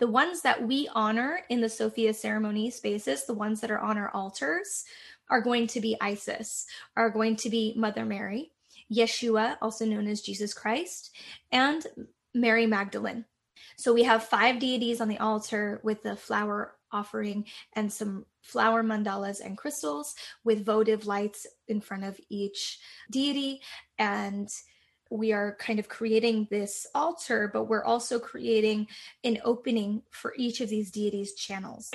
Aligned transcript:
The 0.00 0.08
ones 0.08 0.40
that 0.40 0.66
we 0.66 0.88
honor 0.94 1.42
in 1.48 1.60
the 1.60 1.68
Sophia 1.68 2.12
ceremony 2.14 2.70
spaces, 2.70 3.26
the 3.26 3.34
ones 3.34 3.60
that 3.60 3.70
are 3.70 3.78
on 3.78 3.98
our 3.98 4.10
altars, 4.10 4.84
are 5.30 5.40
going 5.42 5.66
to 5.68 5.80
be 5.80 5.96
Isis, 6.00 6.66
are 6.96 7.10
going 7.10 7.36
to 7.36 7.50
be 7.50 7.74
Mother 7.76 8.04
Mary, 8.04 8.50
Yeshua, 8.92 9.58
also 9.62 9.84
known 9.84 10.08
as 10.08 10.22
Jesus 10.22 10.52
Christ, 10.52 11.14
and 11.52 11.86
Mary 12.34 12.66
Magdalene. 12.66 13.26
So 13.76 13.92
we 13.92 14.02
have 14.04 14.24
five 14.24 14.58
deities 14.58 15.00
on 15.00 15.08
the 15.08 15.18
altar 15.18 15.80
with 15.84 16.02
the 16.02 16.16
flower 16.16 16.74
offering 16.92 17.44
and 17.74 17.92
some 17.92 18.26
flower 18.42 18.82
mandalas 18.82 19.40
and 19.44 19.56
crystals 19.56 20.14
with 20.44 20.64
votive 20.64 21.06
lights 21.06 21.46
in 21.68 21.80
front 21.80 22.04
of 22.04 22.18
each 22.28 22.80
deity. 23.10 23.60
And 23.98 24.48
we 25.10 25.32
are 25.32 25.56
kind 25.58 25.80
of 25.80 25.88
creating 25.88 26.46
this 26.50 26.86
altar, 26.94 27.50
but 27.52 27.64
we're 27.64 27.82
also 27.82 28.20
creating 28.20 28.86
an 29.24 29.38
opening 29.44 30.02
for 30.10 30.32
each 30.36 30.60
of 30.60 30.68
these 30.68 30.92
deities' 30.92 31.34
channels. 31.34 31.90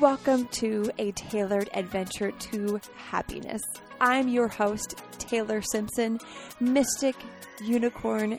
Welcome 0.00 0.46
to 0.52 0.90
a 0.96 1.12
tailored 1.12 1.68
adventure 1.74 2.30
to 2.30 2.80
happiness. 2.96 3.62
I'm 4.00 4.28
your 4.28 4.48
host, 4.48 5.02
Taylor 5.18 5.60
Simpson, 5.60 6.18
mystic, 6.60 7.16
unicorn, 7.62 8.38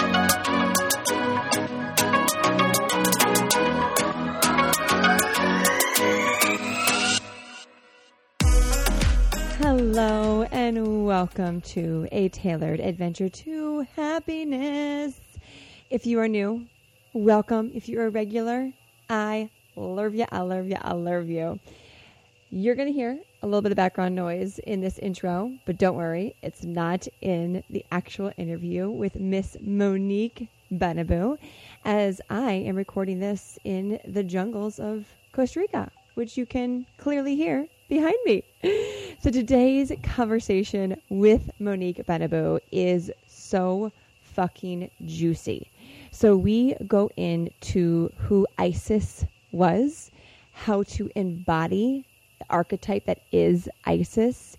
Welcome 11.21 11.61
to 11.61 12.07
a 12.11 12.29
tailored 12.29 12.79
adventure 12.79 13.29
to 13.29 13.85
happiness. 13.95 15.21
If 15.91 16.07
you 16.07 16.19
are 16.19 16.27
new, 16.27 16.65
welcome. 17.13 17.69
If 17.75 17.87
you're 17.87 18.07
a 18.07 18.09
regular, 18.09 18.73
I 19.07 19.51
love 19.75 20.15
you. 20.15 20.25
I 20.31 20.39
love 20.39 20.65
you. 20.65 20.77
I 20.81 20.93
love 20.93 21.29
you. 21.29 21.59
You're 22.49 22.73
going 22.73 22.87
to 22.87 22.91
hear 22.91 23.19
a 23.43 23.45
little 23.45 23.61
bit 23.61 23.71
of 23.71 23.75
background 23.75 24.15
noise 24.15 24.57
in 24.57 24.81
this 24.81 24.97
intro, 24.97 25.55
but 25.67 25.77
don't 25.77 25.95
worry, 25.95 26.35
it's 26.41 26.63
not 26.63 27.07
in 27.21 27.63
the 27.69 27.85
actual 27.91 28.31
interview 28.37 28.89
with 28.89 29.13
Miss 29.15 29.55
Monique 29.61 30.49
Benabou, 30.71 31.37
as 31.85 32.19
I 32.31 32.53
am 32.53 32.75
recording 32.75 33.19
this 33.19 33.59
in 33.63 33.99
the 34.07 34.23
jungles 34.23 34.79
of 34.79 35.05
Costa 35.33 35.59
Rica, 35.59 35.91
which 36.15 36.35
you 36.35 36.47
can 36.47 36.87
clearly 36.97 37.35
hear 37.35 37.67
behind 37.91 38.15
me. 38.23 38.41
So 39.19 39.29
today's 39.29 39.91
conversation 40.01 40.95
with 41.09 41.51
Monique 41.59 42.05
Benabou 42.07 42.61
is 42.71 43.11
so 43.27 43.91
fucking 44.21 44.89
juicy. 45.05 45.69
So 46.09 46.37
we 46.37 46.73
go 46.87 47.09
into 47.17 48.09
who 48.15 48.47
Isis 48.57 49.25
was, 49.51 50.09
how 50.53 50.83
to 50.83 51.11
embody 51.17 52.05
the 52.39 52.45
archetype 52.49 53.07
that 53.07 53.23
is 53.33 53.67
Isis. 53.83 54.55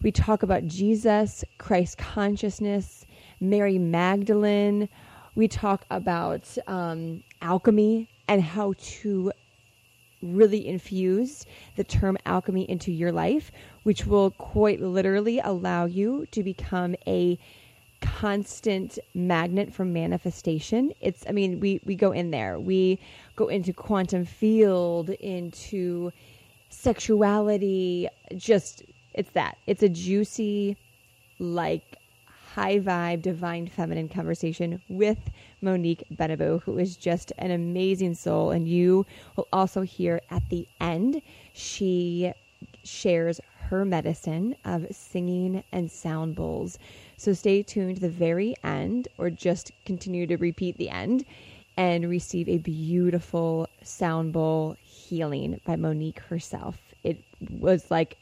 We 0.00 0.10
talk 0.10 0.42
about 0.42 0.64
Jesus, 0.64 1.44
Christ 1.58 1.98
consciousness, 1.98 3.04
Mary 3.38 3.76
Magdalene. 3.76 4.88
We 5.34 5.46
talk 5.46 5.84
about 5.90 6.56
um, 6.66 7.22
alchemy 7.42 8.08
and 8.28 8.40
how 8.42 8.72
to 8.78 9.30
really 10.22 10.66
infuse 10.66 11.44
the 11.76 11.84
term 11.84 12.16
alchemy 12.24 12.68
into 12.70 12.92
your 12.92 13.12
life, 13.12 13.50
which 13.82 14.06
will 14.06 14.30
quite 14.32 14.80
literally 14.80 15.40
allow 15.40 15.84
you 15.84 16.26
to 16.30 16.42
become 16.42 16.94
a 17.06 17.38
constant 18.00 18.98
magnet 19.14 19.72
for 19.72 19.84
manifestation. 19.84 20.92
It's, 21.00 21.24
I 21.28 21.32
mean, 21.32 21.60
we, 21.60 21.80
we 21.84 21.94
go 21.94 22.12
in 22.12 22.30
there. 22.30 22.58
We 22.58 22.98
go 23.36 23.48
into 23.48 23.72
quantum 23.72 24.24
field, 24.24 25.10
into 25.10 26.12
sexuality, 26.68 28.08
just, 28.36 28.82
it's 29.14 29.30
that. 29.30 29.58
It's 29.66 29.82
a 29.82 29.88
juicy, 29.88 30.76
like, 31.38 31.96
high 32.54 32.78
vibe, 32.78 33.22
divine 33.22 33.66
feminine 33.66 34.08
conversation 34.08 34.82
with 34.88 35.18
Monique 35.62 36.04
Benabou, 36.12 36.62
who 36.62 36.78
is 36.78 36.96
just 36.96 37.32
an 37.38 37.50
amazing 37.50 38.14
soul. 38.14 38.50
And 38.50 38.68
you 38.68 39.06
will 39.36 39.48
also 39.52 39.80
hear 39.82 40.20
at 40.30 40.48
the 40.50 40.68
end, 40.80 41.22
she 41.54 42.32
shares 42.84 43.40
her 43.68 43.84
medicine 43.86 44.54
of 44.66 44.86
singing 44.90 45.64
and 45.72 45.90
sound 45.90 46.36
bowls. 46.36 46.78
So 47.16 47.32
stay 47.32 47.62
tuned 47.62 47.96
to 47.96 48.02
the 48.02 48.08
very 48.10 48.54
end, 48.62 49.08
or 49.16 49.30
just 49.30 49.72
continue 49.86 50.26
to 50.26 50.36
repeat 50.36 50.76
the 50.76 50.90
end 50.90 51.24
and 51.78 52.10
receive 52.10 52.50
a 52.50 52.58
beautiful 52.58 53.66
sound 53.82 54.34
bowl 54.34 54.76
healing 54.82 55.58
by 55.64 55.76
Monique 55.76 56.20
herself. 56.20 56.76
It 57.02 57.24
was 57.50 57.90
like 57.90 58.18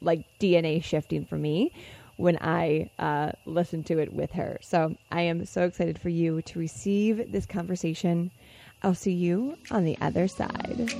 like 0.00 0.24
DNA 0.38 0.82
shifting 0.82 1.24
for 1.24 1.36
me 1.36 1.72
when 2.16 2.38
I 2.40 2.90
uh, 2.98 3.32
listened 3.46 3.86
to 3.86 3.98
it 3.98 4.12
with 4.12 4.30
her. 4.32 4.58
So 4.62 4.96
I 5.10 5.22
am 5.22 5.44
so 5.46 5.64
excited 5.64 6.00
for 6.00 6.08
you 6.08 6.42
to 6.42 6.58
receive 6.58 7.32
this 7.32 7.46
conversation. 7.46 8.30
I'll 8.82 8.94
see 8.94 9.12
you 9.12 9.56
on 9.70 9.84
the 9.84 9.96
other 10.00 10.28
side. 10.28 10.92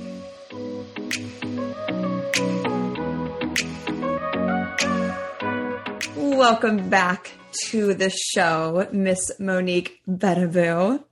Welcome 6.15 6.89
back 6.89 7.31
to 7.67 7.93
the 7.93 8.09
show, 8.09 8.87
Miss 8.91 9.31
Monique 9.39 10.01
Benabou. 10.07 11.03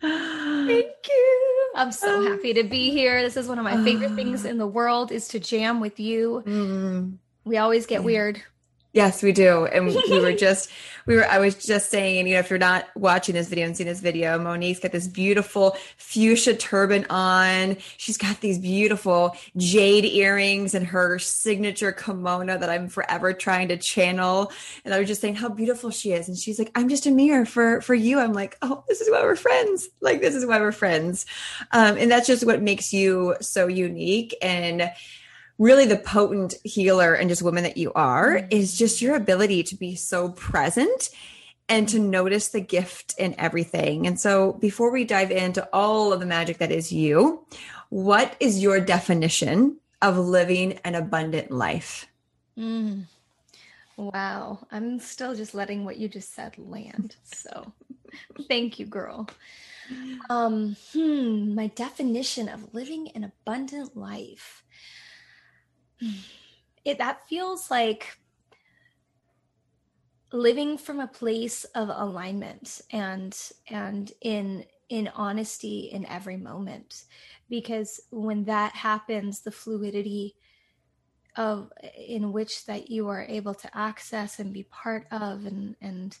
Thank 0.00 0.86
you. 1.08 1.72
I'm 1.76 1.92
so 1.92 2.16
um, 2.18 2.26
happy 2.26 2.54
to 2.54 2.64
be 2.64 2.90
here. 2.90 3.22
This 3.22 3.36
is 3.36 3.46
one 3.46 3.58
of 3.58 3.64
my 3.64 3.84
favorite 3.84 4.12
uh, 4.12 4.16
things 4.16 4.44
in 4.44 4.58
the 4.58 4.66
world 4.66 5.12
is 5.12 5.28
to 5.28 5.38
jam 5.38 5.78
with 5.78 6.00
you. 6.00 6.42
Mm, 6.46 7.18
we 7.44 7.58
always 7.58 7.86
get 7.86 8.00
yeah. 8.00 8.06
weird. 8.06 8.42
Yes, 8.96 9.22
we 9.22 9.32
do. 9.32 9.66
And 9.66 9.88
we 9.88 10.20
were 10.20 10.32
just, 10.32 10.70
we 11.04 11.16
were, 11.16 11.26
I 11.26 11.38
was 11.38 11.54
just 11.54 11.90
saying, 11.90 12.26
you 12.26 12.32
know, 12.32 12.40
if 12.40 12.48
you're 12.48 12.58
not 12.58 12.86
watching 12.96 13.34
this 13.34 13.46
video 13.46 13.66
and 13.66 13.76
seeing 13.76 13.90
this 13.90 14.00
video, 14.00 14.38
Monique's 14.38 14.80
got 14.80 14.90
this 14.90 15.06
beautiful 15.06 15.76
fuchsia 15.98 16.54
turban 16.54 17.04
on. 17.10 17.76
She's 17.98 18.16
got 18.16 18.40
these 18.40 18.58
beautiful 18.58 19.36
jade 19.58 20.06
earrings 20.06 20.72
and 20.72 20.86
her 20.86 21.18
signature 21.18 21.92
kimono 21.92 22.56
that 22.56 22.70
I'm 22.70 22.88
forever 22.88 23.34
trying 23.34 23.68
to 23.68 23.76
channel. 23.76 24.50
And 24.82 24.94
I 24.94 24.98
was 24.98 25.08
just 25.08 25.20
saying 25.20 25.34
how 25.34 25.50
beautiful 25.50 25.90
she 25.90 26.12
is. 26.12 26.28
And 26.28 26.38
she's 26.38 26.58
like, 26.58 26.70
I'm 26.74 26.88
just 26.88 27.04
a 27.04 27.10
mirror 27.10 27.44
for, 27.44 27.82
for 27.82 27.94
you. 27.94 28.18
I'm 28.18 28.32
like, 28.32 28.56
oh, 28.62 28.82
this 28.88 29.02
is 29.02 29.10
why 29.10 29.22
we're 29.22 29.36
friends. 29.36 29.90
Like, 30.00 30.22
this 30.22 30.34
is 30.34 30.46
why 30.46 30.58
we're 30.58 30.72
friends. 30.72 31.26
Um, 31.70 31.98
and 31.98 32.10
that's 32.10 32.26
just 32.26 32.46
what 32.46 32.62
makes 32.62 32.94
you 32.94 33.36
so 33.42 33.66
unique. 33.66 34.34
And, 34.40 34.90
really 35.58 35.86
the 35.86 35.96
potent 35.96 36.54
healer 36.64 37.14
and 37.14 37.28
just 37.28 37.42
woman 37.42 37.64
that 37.64 37.76
you 37.76 37.92
are 37.94 38.36
mm-hmm. 38.36 38.48
is 38.50 38.76
just 38.76 39.00
your 39.00 39.16
ability 39.16 39.62
to 39.64 39.76
be 39.76 39.94
so 39.94 40.30
present 40.30 41.10
and 41.68 41.88
to 41.88 41.98
notice 41.98 42.48
the 42.48 42.60
gift 42.60 43.14
in 43.18 43.34
everything. 43.38 44.06
And 44.06 44.20
so 44.20 44.52
before 44.54 44.90
we 44.90 45.04
dive 45.04 45.30
into 45.30 45.68
all 45.72 46.12
of 46.12 46.20
the 46.20 46.26
magic 46.26 46.58
that 46.58 46.70
is 46.70 46.92
you, 46.92 47.44
what 47.88 48.36
is 48.38 48.62
your 48.62 48.80
definition 48.80 49.78
of 50.00 50.18
living 50.18 50.74
an 50.84 50.94
abundant 50.94 51.50
life? 51.50 52.06
Mm. 52.56 53.04
Wow. 53.96 54.66
I'm 54.70 55.00
still 55.00 55.34
just 55.34 55.54
letting 55.54 55.84
what 55.84 55.96
you 55.96 56.08
just 56.08 56.34
said 56.34 56.56
land. 56.58 57.16
So 57.24 57.72
thank 58.48 58.78
you, 58.78 58.86
girl. 58.86 59.28
Um, 60.30 60.76
hmm, 60.92 61.54
my 61.54 61.68
definition 61.68 62.48
of 62.48 62.74
living 62.74 63.08
an 63.14 63.24
abundant 63.24 63.96
life. 63.96 64.64
It 66.84 66.98
that 66.98 67.28
feels 67.28 67.70
like 67.70 68.18
living 70.32 70.76
from 70.76 71.00
a 71.00 71.06
place 71.06 71.64
of 71.74 71.88
alignment 71.88 72.80
and 72.90 73.36
and 73.68 74.12
in 74.20 74.64
in 74.88 75.08
honesty 75.08 75.90
in 75.92 76.06
every 76.06 76.36
moment. 76.36 77.04
Because 77.48 78.00
when 78.10 78.44
that 78.44 78.72
happens 78.72 79.40
the 79.40 79.50
fluidity 79.50 80.36
of 81.36 81.72
in 82.08 82.32
which 82.32 82.64
that 82.66 82.90
you 82.90 83.08
are 83.08 83.24
able 83.24 83.54
to 83.54 83.76
access 83.76 84.38
and 84.38 84.52
be 84.52 84.64
part 84.64 85.06
of 85.10 85.46
and 85.46 85.76
and 85.80 86.16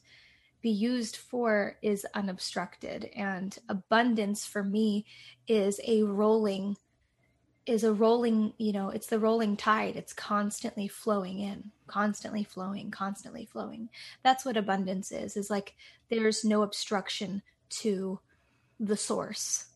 be 0.62 0.70
used 0.70 1.16
for 1.16 1.76
is 1.82 2.06
unobstructed. 2.14 3.10
And 3.14 3.56
abundance 3.68 4.44
for 4.44 4.64
me 4.64 5.06
is 5.46 5.80
a 5.86 6.02
rolling 6.02 6.76
is 7.66 7.82
a 7.84 7.92
rolling, 7.92 8.52
you 8.58 8.72
know, 8.72 8.90
it's 8.90 9.08
the 9.08 9.18
rolling 9.18 9.56
tide. 9.56 9.96
It's 9.96 10.12
constantly 10.12 10.88
flowing 10.88 11.40
in, 11.40 11.72
constantly 11.86 12.44
flowing, 12.44 12.90
constantly 12.90 13.44
flowing. 13.44 13.88
That's 14.22 14.44
what 14.44 14.56
abundance 14.56 15.10
is, 15.10 15.36
is 15.36 15.50
like 15.50 15.74
there's 16.08 16.44
no 16.44 16.62
obstruction 16.62 17.42
to 17.68 18.20
the 18.78 18.96
source. 18.96 19.66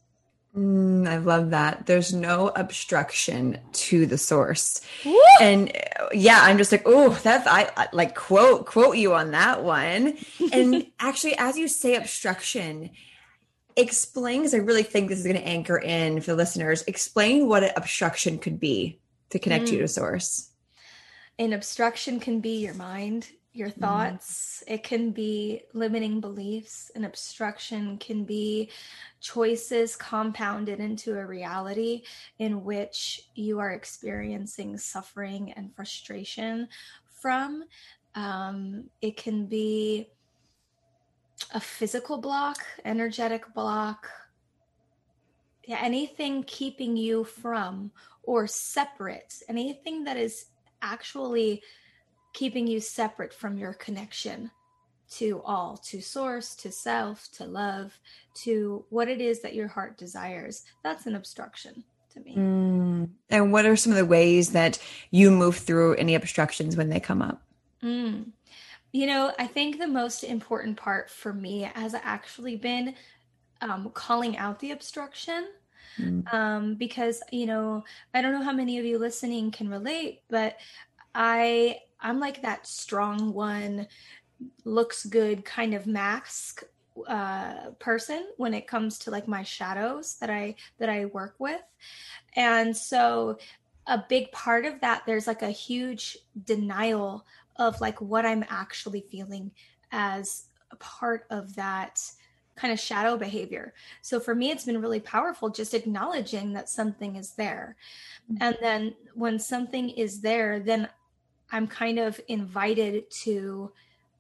Mm, 0.56 1.08
I 1.08 1.18
love 1.18 1.50
that. 1.50 1.86
There's 1.86 2.12
no 2.12 2.48
obstruction 2.56 3.58
to 3.72 4.06
the 4.06 4.18
source. 4.18 4.80
Woo! 5.04 5.16
And 5.40 5.72
yeah, 6.12 6.40
I'm 6.42 6.58
just 6.58 6.72
like, 6.72 6.82
oh, 6.86 7.10
that's 7.22 7.46
I, 7.46 7.70
I 7.76 7.88
like 7.92 8.16
quote 8.16 8.66
quote 8.66 8.96
you 8.96 9.14
on 9.14 9.30
that 9.30 9.62
one. 9.62 10.18
and 10.52 10.86
actually, 10.98 11.36
as 11.38 11.56
you 11.56 11.68
say 11.68 11.94
obstruction, 11.94 12.90
explain 13.76 14.40
because 14.40 14.54
I 14.54 14.58
really 14.58 14.82
think 14.82 15.08
this 15.08 15.18
is 15.18 15.24
going 15.24 15.36
to 15.36 15.46
anchor 15.46 15.78
in 15.78 16.20
for 16.20 16.32
the 16.32 16.36
listeners. 16.36 16.82
Explain 16.86 17.48
what 17.48 17.64
an 17.64 17.72
obstruction 17.76 18.38
could 18.38 18.60
be 18.60 19.00
to 19.30 19.38
connect 19.38 19.66
mm. 19.66 19.72
you 19.72 19.78
to 19.80 19.88
source. 19.88 20.50
An 21.38 21.52
obstruction 21.52 22.20
can 22.20 22.40
be 22.40 22.58
your 22.58 22.74
mind, 22.74 23.30
your 23.52 23.68
mm-hmm. 23.68 23.80
thoughts. 23.80 24.62
Mm. 24.66 24.74
It 24.74 24.82
can 24.82 25.10
be 25.10 25.62
limiting 25.72 26.20
beliefs. 26.20 26.90
An 26.94 27.04
obstruction 27.04 27.98
can 27.98 28.24
be 28.24 28.70
choices 29.20 29.96
compounded 29.96 30.80
into 30.80 31.18
a 31.18 31.26
reality 31.26 32.02
in 32.38 32.64
which 32.64 33.22
you 33.34 33.58
are 33.58 33.70
experiencing 33.70 34.76
suffering 34.76 35.52
and 35.52 35.74
frustration 35.74 36.68
from. 37.20 37.64
Um, 38.14 38.90
it 39.00 39.16
can 39.16 39.46
be 39.46 40.08
a 41.52 41.60
physical 41.60 42.18
block, 42.18 42.64
energetic 42.84 43.52
block, 43.54 44.08
yeah, 45.64 45.78
anything 45.82 46.42
keeping 46.44 46.96
you 46.96 47.24
from 47.24 47.90
or 48.22 48.46
separate, 48.46 49.34
anything 49.48 50.04
that 50.04 50.16
is 50.16 50.46
actually 50.82 51.62
keeping 52.32 52.66
you 52.66 52.80
separate 52.80 53.32
from 53.32 53.58
your 53.58 53.74
connection 53.74 54.50
to 55.10 55.42
all, 55.44 55.76
to 55.76 56.00
source, 56.00 56.54
to 56.54 56.70
self, 56.70 57.28
to 57.32 57.44
love, 57.44 57.98
to 58.34 58.84
what 58.90 59.08
it 59.08 59.20
is 59.20 59.42
that 59.42 59.54
your 59.54 59.68
heart 59.68 59.98
desires. 59.98 60.64
That's 60.84 61.06
an 61.06 61.16
obstruction 61.16 61.84
to 62.14 62.20
me. 62.20 62.36
Mm. 62.36 63.08
And 63.28 63.52
what 63.52 63.66
are 63.66 63.76
some 63.76 63.92
of 63.92 63.98
the 63.98 64.06
ways 64.06 64.50
that 64.50 64.78
you 65.10 65.30
move 65.30 65.56
through 65.56 65.94
any 65.96 66.14
obstructions 66.14 66.76
when 66.76 66.88
they 66.88 67.00
come 67.00 67.22
up? 67.22 67.42
Mm. 67.82 68.30
You 68.92 69.06
know, 69.06 69.32
I 69.38 69.46
think 69.46 69.78
the 69.78 69.86
most 69.86 70.24
important 70.24 70.76
part 70.76 71.10
for 71.10 71.32
me 71.32 71.70
has 71.74 71.94
actually 71.94 72.56
been 72.56 72.94
um, 73.60 73.90
calling 73.94 74.36
out 74.36 74.58
the 74.58 74.72
obstruction. 74.72 75.48
Mm. 75.98 76.32
Um, 76.32 76.74
because 76.76 77.22
you 77.32 77.46
know, 77.46 77.84
I 78.14 78.22
don't 78.22 78.32
know 78.32 78.42
how 78.42 78.52
many 78.52 78.78
of 78.78 78.84
you 78.84 78.98
listening 78.98 79.50
can 79.50 79.68
relate, 79.68 80.22
but 80.28 80.56
I 81.14 81.78
I'm 82.00 82.20
like 82.20 82.42
that 82.42 82.66
strong 82.66 83.32
one, 83.32 83.86
looks 84.64 85.04
good 85.04 85.44
kind 85.44 85.74
of 85.74 85.86
mask 85.86 86.62
uh, 87.08 87.70
person 87.78 88.26
when 88.36 88.54
it 88.54 88.66
comes 88.66 88.98
to 89.00 89.10
like 89.10 89.26
my 89.26 89.42
shadows 89.42 90.16
that 90.20 90.30
I 90.30 90.54
that 90.78 90.88
I 90.88 91.06
work 91.06 91.34
with, 91.38 91.62
and 92.36 92.76
so 92.76 93.38
a 93.86 94.04
big 94.08 94.30
part 94.30 94.66
of 94.66 94.80
that 94.80 95.02
there's 95.06 95.26
like 95.26 95.42
a 95.42 95.50
huge 95.50 96.16
denial 96.44 97.26
of 97.56 97.80
like 97.80 98.00
what 98.00 98.26
I'm 98.26 98.44
actually 98.48 99.02
feeling 99.10 99.50
as 99.92 100.44
a 100.70 100.76
part 100.76 101.26
of 101.30 101.54
that 101.56 102.00
kind 102.56 102.72
of 102.72 102.78
shadow 102.78 103.16
behavior. 103.16 103.72
So 104.02 104.20
for 104.20 104.34
me, 104.34 104.50
it's 104.50 104.64
been 104.64 104.80
really 104.80 105.00
powerful 105.00 105.48
just 105.48 105.74
acknowledging 105.74 106.52
that 106.52 106.68
something 106.68 107.16
is 107.16 107.32
there. 107.32 107.76
Mm-hmm. 108.30 108.42
And 108.42 108.56
then 108.60 108.94
when 109.14 109.38
something 109.38 109.90
is 109.90 110.20
there, 110.20 110.60
then 110.60 110.88
I'm 111.52 111.66
kind 111.66 111.98
of 111.98 112.20
invited 112.28 113.10
to 113.22 113.72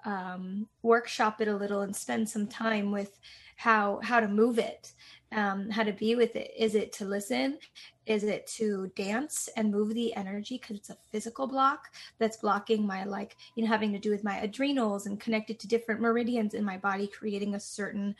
um, 0.04 0.66
workshop 0.82 1.40
it 1.40 1.48
a 1.48 1.56
little 1.56 1.82
and 1.82 1.94
spend 1.94 2.28
some 2.28 2.46
time 2.46 2.90
with 2.90 3.18
how 3.56 4.00
how 4.02 4.20
to 4.20 4.26
move 4.26 4.58
it 4.58 4.92
um, 5.32 5.70
how 5.70 5.82
to 5.82 5.92
be 5.92 6.14
with 6.14 6.34
it. 6.36 6.52
Is 6.56 6.74
it 6.74 6.92
to 6.94 7.04
listen? 7.04 7.58
Is 8.06 8.24
it 8.24 8.46
to 8.58 8.90
dance 8.96 9.48
and 9.56 9.70
move 9.70 9.94
the 9.94 10.14
energy 10.14 10.58
because 10.58 10.76
it's 10.76 10.90
a 10.90 10.96
physical 11.12 11.46
block 11.46 11.88
that's 12.18 12.38
blocking 12.38 12.86
my 12.86 13.04
like 13.04 13.36
you 13.54 13.62
know 13.62 13.68
having 13.68 13.92
to 13.92 13.98
do 13.98 14.10
with 14.10 14.24
my 14.24 14.38
adrenals 14.38 15.06
and 15.06 15.20
connected 15.20 15.60
to 15.60 15.68
different 15.68 16.00
meridians 16.00 16.54
in 16.54 16.64
my 16.64 16.76
body, 16.76 17.06
creating 17.06 17.54
a 17.54 17.60
certain 17.60 18.14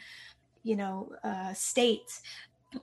you 0.63 0.77
know 0.77 1.11
uh, 1.25 1.53
state 1.53 2.21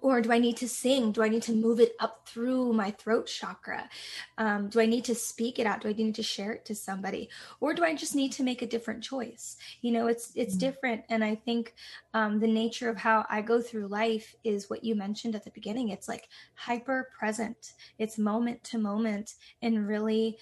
or 0.01 0.21
do 0.21 0.31
I 0.31 0.39
need 0.39 0.57
to 0.57 0.67
sing? 0.67 1.11
Do 1.11 1.23
I 1.23 1.29
need 1.29 1.43
to 1.43 1.53
move 1.53 1.79
it 1.79 1.95
up 1.99 2.27
through 2.27 2.73
my 2.73 2.91
throat 2.91 3.27
chakra? 3.27 3.89
Um, 4.37 4.69
do 4.69 4.79
I 4.79 4.85
need 4.85 5.05
to 5.05 5.15
speak 5.15 5.59
it 5.59 5.65
out? 5.65 5.81
Do 5.81 5.89
I 5.89 5.93
need 5.93 6.15
to 6.15 6.23
share 6.23 6.51
it 6.51 6.65
to 6.65 6.75
somebody, 6.75 7.29
or 7.59 7.73
do 7.73 7.83
I 7.83 7.95
just 7.95 8.15
need 8.15 8.31
to 8.33 8.43
make 8.43 8.61
a 8.61 8.67
different 8.67 9.03
choice? 9.03 9.57
You 9.81 9.91
know, 9.91 10.07
it's 10.07 10.31
it's 10.35 10.55
mm-hmm. 10.55 10.59
different, 10.59 11.03
and 11.09 11.23
I 11.23 11.35
think 11.35 11.73
um, 12.13 12.39
the 12.39 12.47
nature 12.47 12.89
of 12.89 12.97
how 12.97 13.25
I 13.29 13.41
go 13.41 13.61
through 13.61 13.87
life 13.87 14.35
is 14.43 14.69
what 14.69 14.83
you 14.83 14.95
mentioned 14.95 15.35
at 15.35 15.43
the 15.43 15.51
beginning. 15.51 15.89
It's 15.89 16.07
like 16.07 16.27
hyper 16.55 17.09
present. 17.17 17.73
It's 17.97 18.17
moment 18.17 18.63
to 18.65 18.77
moment, 18.77 19.35
and 19.61 19.87
really 19.87 20.37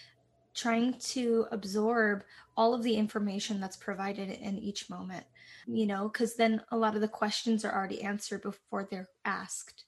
trying 0.56 0.94
to 0.94 1.46
absorb 1.52 2.24
all 2.58 2.74
of 2.74 2.82
the 2.82 2.96
information 2.96 3.60
that's 3.60 3.76
provided 3.76 4.30
in 4.30 4.58
each 4.58 4.90
moment 4.90 5.26
you 5.68 5.86
know, 5.86 6.10
because 6.10 6.36
then 6.36 6.62
a 6.72 6.78
lot 6.78 6.96
of 6.96 7.02
the 7.02 7.08
questions 7.08 7.66
are 7.66 7.74
already 7.74 8.02
answered 8.02 8.42
before 8.42 8.88
they're 8.90 9.10
asked. 9.24 9.86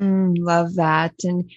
Mm, 0.00 0.36
love 0.38 0.74
that. 0.74 1.14
And 1.24 1.50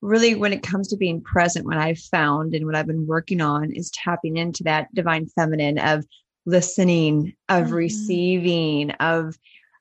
really, 0.00 0.34
when 0.34 0.52
it 0.52 0.62
comes 0.62 0.88
to 0.88 0.96
being 0.96 1.20
present, 1.20 1.66
what 1.66 1.78
I've 1.78 1.98
found 1.98 2.54
and 2.54 2.66
what 2.66 2.74
I've 2.74 2.86
been 2.86 3.06
working 3.06 3.40
on 3.40 3.72
is 3.72 3.90
tapping 3.90 4.36
into 4.36 4.64
that 4.64 4.92
divine 4.94 5.26
feminine 5.26 5.78
of 5.78 6.04
listening, 6.46 7.34
of 7.48 7.66
mm-hmm. 7.66 7.74
receiving, 7.74 8.90
of 8.92 9.36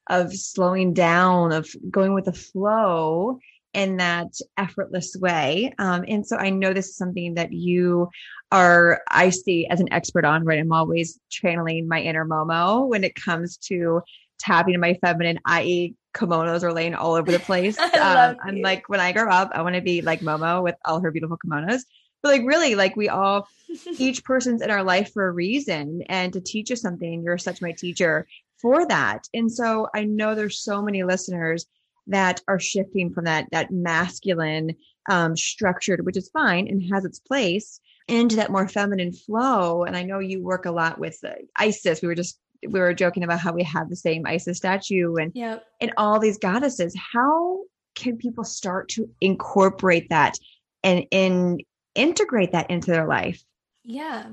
of 0.09 0.33
slowing 0.33 0.93
down, 0.93 1.51
of 1.51 1.69
going 1.89 2.13
with 2.13 2.25
the 2.25 2.33
flow 2.33 3.39
in 3.77 3.97
that 3.97 4.33
effortless 4.57 5.15
way. 5.15 5.71
Um, 5.77 6.03
and 6.07 6.25
so 6.25 6.35
I 6.35 6.49
know 6.49 6.73
this 6.73 6.87
is 6.87 6.97
something 6.97 7.35
that 7.35 7.53
you 7.53 8.09
are, 8.51 9.01
I 9.07 9.29
see 9.29 9.67
as 9.67 9.79
an 9.79 9.93
expert 9.93 10.25
on, 10.25 10.43
right? 10.43 10.59
I'm 10.59 10.73
always 10.73 11.19
channeling 11.29 11.87
my 11.87 12.01
inner 12.01 12.25
Momo 12.25 12.87
when 12.87 13.03
it 13.03 13.13
comes 13.13 13.55
to 13.67 14.01
tapping 14.39 14.79
my 14.79 14.95
feminine, 14.95 15.39
i.e., 15.45 15.93
kimonos 16.15 16.63
are 16.63 16.73
laying 16.73 16.95
all 16.95 17.13
over 17.13 17.31
the 17.31 17.37
place. 17.37 17.77
um, 17.79 18.37
I'm 18.43 18.63
like, 18.63 18.89
when 18.89 18.99
I 18.99 19.11
grow 19.11 19.29
up, 19.29 19.51
I 19.53 19.61
want 19.61 19.75
to 19.75 19.81
be 19.81 20.01
like 20.01 20.21
Momo 20.21 20.63
with 20.63 20.75
all 20.83 20.99
her 21.01 21.11
beautiful 21.11 21.37
kimonos. 21.37 21.81
But 22.23 22.29
like, 22.29 22.47
really, 22.47 22.73
like 22.73 22.95
we 22.95 23.09
all, 23.09 23.47
each 23.99 24.23
person's 24.23 24.63
in 24.63 24.71
our 24.71 24.83
life 24.83 25.13
for 25.13 25.27
a 25.27 25.31
reason 25.31 26.01
and 26.09 26.33
to 26.33 26.41
teach 26.41 26.71
us 26.71 26.81
something. 26.81 27.21
You're 27.21 27.37
such 27.37 27.61
my 27.61 27.73
teacher 27.73 28.27
for 28.59 28.87
that. 28.87 29.27
And 29.35 29.51
so 29.51 29.87
I 29.93 30.05
know 30.05 30.33
there's 30.33 30.63
so 30.63 30.81
many 30.81 31.03
listeners 31.03 31.67
that 32.07 32.41
are 32.47 32.59
shifting 32.59 33.13
from 33.13 33.25
that 33.25 33.47
that 33.51 33.71
masculine 33.71 34.75
um, 35.09 35.35
structured, 35.35 36.05
which 36.05 36.17
is 36.17 36.29
fine 36.29 36.67
and 36.67 36.93
has 36.93 37.05
its 37.05 37.19
place, 37.19 37.79
into 38.07 38.37
that 38.37 38.51
more 38.51 38.67
feminine 38.67 39.13
flow. 39.13 39.83
And 39.83 39.95
I 39.95 40.03
know 40.03 40.19
you 40.19 40.43
work 40.43 40.65
a 40.65 40.71
lot 40.71 40.99
with 40.99 41.17
uh, 41.23 41.31
Isis. 41.55 42.01
We 42.01 42.07
were 42.07 42.15
just 42.15 42.39
we 42.67 42.79
were 42.79 42.93
joking 42.93 43.23
about 43.23 43.39
how 43.39 43.53
we 43.53 43.63
have 43.63 43.89
the 43.89 43.95
same 43.95 44.25
Isis 44.25 44.57
statue 44.57 45.15
and 45.15 45.31
yep. 45.35 45.65
and 45.81 45.93
all 45.97 46.19
these 46.19 46.37
goddesses. 46.37 46.95
How 47.13 47.59
can 47.95 48.17
people 48.17 48.43
start 48.43 48.89
to 48.89 49.09
incorporate 49.21 50.09
that 50.09 50.35
and 50.83 51.05
in 51.11 51.59
integrate 51.95 52.51
that 52.51 52.69
into 52.69 52.91
their 52.91 53.07
life? 53.07 53.43
Yeah 53.83 54.27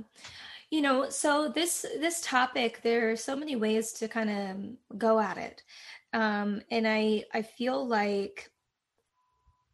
you 0.74 0.80
know 0.82 1.08
so 1.08 1.48
this 1.48 1.86
this 2.00 2.20
topic 2.20 2.80
there 2.82 3.12
are 3.12 3.16
so 3.16 3.36
many 3.36 3.54
ways 3.54 3.92
to 3.92 4.08
kind 4.08 4.30
of 4.30 4.98
go 4.98 5.20
at 5.20 5.38
it 5.38 5.62
um, 6.14 6.62
and 6.70 6.86
I 6.88 7.24
I 7.34 7.42
feel 7.42 7.86
like 7.86 8.50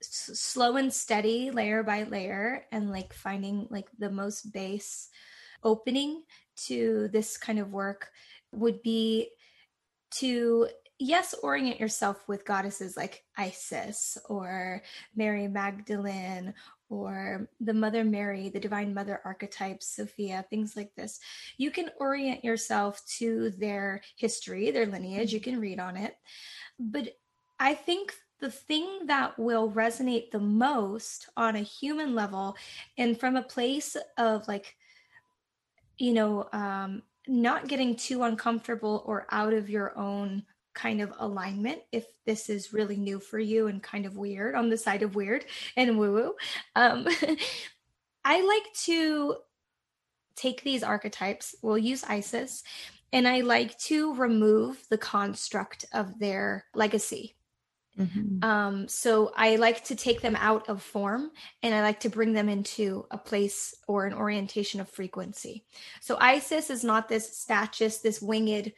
s- 0.03 0.31
slow 0.41 0.77
and 0.77 0.93
steady, 0.93 1.51
layer 1.51 1.83
by 1.83 2.05
layer, 2.05 2.65
and 2.73 2.91
like 2.91 3.13
finding 3.13 3.67
like 3.71 3.89
the 3.99 4.11
most 4.11 4.53
base 4.53 5.09
opening 5.63 6.25
to 6.57 7.09
this 7.13 7.37
kind 7.37 7.59
of 7.59 7.73
work 7.73 8.11
would 8.53 8.83
be 8.83 9.29
to 10.13 10.69
yes, 10.99 11.35
orient 11.43 11.81
yourself 11.81 12.27
with 12.29 12.45
goddesses 12.45 12.97
like 12.97 13.25
Isis 13.37 14.19
or 14.29 14.83
Mary 15.17 15.49
Magdalene 15.49 16.55
or 16.91 17.49
the 17.61 17.73
Mother 17.73 18.05
Mary, 18.05 18.51
the 18.51 18.61
Divine 18.61 18.93
Mother 18.93 19.21
archetypes, 19.25 19.87
Sophia, 19.87 20.45
things 20.51 20.77
like 20.77 20.95
this. 20.97 21.21
You 21.57 21.71
can 21.71 21.91
orient 21.99 22.45
yourself 22.45 23.01
to 23.19 23.51
their 23.51 24.03
history, 24.17 24.71
their 24.71 24.87
lineage. 24.87 25.33
You 25.33 25.41
can 25.41 25.61
read 25.61 25.79
on 25.79 25.97
it. 25.97 26.17
But 26.79 27.15
I 27.59 27.75
think 27.75 28.15
the 28.41 28.51
thing 28.51 29.07
that 29.07 29.39
will 29.39 29.71
resonate 29.71 30.31
the 30.31 30.41
most 30.41 31.29
on 31.37 31.57
a 31.57 31.61
human 31.61 32.15
level 32.15 32.57
and 32.99 33.19
from 33.19 33.37
a 33.37 33.43
place 33.43 33.97
of 34.19 34.49
like, 34.49 34.75
you 35.99 36.13
know, 36.13 36.49
um, 36.53 37.03
not 37.29 37.69
getting 37.69 37.95
too 37.95 38.23
uncomfortable 38.25 39.05
or 39.07 39.27
out 39.31 39.53
of 39.53 39.71
your 39.71 39.97
own 39.97 40.43
kind 40.75 41.01
of 41.01 41.13
alignment 41.19 41.81
if 41.93 42.07
this 42.27 42.49
is 42.49 42.73
really 42.73 42.97
new 42.97 43.19
for 43.19 43.39
you 43.39 43.67
and 43.67 43.83
kind 43.83 44.07
of 44.07 44.17
weird 44.17 44.55
on 44.55 44.71
the 44.71 44.77
side 44.77 45.03
of 45.03 45.15
weird 45.15 45.45
and 45.77 45.99
woo 45.99 46.13
woo. 46.13 46.35
Um, 46.77 47.07
I 48.25 48.41
like 48.47 48.73
to 48.85 49.37
take 50.37 50.63
these 50.63 50.83
archetypes, 50.83 51.55
we'll 51.63 51.79
use 51.79 52.05
Isis, 52.05 52.63
and 53.13 53.27
I 53.27 53.41
like 53.41 53.79
to 53.81 54.15
remove 54.15 54.83
the 54.89 54.99
construct 54.99 55.85
of 55.93 56.19
their 56.19 56.65
legacy. 56.75 57.37
Mm-hmm. 58.01 58.43
Um, 58.43 58.89
so 58.89 59.33
I 59.37 59.57
like 59.57 59.85
to 59.85 59.95
take 59.95 60.23
them 60.23 60.37
out 60.37 60.69
of 60.69 60.83
form 60.83 61.31
and 61.63 61.75
I 61.75 61.83
like 61.83 62.01
to 62.01 62.09
bring 62.09 62.33
them 62.33 62.49
into 62.49 63.07
a 63.11 63.19
place 63.19 63.75
or 63.87 64.07
an 64.07 64.15
orientation 64.15 64.81
of 64.81 64.89
frequency. 64.89 65.65
So 66.01 66.17
Isis 66.19 66.71
is 66.71 66.83
not 66.83 67.09
this 67.09 67.37
statues, 67.37 68.01
this 68.01 68.23
winged 68.23 68.73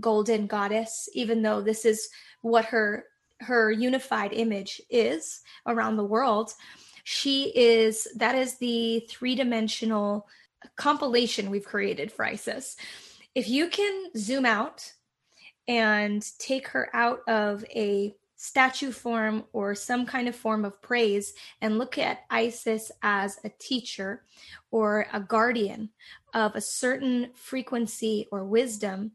golden 0.00 0.48
goddess, 0.48 1.08
even 1.14 1.42
though 1.42 1.60
this 1.60 1.84
is 1.84 2.08
what 2.42 2.64
her 2.66 3.04
her 3.40 3.70
unified 3.70 4.32
image 4.32 4.80
is 4.90 5.40
around 5.66 5.96
the 5.96 6.04
world. 6.04 6.52
She 7.04 7.52
is 7.54 8.08
that 8.16 8.34
is 8.34 8.56
the 8.58 9.06
three-dimensional 9.08 10.26
compilation 10.76 11.50
we've 11.50 11.64
created 11.64 12.10
for 12.10 12.24
Isis. 12.24 12.76
If 13.34 13.48
you 13.48 13.68
can 13.68 14.10
zoom 14.16 14.46
out 14.46 14.92
and 15.68 16.24
take 16.38 16.68
her 16.68 16.88
out 16.92 17.20
of 17.28 17.64
a 17.74 18.14
statue 18.44 18.90
form 18.90 19.42
or 19.54 19.74
some 19.74 20.04
kind 20.04 20.28
of 20.28 20.36
form 20.36 20.66
of 20.66 20.82
praise 20.82 21.32
and 21.62 21.78
look 21.78 21.96
at 21.96 22.24
Isis 22.28 22.92
as 23.02 23.38
a 23.42 23.48
teacher 23.58 24.22
or 24.70 25.06
a 25.14 25.20
guardian 25.20 25.88
of 26.34 26.54
a 26.54 26.60
certain 26.60 27.30
frequency 27.34 28.28
or 28.30 28.44
wisdom 28.44 29.12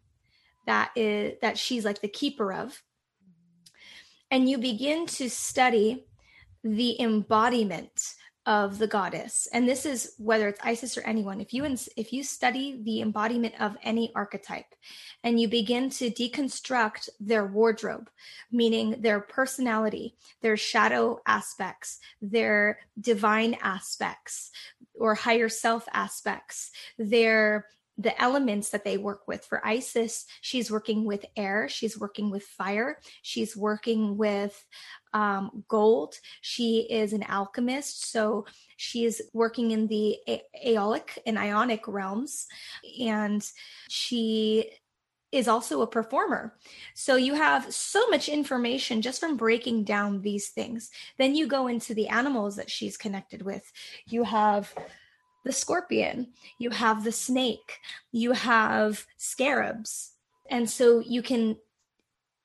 that 0.65 0.89
is 0.95 1.35
that 1.43 1.59
she's 1.59 1.85
like 1.85 2.01
the 2.01 2.07
keeper 2.07 2.51
of. 2.51 2.81
And 4.31 4.49
you 4.49 4.57
begin 4.57 5.05
to 5.05 5.29
study 5.29 6.07
the 6.63 6.99
embodiment 6.99 8.15
of 8.49 8.79
the 8.79 8.87
goddess. 8.87 9.47
And 9.53 9.69
this 9.69 9.85
is 9.85 10.15
whether 10.17 10.47
it's 10.47 10.59
isis 10.63 10.97
or 10.97 11.01
anyone. 11.01 11.39
If 11.39 11.53
you 11.53 11.63
if 11.95 12.11
you 12.11 12.23
study 12.23 12.81
the 12.83 13.01
embodiment 13.01 13.53
of 13.61 13.77
any 13.83 14.11
archetype 14.15 14.73
and 15.23 15.39
you 15.39 15.47
begin 15.47 15.89
to 15.91 16.09
deconstruct 16.09 17.09
their 17.19 17.45
wardrobe 17.45 18.09
meaning 18.51 18.95
their 19.01 19.19
personality 19.19 20.15
their 20.41 20.57
shadow 20.57 21.19
aspects 21.25 21.99
their 22.21 22.79
divine 22.99 23.57
aspects 23.61 24.51
or 24.95 25.15
higher 25.15 25.49
self 25.49 25.85
aspects 25.93 26.71
their 26.97 27.65
the 27.99 28.19
elements 28.19 28.69
that 28.69 28.85
they 28.85 28.97
work 28.97 29.27
with. 29.27 29.45
For 29.45 29.65
Isis, 29.65 30.25
she's 30.39 30.71
working 30.71 31.03
with 31.03 31.25
air, 31.35 31.67
she's 31.67 31.99
working 31.99 32.31
with 32.31 32.43
fire, 32.43 32.99
she's 33.21 33.57
working 33.57 34.17
with 34.17 34.65
um, 35.13 35.65
gold. 35.67 36.15
She 36.41 36.87
is 36.89 37.11
an 37.11 37.23
alchemist, 37.23 38.09
so 38.09 38.45
she 38.77 39.03
is 39.03 39.21
working 39.33 39.71
in 39.71 39.87
the 39.87 40.17
a- 40.27 40.43
aeolic 40.65 41.19
and 41.25 41.37
ionic 41.37 41.87
realms, 41.87 42.47
and 42.99 43.45
she 43.89 44.71
is 45.31 45.47
also 45.47 45.81
a 45.81 45.87
performer. 45.87 46.57
So 46.95 47.15
you 47.15 47.35
have 47.35 47.71
so 47.71 48.07
much 48.07 48.29
information 48.29 49.01
just 49.01 49.19
from 49.19 49.37
breaking 49.37 49.83
down 49.83 50.21
these 50.21 50.49
things. 50.49 50.89
Then 51.17 51.35
you 51.35 51.47
go 51.47 51.67
into 51.67 51.93
the 51.93 52.07
animals 52.07 52.55
that 52.55 52.71
she's 52.71 52.97
connected 52.97 53.41
with. 53.43 53.69
You 54.07 54.23
have 54.23 54.73
the 55.43 55.51
scorpion, 55.51 56.27
you 56.57 56.69
have 56.69 57.03
the 57.03 57.11
snake, 57.11 57.79
you 58.11 58.33
have 58.33 59.05
scarabs. 59.17 60.11
And 60.49 60.69
so 60.69 60.99
you 60.99 61.21
can 61.21 61.57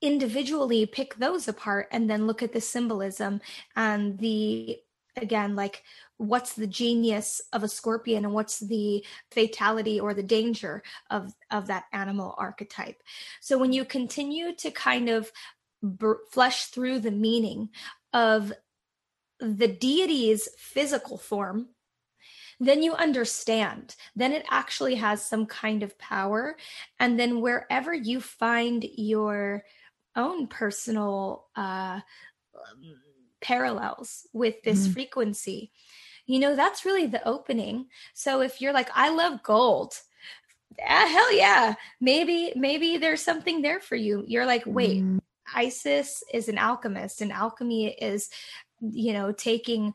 individually 0.00 0.84
pick 0.86 1.16
those 1.16 1.48
apart 1.48 1.88
and 1.90 2.08
then 2.08 2.26
look 2.26 2.42
at 2.42 2.52
the 2.52 2.60
symbolism 2.60 3.40
and 3.74 4.18
the 4.18 4.78
again 5.16 5.54
like 5.56 5.82
what's 6.18 6.54
the 6.54 6.66
genius 6.66 7.40
of 7.52 7.62
a 7.62 7.68
scorpion 7.68 8.24
and 8.24 8.34
what's 8.34 8.60
the 8.60 9.04
fatality 9.30 9.98
or 9.98 10.12
the 10.12 10.22
danger 10.22 10.82
of 11.10 11.32
of 11.50 11.68
that 11.68 11.84
animal 11.92 12.34
archetype 12.36 13.02
so 13.40 13.56
when 13.56 13.72
you 13.72 13.84
continue 13.84 14.54
to 14.54 14.70
kind 14.70 15.08
of 15.08 15.32
b- 15.98 16.12
flesh 16.30 16.66
through 16.66 16.98
the 16.98 17.10
meaning 17.10 17.68
of 18.12 18.52
the 19.40 19.68
deity's 19.68 20.48
physical 20.58 21.16
form 21.16 21.68
then 22.60 22.82
you 22.82 22.94
understand. 22.94 23.96
Then 24.16 24.32
it 24.32 24.44
actually 24.50 24.94
has 24.96 25.24
some 25.24 25.46
kind 25.46 25.82
of 25.82 25.98
power. 25.98 26.56
And 27.00 27.18
then 27.18 27.40
wherever 27.40 27.92
you 27.92 28.20
find 28.20 28.84
your 28.96 29.64
own 30.16 30.46
personal 30.46 31.46
uh, 31.56 32.00
parallels 33.40 34.26
with 34.32 34.62
this 34.62 34.84
mm-hmm. 34.84 34.92
frequency, 34.92 35.72
you 36.26 36.38
know, 36.38 36.56
that's 36.56 36.84
really 36.84 37.06
the 37.06 37.26
opening. 37.26 37.86
So 38.14 38.40
if 38.40 38.60
you're 38.60 38.72
like, 38.72 38.88
I 38.94 39.10
love 39.10 39.42
gold, 39.42 39.94
ah, 40.80 41.06
hell 41.06 41.36
yeah, 41.36 41.74
maybe, 42.00 42.52
maybe 42.56 42.96
there's 42.96 43.20
something 43.20 43.60
there 43.60 43.80
for 43.80 43.96
you. 43.96 44.24
You're 44.26 44.46
like, 44.46 44.62
wait, 44.66 45.02
mm-hmm. 45.02 45.18
Isis 45.54 46.24
is 46.32 46.48
an 46.48 46.56
alchemist, 46.56 47.20
and 47.20 47.30
alchemy 47.30 47.88
is, 47.88 48.30
you 48.80 49.12
know, 49.12 49.30
taking 49.30 49.92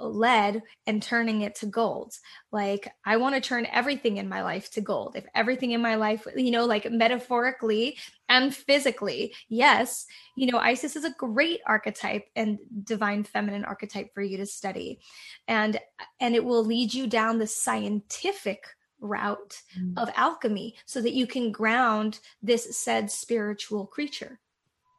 lead 0.00 0.62
and 0.86 1.02
turning 1.02 1.42
it 1.42 1.54
to 1.56 1.66
gold. 1.66 2.14
Like, 2.52 2.88
I 3.04 3.16
want 3.16 3.34
to 3.34 3.40
turn 3.40 3.66
everything 3.66 4.16
in 4.16 4.28
my 4.28 4.42
life 4.42 4.70
to 4.72 4.80
gold. 4.80 5.16
If 5.16 5.26
everything 5.34 5.72
in 5.72 5.82
my 5.82 5.94
life, 5.96 6.26
you 6.36 6.50
know, 6.50 6.64
like 6.64 6.90
metaphorically 6.90 7.98
and 8.28 8.54
physically, 8.54 9.34
yes, 9.48 10.06
you 10.36 10.50
know, 10.50 10.58
Isis 10.58 10.96
is 10.96 11.04
a 11.04 11.14
great 11.18 11.60
archetype 11.66 12.26
and 12.34 12.58
divine 12.84 13.24
feminine 13.24 13.64
archetype 13.64 14.12
for 14.14 14.22
you 14.22 14.36
to 14.38 14.46
study. 14.46 15.00
And 15.48 15.78
and 16.20 16.34
it 16.34 16.44
will 16.44 16.64
lead 16.64 16.92
you 16.92 17.06
down 17.06 17.38
the 17.38 17.46
scientific 17.46 18.64
route 19.00 19.62
mm. 19.78 19.92
of 19.96 20.10
alchemy 20.16 20.74
so 20.86 21.00
that 21.00 21.12
you 21.12 21.26
can 21.26 21.52
ground 21.52 22.20
this 22.42 22.76
said 22.76 23.10
spiritual 23.10 23.86
creature. 23.86 24.40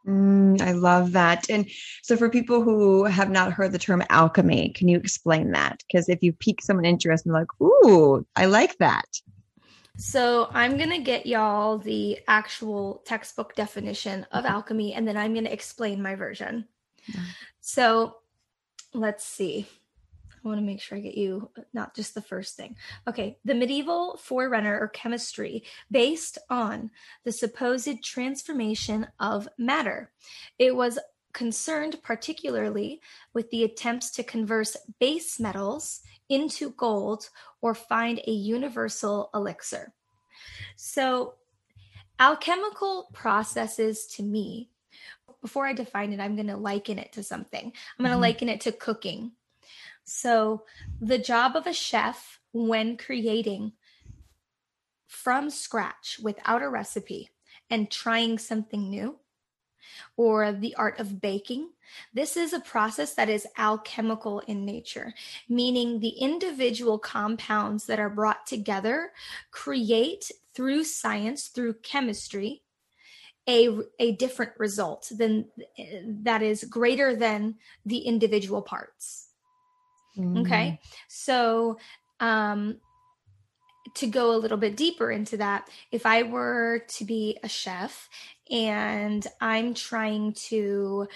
Mm, 0.07 0.61
I 0.61 0.71
love 0.71 1.11
that. 1.11 1.49
And 1.49 1.69
so, 2.01 2.15
for 2.15 2.29
people 2.29 2.61
who 2.61 3.03
have 3.03 3.29
not 3.29 3.51
heard 3.51 3.73
the 3.73 3.79
term 3.79 4.01
alchemy, 4.09 4.69
can 4.69 4.87
you 4.87 4.97
explain 4.97 5.51
that? 5.51 5.83
Because 5.85 6.07
if 6.07 6.23
you 6.23 6.31
pique 6.31 6.61
someone 6.61 6.85
interest 6.85 7.25
and 7.25 7.33
like, 7.33 7.47
ooh, 7.61 8.25
I 8.35 8.45
like 8.45 8.77
that. 8.77 9.05
So, 9.97 10.49
I'm 10.53 10.77
going 10.77 10.91
to 10.91 10.99
get 10.99 11.25
y'all 11.25 11.77
the 11.77 12.19
actual 12.27 13.01
textbook 13.05 13.53
definition 13.55 14.25
of 14.31 14.45
alchemy, 14.45 14.93
and 14.93 15.05
then 15.05 15.17
I'm 15.17 15.33
going 15.33 15.45
to 15.45 15.53
explain 15.53 16.01
my 16.01 16.15
version. 16.15 16.65
Yeah. 17.07 17.19
So, 17.59 18.17
let's 18.93 19.25
see. 19.25 19.67
I 20.43 20.47
want 20.47 20.59
to 20.59 20.65
make 20.65 20.81
sure 20.81 20.97
I 20.97 21.01
get 21.01 21.17
you 21.17 21.49
not 21.73 21.95
just 21.95 22.13
the 22.13 22.21
first 22.21 22.55
thing. 22.55 22.75
Okay, 23.07 23.37
the 23.43 23.55
medieval 23.55 24.17
forerunner 24.17 24.79
or 24.79 24.87
chemistry 24.89 25.63
based 25.89 26.37
on 26.49 26.91
the 27.23 27.31
supposed 27.31 28.03
transformation 28.03 29.07
of 29.19 29.47
matter. 29.57 30.11
It 30.59 30.75
was 30.75 30.99
concerned 31.33 31.97
particularly 32.01 33.01
with 33.33 33.49
the 33.51 33.63
attempts 33.63 34.09
to 34.11 34.23
convert 34.23 34.75
base 34.99 35.39
metals 35.39 36.01
into 36.29 36.71
gold 36.71 37.29
or 37.61 37.75
find 37.75 38.19
a 38.25 38.31
universal 38.31 39.29
elixir. 39.33 39.93
So, 40.75 41.35
alchemical 42.19 43.09
processes 43.13 44.07
to 44.15 44.23
me, 44.23 44.69
before 45.41 45.67
I 45.67 45.73
define 45.73 46.11
it, 46.13 46.19
I'm 46.19 46.35
going 46.35 46.47
to 46.47 46.57
liken 46.57 46.97
it 46.97 47.13
to 47.13 47.23
something. 47.23 47.71
I'm 47.71 48.03
going 48.03 48.09
to 48.09 48.15
mm-hmm. 48.15 48.21
liken 48.21 48.49
it 48.49 48.61
to 48.61 48.71
cooking 48.71 49.31
so, 50.09 50.63
the 51.01 51.17
job 51.17 51.57
of 51.57 51.67
a 51.67 51.73
chef 51.73 52.39
when 52.53 52.95
creating 52.95 53.73
from 55.05 55.49
scratch 55.49 56.17
without 56.23 56.63
a 56.63 56.69
recipe 56.69 57.29
and 57.69 57.91
trying 57.91 58.37
something 58.37 58.89
new, 58.89 59.17
or 60.15 60.53
the 60.53 60.75
art 60.75 60.97
of 61.01 61.19
baking, 61.19 61.71
this 62.13 62.37
is 62.37 62.53
a 62.53 62.61
process 62.61 63.15
that 63.15 63.27
is 63.27 63.45
alchemical 63.57 64.39
in 64.47 64.63
nature, 64.65 65.13
meaning 65.49 65.99
the 65.99 66.15
individual 66.21 66.97
compounds 66.97 67.85
that 67.87 67.99
are 67.99 68.09
brought 68.09 68.47
together 68.47 69.11
create 69.51 70.31
through 70.55 70.85
science, 70.85 71.47
through 71.47 71.73
chemistry, 71.83 72.63
a 73.45 73.77
a 73.99 74.13
different 74.13 74.53
result 74.57 75.11
than 75.17 75.49
eh, 75.77 75.99
that 76.05 76.41
is 76.41 76.63
greater 76.63 77.13
than 77.13 77.55
the 77.85 77.99
individual 77.99 78.61
parts 78.61 79.26
mm. 80.17 80.41
okay 80.41 80.79
so 81.07 81.77
um 82.19 82.77
to 83.93 84.07
go 84.07 84.35
a 84.35 84.37
little 84.37 84.57
bit 84.57 84.75
deeper 84.75 85.11
into 85.11 85.37
that 85.37 85.69
if 85.91 86.05
i 86.05 86.23
were 86.23 86.83
to 86.87 87.05
be 87.05 87.37
a 87.43 87.49
chef 87.49 88.09
and 88.49 89.27
i'm 89.39 89.73
trying 89.73 90.33
to 90.33 91.07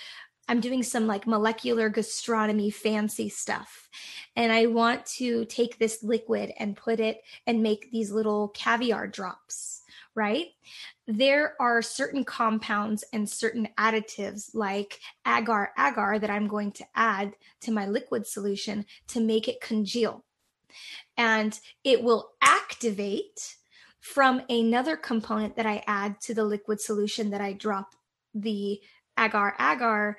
I'm 0.51 0.59
doing 0.59 0.83
some 0.83 1.07
like 1.07 1.27
molecular 1.27 1.87
gastronomy 1.87 2.71
fancy 2.71 3.29
stuff. 3.29 3.87
And 4.35 4.51
I 4.51 4.65
want 4.65 5.05
to 5.17 5.45
take 5.45 5.77
this 5.77 6.03
liquid 6.03 6.51
and 6.59 6.75
put 6.75 6.99
it 6.99 7.21
and 7.47 7.63
make 7.63 7.89
these 7.89 8.11
little 8.11 8.49
caviar 8.49 9.07
drops, 9.07 9.80
right? 10.15 10.47
There 11.07 11.55
are 11.59 11.81
certain 11.81 12.23
compounds 12.23 13.03
and 13.13 13.29
certain 13.29 13.69
additives 13.77 14.53
like 14.53 14.99
agar 15.25 15.71
agar 15.77 16.19
that 16.19 16.29
I'm 16.29 16.47
going 16.47 16.71
to 16.73 16.85
add 16.95 17.33
to 17.61 17.71
my 17.71 17.87
liquid 17.87 18.27
solution 18.27 18.85
to 19.07 19.19
make 19.19 19.47
it 19.47 19.61
congeal. 19.61 20.23
And 21.17 21.57
it 21.83 22.03
will 22.03 22.31
activate 22.41 23.55
from 23.99 24.41
another 24.49 24.97
component 24.97 25.55
that 25.55 25.65
I 25.65 25.83
add 25.87 26.19
to 26.21 26.33
the 26.33 26.43
liquid 26.43 26.81
solution 26.81 27.29
that 27.29 27.41
I 27.41 27.53
drop 27.53 27.95
the 28.33 28.81
agar 29.19 29.55
agar 29.59 30.17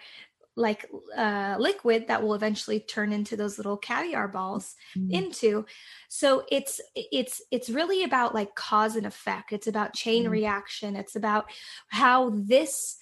like 0.56 0.86
uh, 1.16 1.56
liquid 1.58 2.06
that 2.08 2.22
will 2.22 2.34
eventually 2.34 2.80
turn 2.80 3.12
into 3.12 3.36
those 3.36 3.58
little 3.58 3.76
caviar 3.76 4.28
balls 4.28 4.74
mm-hmm. 4.96 5.10
into 5.10 5.64
so 6.08 6.44
it's 6.50 6.80
it's 6.94 7.40
it's 7.50 7.70
really 7.70 8.04
about 8.04 8.34
like 8.34 8.54
cause 8.54 8.96
and 8.96 9.06
effect 9.06 9.52
it's 9.52 9.66
about 9.66 9.94
chain 9.94 10.24
mm-hmm. 10.24 10.32
reaction 10.32 10.94
it's 10.94 11.16
about 11.16 11.46
how 11.88 12.30
this 12.34 12.98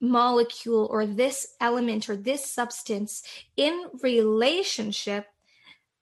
molecule 0.00 0.88
or 0.90 1.06
this 1.06 1.54
element 1.60 2.08
or 2.08 2.16
this 2.16 2.44
substance 2.44 3.22
in 3.56 3.84
relationship 4.02 5.26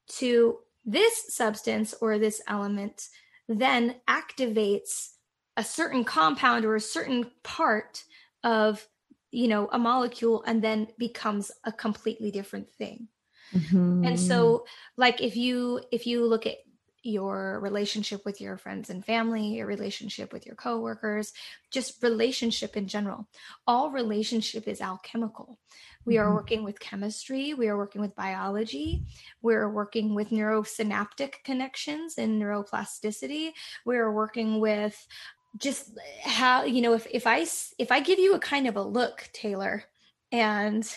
to 0.09 0.59
this 0.85 1.35
substance 1.35 1.95
or 2.00 2.19
this 2.19 2.41
element 2.47 3.09
then 3.49 3.97
activates 4.09 5.11
a 5.57 5.65
certain 5.65 6.05
compound 6.05 6.65
or 6.65 6.76
a 6.76 6.81
certain 6.81 7.31
part 7.43 8.05
of 8.45 8.87
you 9.30 9.49
know 9.49 9.68
a 9.73 9.78
molecule 9.78 10.42
and 10.47 10.62
then 10.62 10.88
becomes 10.99 11.50
a 11.64 11.73
completely 11.73 12.30
different 12.30 12.71
thing 12.75 13.09
mm-hmm. 13.54 14.04
and 14.04 14.18
so 14.18 14.64
like 14.97 15.21
if 15.21 15.37
you 15.37 15.80
if 15.90 16.06
you 16.06 16.25
look 16.25 16.47
at 16.47 16.56
your 17.02 17.61
relationship 17.61 18.25
with 18.25 18.40
your 18.40 18.56
friends 18.56 18.90
and 18.90 19.04
family 19.04 19.54
your 19.54 19.66
relationship 19.66 20.33
with 20.33 20.45
your 20.45 20.56
coworkers 20.56 21.33
just 21.71 22.02
relationship 22.02 22.76
in 22.76 22.88
general 22.88 23.28
all 23.66 23.90
relationship 23.90 24.66
is 24.66 24.80
alchemical 24.80 25.59
we 26.04 26.18
are 26.18 26.26
mm-hmm. 26.26 26.35
working 26.35 26.64
with 26.64 26.80
chemistry 26.80 27.54
we 27.54 27.68
are 27.68 27.76
working 27.76 28.00
with 28.00 28.16
biology 28.16 29.04
we're 29.40 29.68
working 29.68 30.14
with 30.14 30.30
neurosynaptic 30.30 31.35
connections 31.45 32.18
and 32.18 32.42
neuroplasticity 32.42 33.50
we're 33.85 34.11
working 34.11 34.59
with 34.59 35.06
just 35.59 35.91
how 36.23 36.65
you 36.65 36.83
know 36.83 36.93
if 36.93 37.07
if 37.11 37.26
i 37.26 37.47
if 37.79 37.91
i 37.91 38.00
give 38.00 38.19
you 38.19 38.35
a 38.35 38.38
kind 38.38 38.67
of 38.67 38.76
a 38.76 38.83
look 38.83 39.29
taylor 39.33 39.85
and 40.33 40.95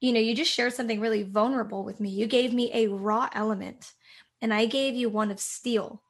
you 0.00 0.12
know 0.12 0.20
you 0.20 0.34
just 0.34 0.50
shared 0.50 0.72
something 0.72 1.00
really 1.00 1.22
vulnerable 1.22 1.84
with 1.84 2.00
me 2.00 2.08
you 2.08 2.26
gave 2.26 2.52
me 2.52 2.70
a 2.74 2.88
raw 2.88 3.28
element 3.34 3.92
and 4.42 4.52
i 4.52 4.66
gave 4.66 4.94
you 4.94 5.08
one 5.08 5.30
of 5.30 5.38
steel 5.38 6.02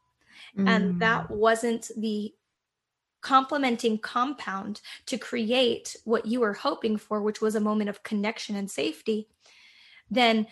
mm. 0.57 0.69
and 0.69 1.00
that 1.00 1.28
mm. 1.28 1.37
wasn't 1.37 1.90
the 1.97 2.33
complementing 3.21 3.99
compound 3.99 4.83
to 5.07 5.16
create 5.16 5.97
what 6.04 6.26
you 6.26 6.40
were 6.40 6.52
hoping 6.52 6.97
for 6.97 7.23
which 7.23 7.40
was 7.40 7.54
a 7.54 7.61
moment 7.61 7.88
of 7.88 8.02
connection 8.02 8.57
and 8.57 8.71
safety 8.71 9.28
then 10.11 10.47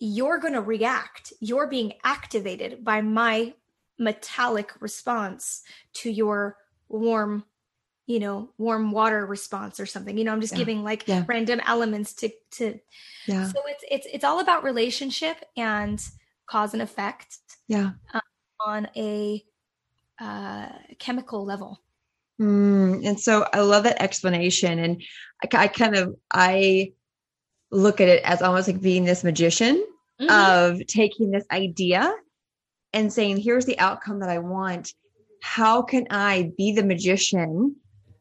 you're 0.00 0.38
going 0.38 0.52
to 0.52 0.60
react 0.60 1.32
you're 1.40 1.66
being 1.66 1.92
activated 2.04 2.84
by 2.84 3.00
my 3.00 3.52
metallic 3.98 4.72
response 4.80 5.62
to 5.92 6.10
your 6.10 6.56
warm 6.92 7.44
you 8.06 8.18
know 8.18 8.50
warm 8.58 8.90
water 8.90 9.24
response 9.24 9.78
or 9.78 9.86
something 9.86 10.18
you 10.18 10.24
know 10.24 10.32
i'm 10.32 10.40
just 10.40 10.52
yeah. 10.52 10.58
giving 10.58 10.82
like 10.82 11.06
yeah. 11.06 11.24
random 11.26 11.60
elements 11.66 12.12
to 12.14 12.30
to 12.50 12.78
yeah 13.26 13.46
so 13.46 13.60
it's 13.66 13.84
it's 13.90 14.06
it's 14.12 14.24
all 14.24 14.40
about 14.40 14.64
relationship 14.64 15.36
and 15.56 16.04
cause 16.46 16.72
and 16.72 16.82
effect 16.82 17.38
yeah 17.68 17.92
um, 18.12 18.20
on 18.64 18.88
a 18.96 19.42
uh, 20.20 20.68
chemical 20.98 21.44
level 21.44 21.80
mm, 22.40 23.06
and 23.06 23.18
so 23.18 23.46
i 23.52 23.60
love 23.60 23.84
that 23.84 24.00
explanation 24.02 24.78
and 24.78 25.02
I, 25.42 25.64
I, 25.64 25.68
kind 25.68 25.96
of 25.96 26.14
i 26.32 26.92
look 27.70 28.00
at 28.00 28.08
it 28.08 28.22
as 28.24 28.42
almost 28.42 28.68
like 28.68 28.80
being 28.80 29.04
this 29.04 29.24
magician 29.24 29.84
mm-hmm. 30.20 30.30
of 30.30 30.86
taking 30.86 31.30
this 31.30 31.44
idea 31.50 32.12
and 32.92 33.12
saying 33.12 33.38
here's 33.38 33.64
the 33.64 33.78
outcome 33.78 34.20
that 34.20 34.28
i 34.28 34.38
want 34.38 34.92
how 35.42 35.82
can 35.82 36.06
I 36.08 36.52
be 36.56 36.72
the 36.72 36.84
magician 36.84 37.74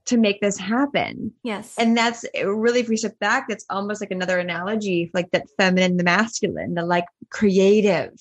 to 0.06 0.18
make 0.18 0.42
this 0.42 0.58
happen? 0.58 1.32
Yes. 1.44 1.76
And 1.78 1.96
that's 1.96 2.26
really, 2.44 2.80
if 2.80 2.90
we 2.90 2.98
step 2.98 3.18
back, 3.20 3.48
that's 3.48 3.66
almost 3.70 4.02
like 4.02 4.10
another 4.10 4.40
analogy, 4.40 5.12
like 5.14 5.30
that 5.30 5.46
feminine, 5.56 5.98
the 5.98 6.04
masculine, 6.04 6.74
the 6.74 6.84
like 6.84 7.06
creative, 7.30 8.12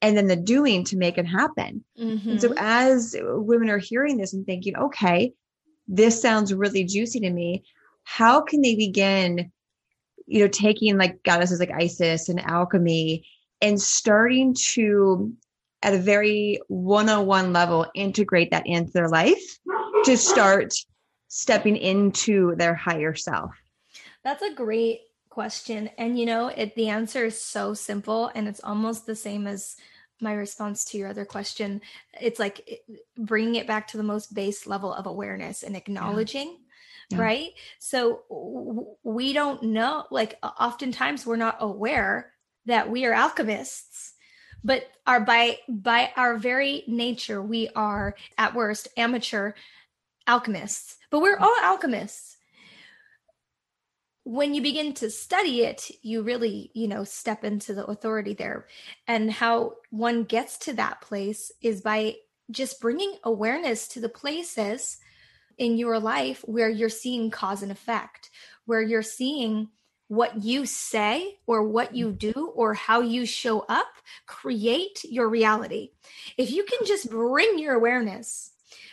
and 0.00 0.16
then 0.16 0.28
the 0.28 0.34
doing 0.34 0.82
to 0.84 0.96
make 0.96 1.18
it 1.18 1.26
happen. 1.26 1.84
Mm-hmm. 2.00 2.30
And 2.30 2.40
so 2.40 2.48
mm-hmm. 2.48 2.58
as 2.58 3.14
women 3.20 3.68
are 3.68 3.78
hearing 3.78 4.16
this 4.16 4.32
and 4.32 4.46
thinking, 4.46 4.76
okay, 4.76 5.34
this 5.86 6.20
sounds 6.20 6.54
really 6.54 6.84
juicy 6.84 7.20
to 7.20 7.30
me, 7.30 7.64
how 8.04 8.40
can 8.40 8.62
they 8.62 8.76
begin, 8.76 9.52
you 10.26 10.40
know, 10.40 10.48
taking 10.48 10.96
like 10.96 11.22
goddesses 11.22 11.60
like 11.60 11.70
Isis 11.70 12.30
and 12.30 12.40
alchemy 12.40 13.26
and 13.60 13.78
starting 13.78 14.54
to 14.70 15.34
at 15.82 15.94
a 15.94 15.98
very 15.98 16.60
one-on-one 16.68 17.52
level 17.52 17.86
integrate 17.94 18.50
that 18.50 18.66
into 18.66 18.92
their 18.92 19.08
life 19.08 19.58
to 20.04 20.16
start 20.16 20.72
stepping 21.28 21.76
into 21.76 22.54
their 22.56 22.74
higher 22.74 23.14
self 23.14 23.50
that's 24.24 24.42
a 24.42 24.54
great 24.54 25.00
question 25.28 25.88
and 25.98 26.18
you 26.18 26.26
know 26.26 26.48
it 26.48 26.74
the 26.74 26.88
answer 26.88 27.26
is 27.26 27.40
so 27.40 27.74
simple 27.74 28.30
and 28.34 28.48
it's 28.48 28.62
almost 28.64 29.06
the 29.06 29.14
same 29.14 29.46
as 29.46 29.76
my 30.20 30.32
response 30.32 30.84
to 30.84 30.98
your 30.98 31.08
other 31.08 31.24
question 31.24 31.80
it's 32.20 32.40
like 32.40 32.82
bringing 33.16 33.54
it 33.54 33.66
back 33.66 33.86
to 33.86 33.96
the 33.96 34.02
most 34.02 34.34
base 34.34 34.66
level 34.66 34.92
of 34.92 35.06
awareness 35.06 35.62
and 35.62 35.76
acknowledging 35.76 36.56
yeah. 37.10 37.18
Yeah. 37.18 37.22
right 37.22 37.50
so 37.78 38.96
we 39.04 39.32
don't 39.32 39.62
know 39.62 40.06
like 40.10 40.38
oftentimes 40.42 41.24
we're 41.24 41.36
not 41.36 41.58
aware 41.60 42.32
that 42.66 42.90
we 42.90 43.06
are 43.06 43.12
alchemists 43.12 44.14
but 44.64 44.84
are 45.06 45.20
by 45.20 45.58
by 45.68 46.10
our 46.16 46.36
very 46.36 46.84
nature 46.86 47.42
we 47.42 47.68
are 47.74 48.14
at 48.36 48.54
worst 48.54 48.88
amateur 48.96 49.52
alchemists. 50.26 50.96
But 51.10 51.20
we're 51.20 51.38
all 51.38 51.54
alchemists. 51.62 52.36
When 54.24 54.52
you 54.52 54.60
begin 54.60 54.92
to 54.94 55.10
study 55.10 55.62
it 55.62 55.90
you 56.02 56.22
really 56.22 56.70
you 56.74 56.88
know 56.88 57.04
step 57.04 57.44
into 57.44 57.74
the 57.74 57.86
authority 57.86 58.34
there. 58.34 58.66
And 59.06 59.30
how 59.30 59.74
one 59.90 60.24
gets 60.24 60.58
to 60.58 60.74
that 60.74 61.00
place 61.00 61.50
is 61.62 61.80
by 61.80 62.16
just 62.50 62.80
bringing 62.80 63.16
awareness 63.24 63.88
to 63.88 64.00
the 64.00 64.08
places 64.08 64.98
in 65.58 65.76
your 65.76 65.98
life 65.98 66.42
where 66.46 66.70
you're 66.70 66.88
seeing 66.88 67.30
cause 67.30 67.62
and 67.62 67.72
effect 67.72 68.30
where 68.64 68.82
you're 68.82 69.02
seeing 69.02 69.68
what 70.08 70.42
you 70.42 70.66
say 70.66 71.38
or 71.46 71.62
what 71.62 71.94
you 71.94 72.12
do 72.12 72.52
or 72.54 72.74
how 72.74 73.00
you 73.00 73.24
show 73.24 73.60
up 73.68 73.86
create 74.26 75.04
your 75.04 75.28
reality. 75.28 75.90
If 76.36 76.50
you 76.50 76.64
can 76.64 76.86
just 76.86 77.10
bring 77.10 77.58
your 77.58 77.74
awareness 77.74 78.52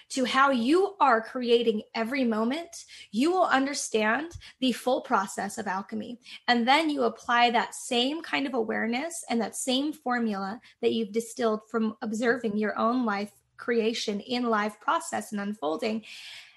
to 0.10 0.26
how 0.26 0.52
you 0.52 0.96
are 1.00 1.22
creating 1.22 1.82
every 1.94 2.24
moment, 2.24 2.86
you 3.12 3.32
will 3.32 3.46
understand 3.46 4.38
the 4.60 4.72
full 4.72 5.02
process 5.02 5.58
of 5.58 5.68
alchemy. 5.68 6.20
And 6.48 6.68
then 6.68 6.90
you 6.90 7.04
apply 7.04 7.52
that 7.52 7.76
same 7.76 8.22
kind 8.22 8.46
of 8.46 8.54
awareness 8.54 9.24
and 9.30 9.42
that 9.42 9.56
same 9.56 9.94
formula 9.94 10.60
that 10.82 10.94
you've 10.94 11.12
distilled 11.12 11.62
from 11.70 11.96
observing 12.02 12.58
your 12.58 12.78
own 12.78 13.06
life 13.06 13.32
creation 13.58 14.20
in 14.20 14.44
live 14.44 14.80
process 14.80 15.32
and 15.32 15.42
unfolding. 15.42 16.04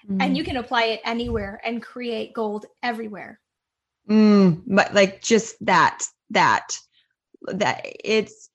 Mm. 0.09 0.17
And 0.21 0.37
you 0.37 0.43
can 0.43 0.57
apply 0.57 0.83
it 0.83 1.01
anywhere 1.03 1.59
and 1.63 1.81
create 1.81 2.33
gold 2.33 2.65
everywhere. 2.83 3.39
Mm, 4.09 4.63
but 4.67 4.93
like 4.93 5.21
just 5.21 5.55
that, 5.65 6.03
that, 6.31 6.77
that 7.47 7.85
it's, 8.03 8.49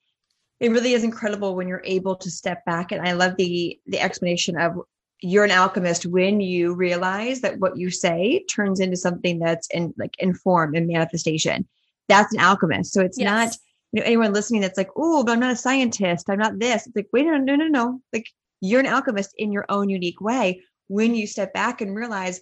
it 0.59 0.71
really 0.71 0.93
is 0.93 1.03
incredible 1.03 1.55
when 1.55 1.67
you're 1.67 1.81
able 1.85 2.15
to 2.15 2.31
step 2.31 2.63
back. 2.65 2.91
And 2.91 3.07
I 3.07 3.13
love 3.13 3.35
the, 3.37 3.79
the 3.87 3.99
explanation 3.99 4.57
of 4.57 4.79
you're 5.21 5.45
an 5.45 5.51
alchemist 5.51 6.05
when 6.05 6.41
you 6.41 6.73
realize 6.73 7.41
that 7.41 7.59
what 7.59 7.77
you 7.77 7.89
say 7.89 8.43
turns 8.49 8.79
into 8.79 8.97
something 8.97 9.39
that's 9.39 9.67
in 9.69 9.93
like 9.97 10.15
informed 10.19 10.75
and 10.75 10.87
manifestation. 10.87 11.67
That's 12.07 12.33
an 12.33 12.39
alchemist. 12.39 12.93
So 12.93 13.01
it's 13.01 13.17
yes. 13.17 13.25
not, 13.25 13.57
you 13.91 14.01
know, 14.01 14.05
anyone 14.05 14.33
listening 14.33 14.61
that's 14.61 14.77
like, 14.77 14.91
oh, 14.95 15.23
but 15.23 15.31
I'm 15.31 15.39
not 15.39 15.53
a 15.53 15.55
scientist. 15.55 16.29
I'm 16.29 16.39
not 16.39 16.59
this. 16.59 16.85
It's 16.85 16.95
like, 16.95 17.07
wait, 17.11 17.25
no, 17.25 17.37
no, 17.37 17.55
no, 17.55 17.67
no. 17.67 18.01
Like 18.13 18.27
you're 18.61 18.81
an 18.81 18.87
alchemist 18.87 19.33
in 19.37 19.51
your 19.51 19.65
own 19.69 19.89
unique 19.89 20.21
way 20.21 20.61
when 20.87 21.15
you 21.15 21.27
step 21.27 21.53
back 21.53 21.81
and 21.81 21.95
realize 21.95 22.41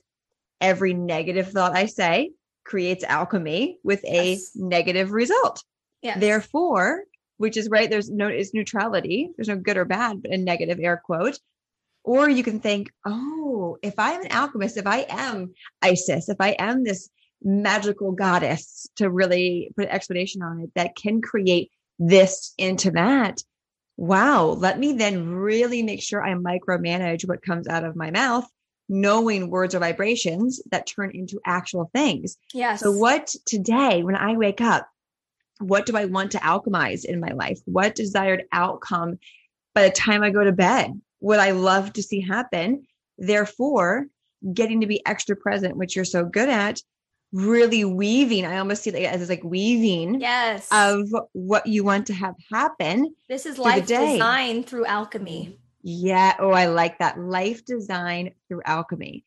every 0.60 0.93
negative 0.93 1.52
thought 1.52 1.76
I 1.76 1.86
say 1.86 2.32
creates 2.63 3.04
alchemy 3.04 3.80
with 3.84 4.04
a 4.06 4.32
Yes. 4.34 4.52
negative 4.56 5.12
result. 5.12 5.63
Yes. 6.02 6.19
Therefore, 6.19 7.04
which 7.38 7.58
is 7.58 7.69
right, 7.69 7.89
there's 7.89 8.10
no 8.10 8.28
it's 8.28 8.54
neutrality. 8.54 9.30
There's 9.36 9.49
no 9.49 9.58
good 9.58 9.78
or 9.78 9.86
bad, 9.86 10.21
but 10.21 10.32
a 10.32 10.38
negative 10.38 10.80
air 10.82 11.02
quote. 11.04 11.39
Or 12.04 12.30
you 12.30 12.43
can 12.43 12.60
think, 12.60 12.91
oh, 13.06 13.78
if 13.82 13.93
I'm 13.97 14.21
an 14.21 14.32
alchemist, 14.32 14.78
if 14.78 14.86
I 14.88 15.06
am 15.10 15.54
Isis, 15.82 16.28
if 16.30 16.38
I 16.39 16.56
am 16.60 16.84
this 16.84 17.10
magical 17.41 18.12
goddess 18.12 18.88
to 18.97 19.10
really 19.10 19.71
put 19.76 19.86
an 19.86 19.91
explanation 19.91 20.41
on 20.41 20.62
it 20.62 20.71
that 20.76 20.95
can 20.95 21.21
create 21.21 21.71
this 21.99 22.54
into 22.58 22.91
that. 22.91 23.41
Wow, 23.97 24.47
let 24.47 24.80
me 24.80 24.93
then 24.93 25.30
really 25.30 25.84
make 25.84 26.02
sure 26.02 26.23
I 26.23 26.34
micromanage 26.34 27.28
what 27.28 27.41
comes 27.43 27.67
out 27.67 27.84
of 27.84 27.95
my 27.95 28.12
mouth, 28.12 28.47
knowing 28.93 29.49
words 29.49 29.73
or 29.73 29.79
vibrations 29.79 30.62
that 30.71 30.86
turn 30.86 31.10
into 31.15 31.41
actual 31.45 31.89
things. 31.95 32.38
yes. 32.53 32.79
So, 32.82 32.91
what 32.91 33.34
today, 33.45 34.03
when 34.03 34.15
I 34.15 34.38
wake 34.38 34.62
up, 34.62 34.88
what 35.60 35.86
do 35.88 35.97
I 35.97 36.06
want 36.06 36.32
to 36.34 36.38
alchemize 36.38 37.03
in 37.03 37.19
my 37.19 37.29
life? 37.32 37.60
What 37.65 37.95
desired 37.95 38.43
outcome 38.51 39.17
by 39.73 39.84
the 39.84 39.89
time 39.89 40.21
I 40.21 40.29
go 40.29 40.43
to 40.43 40.51
bed 40.51 40.91
would 41.21 41.39
I 41.39 41.51
love 41.51 41.93
to 41.93 42.03
see 42.03 42.21
happen? 42.21 42.86
Therefore, 43.17 44.06
getting 44.53 44.82
to 44.82 44.88
be 44.88 45.03
extra 45.06 45.36
present, 45.36 45.75
which 45.77 45.95
you're 45.95 46.06
so 46.06 46.23
good 46.25 46.49
at, 46.49 46.79
really 47.32 47.84
weaving. 47.86 48.45
I 48.45 48.58
almost 48.60 48.84
see 48.84 48.91
it 48.91 48.95
as 48.95 49.27
like 49.29 49.43
weaving 49.43 50.19
Yes. 50.21 50.67
of 50.71 51.10
what 51.32 51.65
you 51.65 51.84
want 51.84 52.06
to 52.08 52.13
have 52.13 52.36
happen. 52.51 53.15
this 53.27 53.47
is 53.47 53.58
life 53.58 53.88
design 53.88 54.63
through 54.63 54.86
alchemy. 54.86 55.58
Yeah. 55.83 56.35
Oh, 56.39 56.51
I 56.51 56.67
like 56.67 56.97
that. 56.99 57.19
Life 57.19 57.65
design 57.65 58.31
through 58.47 58.61
alchemy. 58.65 59.25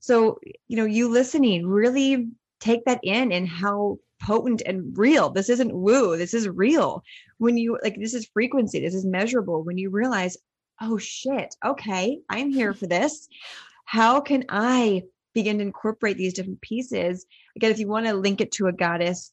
So, 0.00 0.38
you 0.66 0.76
know, 0.76 0.86
you 0.86 1.08
listening, 1.08 1.66
really 1.66 2.28
take 2.58 2.84
that 2.86 3.00
in 3.02 3.32
and 3.32 3.46
how 3.46 3.98
potent 4.22 4.62
and 4.64 4.96
real 4.96 5.30
this 5.30 5.48
isn't 5.48 5.74
woo. 5.74 6.16
This 6.16 6.34
is 6.34 6.48
real. 6.48 7.02
When 7.38 7.56
you 7.56 7.78
like, 7.82 7.96
this 7.98 8.14
is 8.14 8.30
frequency, 8.32 8.80
this 8.80 8.94
is 8.94 9.04
measurable. 9.04 9.62
When 9.62 9.78
you 9.78 9.90
realize, 9.90 10.36
oh 10.80 10.98
shit, 10.98 11.54
okay, 11.64 12.20
I'm 12.28 12.50
here 12.50 12.72
for 12.72 12.86
this. 12.86 13.28
How 13.84 14.20
can 14.20 14.44
I 14.48 15.02
begin 15.34 15.58
to 15.58 15.64
incorporate 15.64 16.16
these 16.16 16.34
different 16.34 16.60
pieces? 16.60 17.26
Again, 17.56 17.70
if 17.70 17.78
you 17.78 17.88
want 17.88 18.06
to 18.06 18.14
link 18.14 18.40
it 18.40 18.52
to 18.52 18.68
a 18.68 18.72
goddess, 18.72 19.32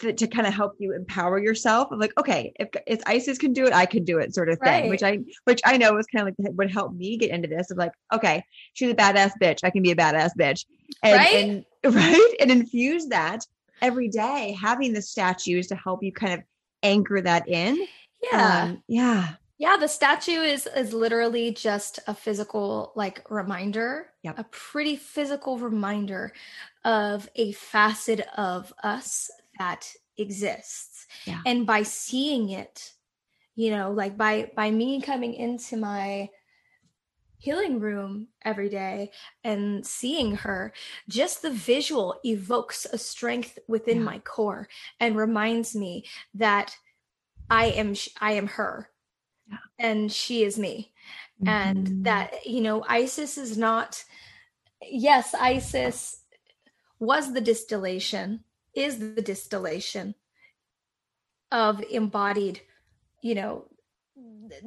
to, 0.00 0.12
to 0.12 0.26
kind 0.26 0.46
of 0.46 0.54
help 0.54 0.74
you 0.78 0.94
empower 0.94 1.38
yourself. 1.38 1.88
I'm 1.90 1.98
like, 1.98 2.18
okay, 2.18 2.52
if, 2.60 2.68
if 2.86 3.00
Isis 3.06 3.38
can 3.38 3.52
do 3.52 3.66
it, 3.66 3.72
I 3.72 3.86
can 3.86 4.04
do 4.04 4.18
it, 4.18 4.34
sort 4.34 4.48
of 4.48 4.58
thing. 4.60 4.88
Which 4.88 5.02
I, 5.02 5.18
which 5.44 5.60
I 5.64 5.76
know 5.76 5.94
was 5.94 6.06
kind 6.06 6.28
of 6.28 6.34
like 6.38 6.52
would 6.56 6.70
help 6.70 6.94
me 6.94 7.16
get 7.16 7.30
into 7.30 7.48
this. 7.48 7.70
Of 7.70 7.78
like, 7.78 7.92
okay, 8.12 8.44
she's 8.74 8.90
a 8.90 8.94
badass 8.94 9.32
bitch. 9.40 9.60
I 9.64 9.70
can 9.70 9.82
be 9.82 9.90
a 9.90 9.96
badass 9.96 10.30
bitch, 10.38 10.66
and, 11.02 11.16
Right? 11.16 11.34
and 11.34 11.64
right, 11.94 12.34
and 12.40 12.50
infuse 12.50 13.06
that 13.06 13.44
every 13.80 14.08
day. 14.08 14.56
Having 14.60 14.92
the 14.92 15.02
statues 15.02 15.66
to 15.68 15.76
help 15.76 16.02
you 16.02 16.12
kind 16.12 16.34
of 16.34 16.40
anchor 16.82 17.20
that 17.20 17.48
in. 17.48 17.86
Yeah. 18.32 18.62
Um, 18.64 18.82
yeah, 18.88 19.28
Yeah, 19.58 19.76
the 19.76 19.88
statue 19.88 20.40
is 20.42 20.66
is 20.66 20.92
literally 20.92 21.52
just 21.52 21.98
a 22.06 22.14
physical 22.14 22.92
like 22.94 23.22
reminder, 23.30 24.08
Yep. 24.22 24.38
a 24.38 24.44
pretty 24.44 24.96
physical 24.96 25.58
reminder 25.58 26.32
of 26.84 27.28
a 27.36 27.52
facet 27.52 28.20
of 28.36 28.72
us 28.82 29.30
that 29.58 29.92
exists. 30.16 31.06
Yeah. 31.26 31.40
And 31.46 31.66
by 31.66 31.82
seeing 31.82 32.50
it, 32.50 32.92
you 33.54 33.70
know, 33.70 33.90
like 33.90 34.16
by 34.16 34.50
by 34.56 34.70
me 34.70 35.00
coming 35.00 35.34
into 35.34 35.76
my 35.76 36.28
healing 37.40 37.78
room 37.78 38.28
every 38.44 38.68
day 38.68 39.12
and 39.44 39.86
seeing 39.86 40.34
her, 40.34 40.72
just 41.08 41.42
the 41.42 41.50
visual 41.50 42.18
evokes 42.24 42.84
a 42.92 42.98
strength 42.98 43.58
within 43.68 43.98
Yeah. 43.98 44.04
my 44.04 44.18
core 44.20 44.68
and 44.98 45.16
reminds 45.16 45.74
me 45.76 46.04
that 46.34 46.76
I 47.50 47.66
am 47.66 47.94
I 48.20 48.32
am 48.32 48.46
her 48.48 48.90
and 49.78 50.12
she 50.12 50.42
is 50.42 50.58
me 50.58 50.92
Mhm. 51.42 51.48
and 51.48 52.04
that 52.04 52.44
you 52.44 52.60
know 52.60 52.84
isis 52.88 53.38
is 53.38 53.56
not 53.56 54.04
yes 54.82 55.34
isis 55.34 56.24
was 56.98 57.32
the 57.32 57.40
distillation 57.40 58.44
is 58.74 58.98
the 59.14 59.22
distillation 59.22 60.14
of 61.50 61.82
embodied 61.90 62.60
you 63.22 63.34
know 63.34 63.64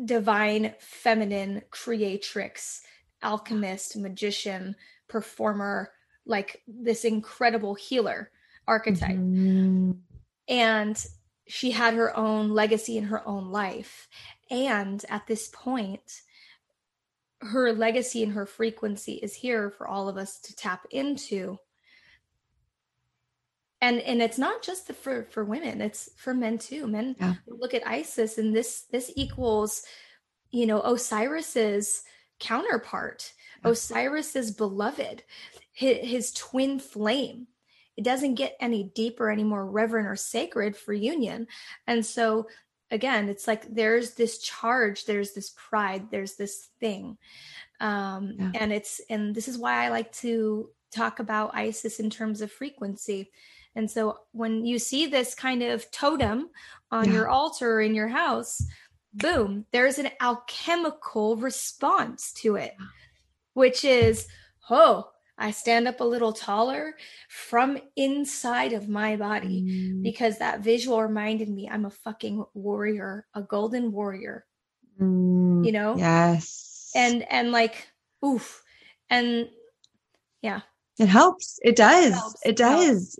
divine 0.06 0.74
feminine 0.80 1.62
creatrix 1.70 2.82
alchemist 3.24 3.96
magician 3.98 4.76
performer 5.08 5.92
like 6.26 6.62
this 6.68 7.04
incredible 7.06 7.76
healer 7.76 8.32
archetype. 8.68 9.16
Mhm. 9.18 10.00
and 10.48 11.06
she 11.48 11.72
had 11.72 11.94
her 11.96 12.16
own 12.16 12.52
legacy 12.52 12.98
in 12.98 13.06
her 13.06 13.28
own 13.28 13.52
life. 13.52 14.08
And 14.50 15.04
at 15.10 15.28
this 15.28 15.50
point 15.50 16.22
her 17.42 17.74
legacy 17.74 18.24
and 18.24 18.34
her 18.34 18.46
frequency 18.46 19.14
is 19.14 19.34
here 19.34 19.72
for 19.72 19.88
all 19.88 20.08
of 20.08 20.16
us 20.16 20.40
to 20.40 20.56
tap 20.56 20.86
into 20.92 21.58
and 23.82 24.00
and 24.00 24.22
it's 24.22 24.38
not 24.38 24.62
just 24.62 24.88
the, 24.88 24.94
for 24.94 25.24
for 25.26 25.44
women 25.44 25.82
it's 25.82 26.10
for 26.18 26.34
men 26.34 26.58
too 26.58 26.88
men 26.88 27.16
Yeah. 27.20 27.34
look 27.48 27.74
at 27.74 27.86
isis 27.88 28.38
and 28.38 28.56
this 28.56 28.84
this 28.92 29.12
equals 29.16 29.84
you 30.52 30.66
know 30.66 30.82
osiris's 30.82 32.04
counterpart 32.40 33.34
Yeah. 33.64 33.72
osiris's 33.72 34.52
beloved 34.52 35.24
his, 35.74 35.98
his 36.08 36.34
twin 36.34 36.80
flame 36.80 37.48
it 37.98 38.04
doesn't 38.04 38.36
get 38.36 38.56
any 38.60 38.84
deeper 38.96 39.30
any 39.30 39.44
more 39.44 39.66
reverent 39.66 40.08
or 40.08 40.16
sacred 40.16 40.78
for 40.78 40.94
union 40.94 41.48
and 41.88 42.06
so 42.06 42.48
again 42.92 43.30
it's 43.30 43.48
like 43.48 43.74
there's 43.74 44.14
this 44.16 44.40
charge 44.40 45.06
there's 45.06 45.34
this 45.34 45.52
pride 45.56 46.10
there's 46.12 46.36
this 46.36 46.70
thing 46.80 47.18
um 47.80 48.36
Yeah. 48.38 48.52
and 48.56 48.74
it's 48.74 49.02
and 49.10 49.34
this 49.34 49.48
is 49.48 49.58
why 49.58 49.86
i 49.86 49.90
like 49.90 50.12
to 50.14 50.70
talk 50.92 51.20
about 51.20 51.56
isis 51.56 52.00
in 52.00 52.10
terms 52.10 52.42
of 52.42 52.52
frequency 52.52 53.32
and 53.76 53.90
so 53.90 54.18
when 54.32 54.66
you 54.66 54.78
see 54.80 55.06
this 55.08 55.34
kind 55.36 55.64
of 55.64 55.90
totem 55.92 56.50
on 56.92 57.06
Yeah. 57.08 57.14
your 57.14 57.30
altar 57.30 57.82
in 57.82 57.96
your 57.96 58.08
house 58.10 58.62
boom 59.14 59.66
there's 59.72 59.98
an 60.00 60.10
alchemical 60.22 61.36
response 61.38 62.32
to 62.34 62.56
it 62.56 62.74
which 63.54 63.84
is 63.84 64.28
oh 64.70 65.10
i 65.38 65.52
stand 65.52 65.88
up 65.88 66.00
a 66.00 66.04
little 66.04 66.32
taller 66.34 66.94
from 67.30 67.78
inside 67.96 68.74
of 68.74 68.88
my 68.88 69.16
body 69.16 69.64
Mm. 69.64 70.04
because 70.04 70.38
that 70.40 70.62
visual 70.62 71.02
reminded 71.02 71.50
me 71.50 71.68
I'm 71.70 71.86
a 71.86 71.90
fucking 71.90 72.44
warrior, 72.54 73.26
a 73.34 73.42
golden 73.42 73.92
warrior, 73.92 74.46
Mm. 75.00 75.66
you 75.66 75.72
know? 75.72 75.96
Yes. 75.98 76.92
And 76.96 77.24
and 77.32 77.52
like 77.52 77.88
oof. 78.24 78.64
And 79.10 79.50
yeah. 80.42 80.62
It 81.00 81.08
helps. 81.08 81.60
It 81.64 81.76
does. 81.76 82.14
helps. 82.14 82.46
It 82.46 82.50
It 82.52 82.60
helps. 82.60 82.86
does. 82.86 83.20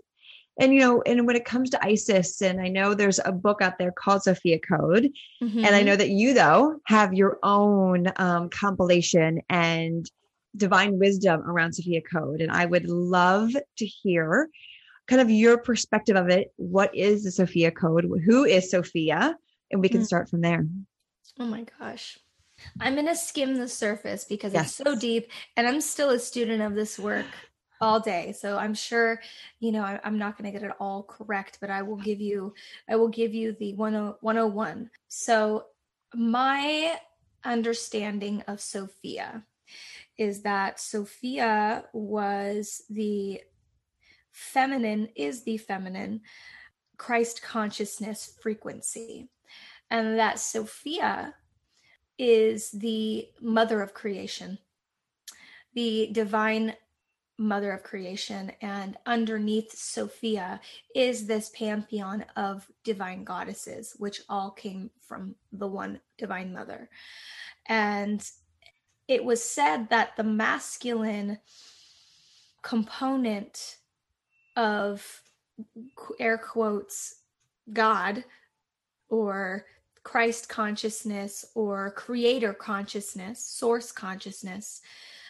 And 0.60 0.72
you 0.74 0.80
know, 0.80 1.02
and 1.06 1.26
when 1.26 1.36
it 1.36 1.44
comes 1.44 1.70
to 1.70 1.84
Isis, 1.84 2.42
and 2.42 2.60
I 2.60 2.68
know 2.68 2.94
there's 2.94 3.20
a 3.24 3.32
book 3.32 3.62
out 3.62 3.78
there 3.78 3.92
called 3.92 4.22
Sophia 4.22 4.58
Code, 4.60 5.10
and 5.40 5.66
I 5.74 5.82
Mhm. 5.82 5.86
know 5.86 5.96
that 5.96 6.10
you 6.10 6.34
though 6.34 6.80
have 6.86 7.14
your 7.14 7.38
own 7.42 8.12
um, 8.16 8.50
compilation 8.50 9.40
and 9.48 10.04
divine 10.56 10.98
wisdom 10.98 11.40
around 11.42 11.72
Sophia 11.72 12.02
Code, 12.02 12.42
and 12.42 12.52
I 12.52 12.66
would 12.66 12.86
love 12.86 13.52
to 13.52 13.86
hear 13.86 14.48
kind 15.08 15.22
of 15.22 15.30
your 15.30 15.58
perspective 15.58 16.16
of 16.16 16.28
it. 16.28 16.52
What 16.56 16.94
is 16.94 17.24
the 17.24 17.30
Sophia 17.30 17.70
Code? 17.70 18.04
Who 18.26 18.44
is 18.44 18.70
Sophia? 18.70 19.36
And 19.70 19.80
we 19.80 19.88
can 19.88 20.02
Mm. 20.02 20.06
start 20.06 20.28
from 20.28 20.42
there. 20.42 20.66
Oh 21.40 21.46
my 21.46 21.64
gosh. 21.78 22.18
I'm 22.78 22.94
going 22.94 23.06
to 23.06 23.16
skim 23.16 23.56
the 23.56 23.68
surface 23.68 24.24
because 24.24 24.52
Yes. 24.52 24.66
it's 24.66 24.74
so 24.76 24.94
deep 24.94 25.30
and 25.56 25.66
I'm 25.66 25.80
still 25.80 26.10
a 26.10 26.18
student 26.18 26.62
of 26.62 26.74
this 26.74 26.98
work 26.98 27.26
all 27.82 27.98
day. 27.98 28.32
So 28.32 28.56
I'm 28.56 28.74
sure, 28.74 29.20
you 29.58 29.72
know, 29.72 29.82
I, 29.82 29.98
I'm 30.04 30.16
not 30.16 30.38
going 30.38 30.50
to 30.50 30.58
get 30.58 30.66
it 30.66 30.74
all 30.78 31.02
correct, 31.02 31.58
but 31.60 31.68
I 31.68 31.82
will 31.82 31.96
give 31.96 32.20
you, 32.20 32.54
I 32.88 32.96
will 32.96 33.08
give 33.08 33.34
you 33.34 33.52
the 33.58 33.72
10 33.72 34.14
101. 34.20 34.90
So 35.08 35.66
my 36.14 36.96
understanding 37.44 38.42
of 38.46 38.60
Sophia 38.60 39.42
is 40.16 40.42
that 40.42 40.78
Sophia 40.78 41.84
was 41.92 42.82
the 42.88 43.40
feminine, 44.30 45.08
is 45.16 45.42
the 45.42 45.58
feminine 45.58 46.20
Christ 46.96 47.42
consciousness 47.42 48.36
frequency. 48.40 49.28
And 49.90 50.18
that 50.20 50.38
Sophia 50.38 51.34
is 52.16 52.70
the 52.70 53.28
mother 53.40 53.82
of 53.82 53.92
creation, 53.92 54.58
the 55.74 56.10
divine 56.12 56.74
mother 57.38 57.72
of 57.72 57.82
creation. 57.82 58.52
And 58.60 58.96
underneath 59.06 59.72
Sophia 59.72 60.60
is 60.94 61.26
this 61.26 61.50
pantheon 61.50 62.24
of 62.36 62.66
divine 62.84 63.24
goddesses, 63.24 63.94
which 63.98 64.22
all 64.28 64.50
came 64.50 64.90
from 65.00 65.34
the 65.52 65.66
one 65.66 66.00
divine 66.18 66.52
mother. 66.52 66.88
And 67.66 68.24
it 69.08 69.24
was 69.24 69.42
said 69.42 69.88
that 69.90 70.16
the 70.16 70.24
masculine 70.24 71.38
component 72.62 73.76
of 74.56 75.22
air 76.20 76.38
quotes 76.38 77.16
God 77.72 78.24
or 79.08 79.66
Christ 80.04 80.48
consciousness 80.48 81.44
or 81.54 81.92
creator 81.92 82.52
consciousness, 82.52 83.44
source 83.44 83.92
consciousness, 83.92 84.80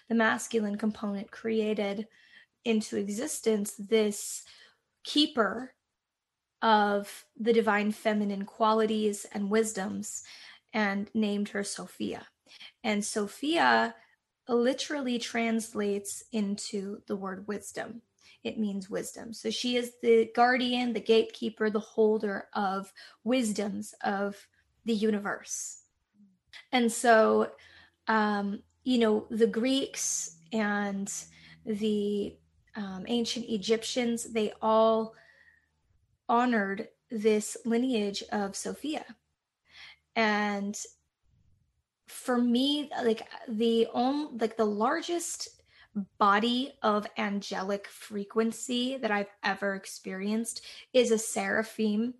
the 0.08 0.14
masculine 0.14 0.76
component 0.76 1.30
created 1.30 2.06
into 2.64 2.96
existence 2.96 3.74
this 3.78 4.44
keeper 5.04 5.74
of 6.60 7.24
the 7.38 7.52
divine 7.52 7.90
feminine 7.90 8.44
qualities 8.44 9.26
and 9.32 9.50
wisdoms 9.50 10.22
and 10.72 11.10
named 11.12 11.48
her 11.48 11.64
Sophia. 11.64 12.26
And 12.84 13.04
Sophia 13.04 13.94
literally 14.48 15.18
translates 15.18 16.24
into 16.32 17.00
the 17.06 17.16
word 17.16 17.46
wisdom. 17.48 18.02
It 18.44 18.58
means 18.58 18.90
wisdom. 18.90 19.32
So 19.32 19.50
she 19.50 19.76
is 19.76 19.92
the 20.02 20.30
guardian, 20.34 20.92
the 20.92 21.00
gatekeeper, 21.00 21.70
the 21.70 21.80
holder 21.80 22.48
of 22.54 22.92
wisdoms 23.24 23.94
of 24.02 24.36
the 24.84 24.94
universe. 24.94 25.82
And 26.72 26.90
so, 26.90 27.52
um, 28.08 28.62
you 28.84 28.98
know, 28.98 29.26
the 29.30 29.46
Greeks 29.46 30.36
and 30.52 31.12
the 31.64 32.36
um, 32.76 33.04
ancient 33.06 33.46
Egyptians, 33.48 34.24
they 34.32 34.52
all 34.60 35.14
honored 36.28 36.88
this 37.10 37.56
lineage 37.64 38.22
of 38.32 38.56
Sophia. 38.56 39.04
And 40.16 40.78
for 42.06 42.38
me, 42.38 42.90
like 43.04 43.26
the 43.48 43.86
only, 43.92 44.38
like 44.38 44.56
the 44.56 44.64
largest 44.64 45.62
body 46.18 46.72
of 46.82 47.06
angelic 47.18 47.86
frequency 47.86 48.96
that 48.96 49.10
I've 49.10 49.30
ever 49.42 49.74
experienced 49.74 50.64
is 50.92 51.10
a 51.10 51.18
seraphim 51.18 52.14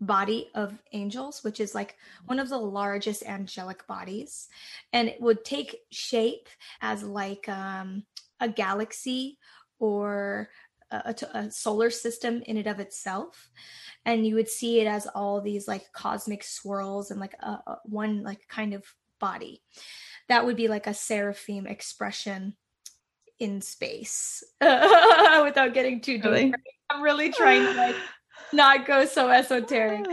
body 0.00 0.50
of 0.54 0.78
angels, 0.92 1.42
which 1.42 1.60
is 1.60 1.74
like 1.74 1.96
one 2.26 2.38
of 2.38 2.48
the 2.48 2.58
largest 2.58 3.22
angelic 3.24 3.86
bodies. 3.86 4.48
And 4.92 5.08
it 5.08 5.20
would 5.20 5.44
take 5.44 5.78
shape 5.90 6.48
as 6.80 7.02
like 7.02 7.48
um, 7.48 8.04
a 8.40 8.48
galaxy 8.48 9.38
or 9.78 10.48
a, 10.90 11.14
a, 11.34 11.50
solar 11.50 11.90
system 11.90 12.42
in 12.46 12.56
and 12.56 12.66
of 12.66 12.80
itself 12.80 13.50
and 14.04 14.24
you 14.24 14.36
would 14.36 14.48
see 14.48 14.80
it 14.80 14.86
as 14.86 15.06
all 15.14 15.40
these 15.40 15.66
like 15.66 15.90
cosmic 15.92 16.44
swirls 16.44 17.10
and 17.10 17.18
like 17.18 17.34
a, 17.40 17.58
a 17.66 17.78
one 17.84 18.22
like 18.22 18.46
kind 18.48 18.72
of 18.72 18.84
body 19.18 19.62
that 20.28 20.44
would 20.44 20.56
be 20.56 20.68
like 20.68 20.86
a 20.86 20.94
seraphim 20.94 21.66
expression 21.66 22.54
in 23.38 23.60
space 23.60 24.44
without 24.60 25.74
getting 25.74 26.00
too 26.00 26.18
deep 26.18 26.24
really? 26.24 26.54
i'm 26.90 27.02
really 27.02 27.32
trying 27.32 27.62
to 27.62 27.72
like 27.74 27.96
not 28.52 28.86
go 28.86 29.04
so 29.04 29.28
esoteric 29.28 30.06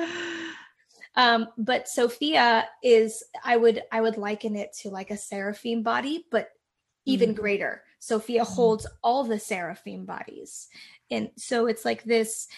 um 1.15 1.47
but 1.57 1.87
sophia 1.87 2.67
is 2.83 3.23
i 3.43 3.55
would 3.55 3.81
i 3.91 4.01
would 4.01 4.17
liken 4.17 4.55
it 4.55 4.73
to 4.73 4.89
like 4.89 5.11
a 5.11 5.17
seraphim 5.17 5.83
body 5.83 6.25
but 6.31 6.49
even 7.05 7.33
mm. 7.33 7.35
greater 7.35 7.83
Sophia 8.03 8.41
mm-hmm. 8.41 8.53
holds 8.53 8.85
all 9.01 9.23
the 9.23 9.39
seraphim 9.39 10.05
bodies. 10.05 10.67
And 11.09 11.29
so 11.37 11.67
it's 11.67 11.85
like 11.85 12.03
this. 12.03 12.49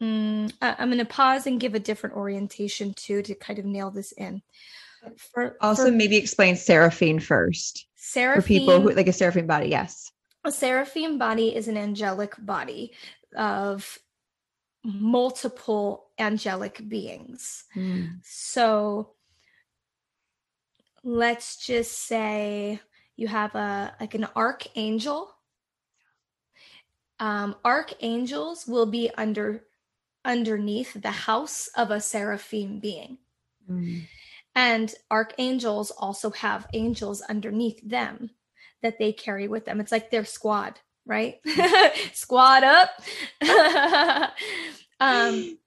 Um, 0.00 0.48
I'm 0.60 0.88
going 0.88 0.98
to 0.98 1.04
pause 1.04 1.46
and 1.46 1.60
give 1.60 1.76
a 1.76 1.78
different 1.78 2.16
orientation 2.16 2.92
too 2.94 3.22
to 3.22 3.36
kind 3.36 3.60
of 3.60 3.66
nail 3.66 3.92
this 3.92 4.10
in. 4.12 4.42
For, 5.16 5.56
also, 5.60 5.86
for, 5.86 5.90
maybe 5.92 6.16
explain 6.16 6.56
seraphim 6.56 7.20
first. 7.20 7.86
Seraphim, 7.94 8.42
for 8.42 8.48
people 8.48 8.80
who 8.80 8.90
like 8.90 9.06
a 9.06 9.12
seraphim 9.12 9.46
body, 9.46 9.68
yes. 9.68 10.10
A 10.44 10.50
seraphim 10.50 11.18
body 11.18 11.54
is 11.54 11.68
an 11.68 11.76
angelic 11.76 12.34
body 12.38 12.92
of 13.36 13.96
multiple 14.84 16.10
angelic 16.18 16.88
beings. 16.88 17.64
Mm. 17.76 18.20
So 18.22 19.14
let's 21.02 21.56
just 21.56 22.06
say 22.06 22.80
you 23.16 23.28
have 23.28 23.54
a 23.54 23.94
like 24.00 24.14
an 24.14 24.26
archangel 24.36 25.30
um, 27.18 27.56
archangels 27.64 28.66
will 28.66 28.86
be 28.86 29.10
under 29.16 29.64
underneath 30.24 31.00
the 31.00 31.10
house 31.10 31.68
of 31.76 31.90
a 31.90 32.00
seraphim 32.00 32.80
being 32.80 33.18
mm. 33.70 34.02
and 34.54 34.94
archangels 35.10 35.90
also 35.90 36.30
have 36.30 36.66
angels 36.74 37.22
underneath 37.22 37.80
them 37.82 38.30
that 38.82 38.98
they 38.98 39.12
carry 39.12 39.48
with 39.48 39.64
them 39.64 39.80
it's 39.80 39.92
like 39.92 40.10
their 40.10 40.24
squad 40.24 40.78
right 41.10 41.40
Squat 42.14 42.64
up 42.64 42.90
um 45.00 45.58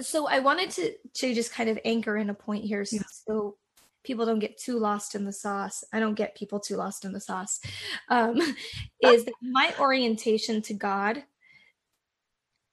so 0.00 0.26
i 0.26 0.38
wanted 0.38 0.70
to 0.70 0.92
to 1.14 1.34
just 1.34 1.52
kind 1.52 1.70
of 1.70 1.78
anchor 1.84 2.16
in 2.16 2.28
a 2.30 2.34
point 2.34 2.64
here 2.64 2.84
so, 2.84 2.96
yeah. 2.96 3.02
so 3.26 3.56
people 4.04 4.26
don't 4.26 4.38
get 4.38 4.58
too 4.58 4.78
lost 4.78 5.14
in 5.14 5.24
the 5.24 5.32
sauce. 5.32 5.84
I 5.92 6.00
don't 6.00 6.14
get 6.14 6.36
people 6.36 6.60
too 6.60 6.76
lost 6.76 7.04
in 7.04 7.12
the 7.12 7.20
sauce. 7.20 7.60
Um, 8.08 8.38
is 9.00 9.24
that 9.24 9.34
my 9.40 9.72
orientation 9.78 10.62
to 10.62 10.74
God 10.74 11.22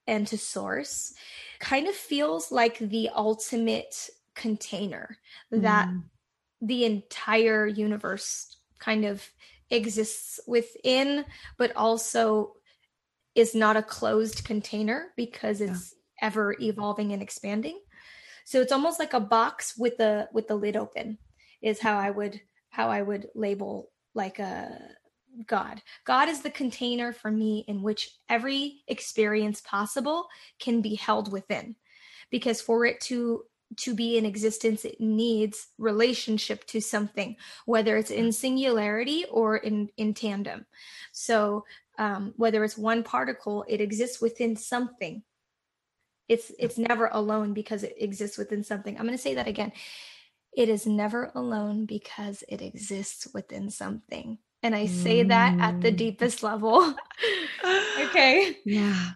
and 0.07 0.25
to 0.27 0.37
source 0.37 1.13
kind 1.59 1.87
of 1.87 1.95
feels 1.95 2.51
like 2.51 2.79
the 2.79 3.09
ultimate 3.15 4.09
container 4.33 5.17
that 5.51 5.87
mm. 5.87 6.03
the 6.61 6.85
entire 6.85 7.67
universe 7.67 8.57
kind 8.79 9.05
of 9.05 9.23
exists 9.71 10.39
within, 10.47 11.25
but 11.57 11.75
also 11.75 12.53
is 13.35 13.55
not 13.55 13.77
a 13.77 13.83
closed 13.83 14.43
container 14.43 15.09
because 15.15 15.61
it's 15.61 15.95
yeah. 16.21 16.27
ever 16.27 16.55
evolving 16.59 17.13
and 17.13 17.21
expanding. 17.21 17.79
So 18.45 18.61
it's 18.61 18.71
almost 18.71 18.99
like 18.99 19.13
a 19.13 19.19
box 19.19 19.77
with 19.77 19.97
the 19.97 20.27
with 20.33 20.47
the 20.47 20.55
lid 20.55 20.75
open 20.75 21.17
is 21.61 21.79
how 21.79 21.97
I 21.97 22.09
would 22.09 22.41
how 22.69 22.89
I 22.89 23.01
would 23.01 23.27
label 23.35 23.91
like 24.15 24.39
a 24.39 24.95
God. 25.45 25.81
God 26.05 26.29
is 26.29 26.41
the 26.41 26.49
container 26.49 27.13
for 27.13 27.31
me 27.31 27.63
in 27.67 27.81
which 27.81 28.17
every 28.27 28.81
experience 28.87 29.61
possible 29.61 30.27
can 30.59 30.81
be 30.81 30.95
held 30.95 31.31
within. 31.31 31.75
Because 32.31 32.61
for 32.61 32.85
it 32.85 32.99
to 33.01 33.43
to 33.77 33.93
be 33.93 34.17
in 34.17 34.25
existence 34.25 34.83
it 34.83 34.99
needs 34.99 35.67
relationship 35.77 36.65
to 36.65 36.81
something 36.81 37.35
whether 37.65 37.97
it's 37.97 38.11
in 38.11 38.31
singularity 38.31 39.25
or 39.29 39.57
in 39.57 39.89
in 39.97 40.13
tandem. 40.13 40.65
So 41.11 41.65
um, 41.97 42.33
whether 42.37 42.63
it's 42.63 42.77
one 42.77 43.03
particle 43.03 43.65
it 43.67 43.81
exists 43.81 44.21
within 44.21 44.55
something. 44.55 45.23
It's 46.27 46.51
it's 46.59 46.77
never 46.77 47.07
alone 47.07 47.53
because 47.53 47.83
it 47.83 47.95
exists 47.99 48.37
within 48.37 48.63
something. 48.63 48.97
I'm 48.97 49.05
going 49.05 49.17
to 49.17 49.21
say 49.21 49.35
that 49.35 49.47
again. 49.47 49.71
It 50.55 50.69
is 50.69 50.85
never 50.85 51.31
alone 51.35 51.85
because 51.85 52.43
it 52.47 52.61
exists 52.61 53.27
within 53.33 53.69
something. 53.69 54.39
And 54.61 54.75
i 54.75 54.87
say 54.87 55.23
that 55.23 55.59
at 55.59 55.79
the 55.81 55.91
mm. 55.91 55.97
deepest 55.97 56.43
level. 56.43 56.95
Okay? 58.01 58.57
Yeah 58.65 59.11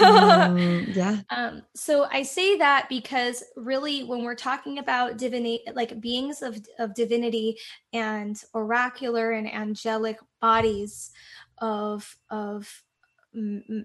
mm, 0.00 0.94
yeah. 0.96 1.20
Um 1.30 1.62
so 1.74 2.06
i 2.10 2.22
say 2.22 2.56
that 2.58 2.88
because 2.88 3.42
really 3.56 4.04
when 4.04 4.22
we're 4.22 4.34
talking 4.34 4.78
about 4.78 5.16
divinity 5.16 5.60
like 5.74 6.00
beings 6.00 6.42
of 6.42 6.58
of 6.78 6.94
divinity 6.94 7.56
and 7.92 8.40
oracular 8.54 9.32
and 9.32 9.52
angelic 9.52 10.18
bodies 10.40 11.10
of 11.58 12.16
of 12.30 12.82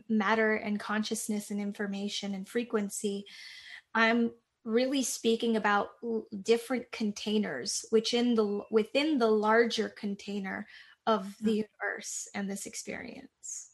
matter 0.08 0.56
and 0.56 0.80
consciousness 0.80 1.52
and 1.52 1.60
information 1.60 2.34
and 2.34 2.48
frequency 2.48 3.26
i'm 3.94 4.32
really 4.64 5.02
speaking 5.02 5.58
about 5.58 5.90
different 6.44 6.90
containers 6.92 7.84
within 7.92 8.36
the 8.36 8.62
within 8.70 9.18
the 9.18 9.28
larger 9.28 9.90
container 9.90 10.68
of 11.08 11.36
the 11.42 11.52
universe 11.52 12.28
and 12.36 12.50
this 12.50 12.66
experience. 12.66 13.72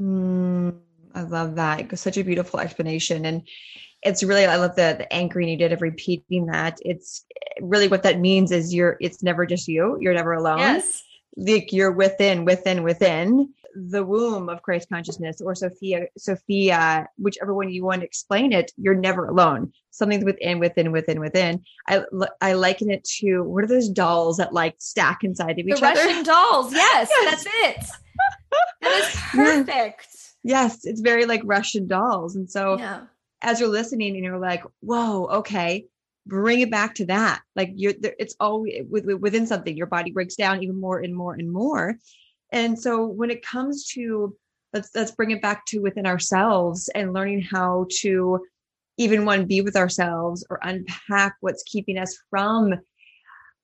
Mm, 0.00 0.78
i 1.14 1.22
love 1.22 1.56
that 1.56 1.80
it's 1.92 2.02
such 2.02 2.16
a 2.16 2.24
beautiful 2.24 2.60
explanation 2.60 3.24
and 3.24 3.46
it's 4.02 4.22
really 4.22 4.46
i 4.46 4.56
love 4.56 4.76
the, 4.76 4.94
the 4.98 5.12
anchoring 5.12 5.48
you 5.48 5.56
did 5.56 5.72
of 5.72 5.82
repeating 5.82 6.46
that 6.46 6.78
it's 6.82 7.24
really 7.60 7.88
what 7.88 8.02
that 8.02 8.20
means 8.20 8.52
is 8.52 8.74
you're 8.74 8.96
it's 9.00 9.22
never 9.22 9.46
just 9.46 9.68
you 9.68 9.98
you're 10.00 10.14
never 10.14 10.32
alone 10.32 10.58
yes 10.58 11.02
like 11.36 11.72
you're 11.72 11.92
within 11.92 12.44
within 12.44 12.82
within 12.82 13.52
the 13.74 14.04
womb 14.04 14.48
of 14.48 14.62
Christ 14.62 14.88
consciousness 14.88 15.40
or 15.40 15.54
Sophia, 15.54 16.06
Sophia, 16.16 17.08
whichever 17.16 17.54
one 17.54 17.70
you 17.70 17.84
want 17.84 18.00
to 18.00 18.06
explain 18.06 18.52
it, 18.52 18.72
you're 18.76 18.94
never 18.94 19.26
alone. 19.26 19.72
Something's 19.90 20.24
within, 20.24 20.58
within, 20.58 20.92
within, 20.92 21.20
within. 21.20 21.64
I 21.86 22.02
I 22.40 22.52
liken 22.54 22.90
it 22.90 23.04
to 23.20 23.42
what 23.42 23.64
are 23.64 23.68
those 23.68 23.88
dolls 23.88 24.38
that 24.38 24.52
like 24.52 24.74
stack 24.78 25.24
inside 25.24 25.58
of 25.58 25.66
each 25.66 25.80
the 25.80 25.86
other? 25.86 26.00
Russian 26.00 26.22
dolls. 26.24 26.72
Yes, 26.72 27.08
yes. 27.20 27.44
that's 27.44 27.46
it. 27.46 27.90
That 28.80 28.90
is 28.92 29.16
perfect. 29.32 30.27
Yes, 30.42 30.84
it's 30.84 31.00
very 31.00 31.26
like 31.26 31.42
Russian 31.44 31.86
dolls. 31.86 32.36
And 32.36 32.50
so 32.50 32.78
yeah. 32.78 33.02
as 33.42 33.60
you're 33.60 33.68
listening 33.68 34.14
and 34.14 34.24
you're 34.24 34.38
like, 34.38 34.62
whoa, 34.80 35.26
okay, 35.26 35.86
bring 36.26 36.60
it 36.60 36.70
back 36.70 36.94
to 36.96 37.06
that. 37.06 37.42
Like 37.56 37.72
you're, 37.74 37.94
there, 37.98 38.14
it's 38.18 38.36
always 38.40 38.84
within 38.88 39.46
something. 39.46 39.76
Your 39.76 39.86
body 39.86 40.10
breaks 40.10 40.36
down 40.36 40.62
even 40.62 40.80
more 40.80 41.00
and 41.00 41.14
more 41.14 41.34
and 41.34 41.50
more 41.50 41.96
And 42.52 42.78
so 42.78 43.06
when 43.06 43.30
it 43.30 43.44
comes 43.44 43.86
to 43.88 44.36
let's 44.72 44.90
let's 44.94 45.12
bring 45.12 45.30
it 45.30 45.42
back 45.42 45.64
to 45.66 45.80
within 45.80 46.06
ourselves 46.06 46.88
and 46.94 47.12
learning 47.12 47.42
how 47.42 47.86
to 48.00 48.40
even 48.96 49.24
one 49.24 49.46
be 49.46 49.60
with 49.60 49.76
ourselves 49.76 50.44
or 50.50 50.58
unpack 50.62 51.36
what's 51.40 51.62
keeping 51.64 51.98
us 51.98 52.18
from 52.30 52.74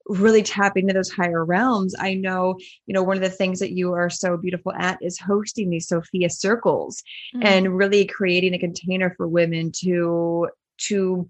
really 0.06 0.42
tapping 0.42 0.84
into 0.84 0.94
those 0.94 1.10
higher 1.10 1.44
realms 1.44 1.94
i 1.98 2.14
know 2.14 2.56
you 2.86 2.94
know 2.94 3.02
one 3.02 3.16
of 3.16 3.22
the 3.22 3.30
things 3.30 3.58
that 3.58 3.72
you 3.72 3.92
are 3.92 4.10
so 4.10 4.36
beautiful 4.36 4.72
at 4.72 4.98
is 5.00 5.18
hosting 5.18 5.70
these 5.70 5.88
sophia 5.88 6.28
circles 6.28 7.02
mm-hmm. 7.34 7.46
and 7.46 7.76
really 7.76 8.04
creating 8.04 8.54
a 8.54 8.58
container 8.58 9.14
for 9.16 9.26
women 9.26 9.72
to 9.72 10.48
to 10.78 11.28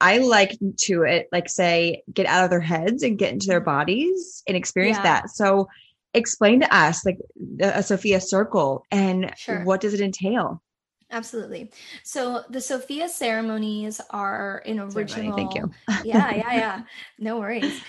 i 0.00 0.18
like 0.18 0.58
to 0.78 1.02
it 1.02 1.28
like 1.32 1.48
say 1.48 2.02
get 2.12 2.26
out 2.26 2.44
of 2.44 2.50
their 2.50 2.60
heads 2.60 3.02
and 3.02 3.18
get 3.18 3.32
into 3.32 3.46
their 3.46 3.60
mm-hmm. 3.60 3.66
bodies 3.66 4.42
and 4.46 4.56
experience 4.56 4.96
yeah. 4.98 5.02
that 5.02 5.30
so 5.30 5.68
explain 6.14 6.60
to 6.60 6.74
us 6.74 7.04
like 7.04 7.18
a 7.60 7.82
sophia 7.82 8.20
circle 8.20 8.84
and 8.90 9.32
sure. 9.36 9.62
what 9.64 9.80
does 9.80 9.92
it 9.92 10.00
entail 10.00 10.62
Absolutely. 11.10 11.70
So 12.04 12.44
the 12.50 12.60
Sophia 12.60 13.08
ceremonies 13.08 14.00
are 14.10 14.62
in 14.66 14.78
original. 14.78 15.36
Thank 15.36 15.54
you. 15.54 15.70
yeah, 16.04 16.34
yeah, 16.34 16.52
yeah. 16.52 16.82
No 17.18 17.38
worries. 17.38 17.80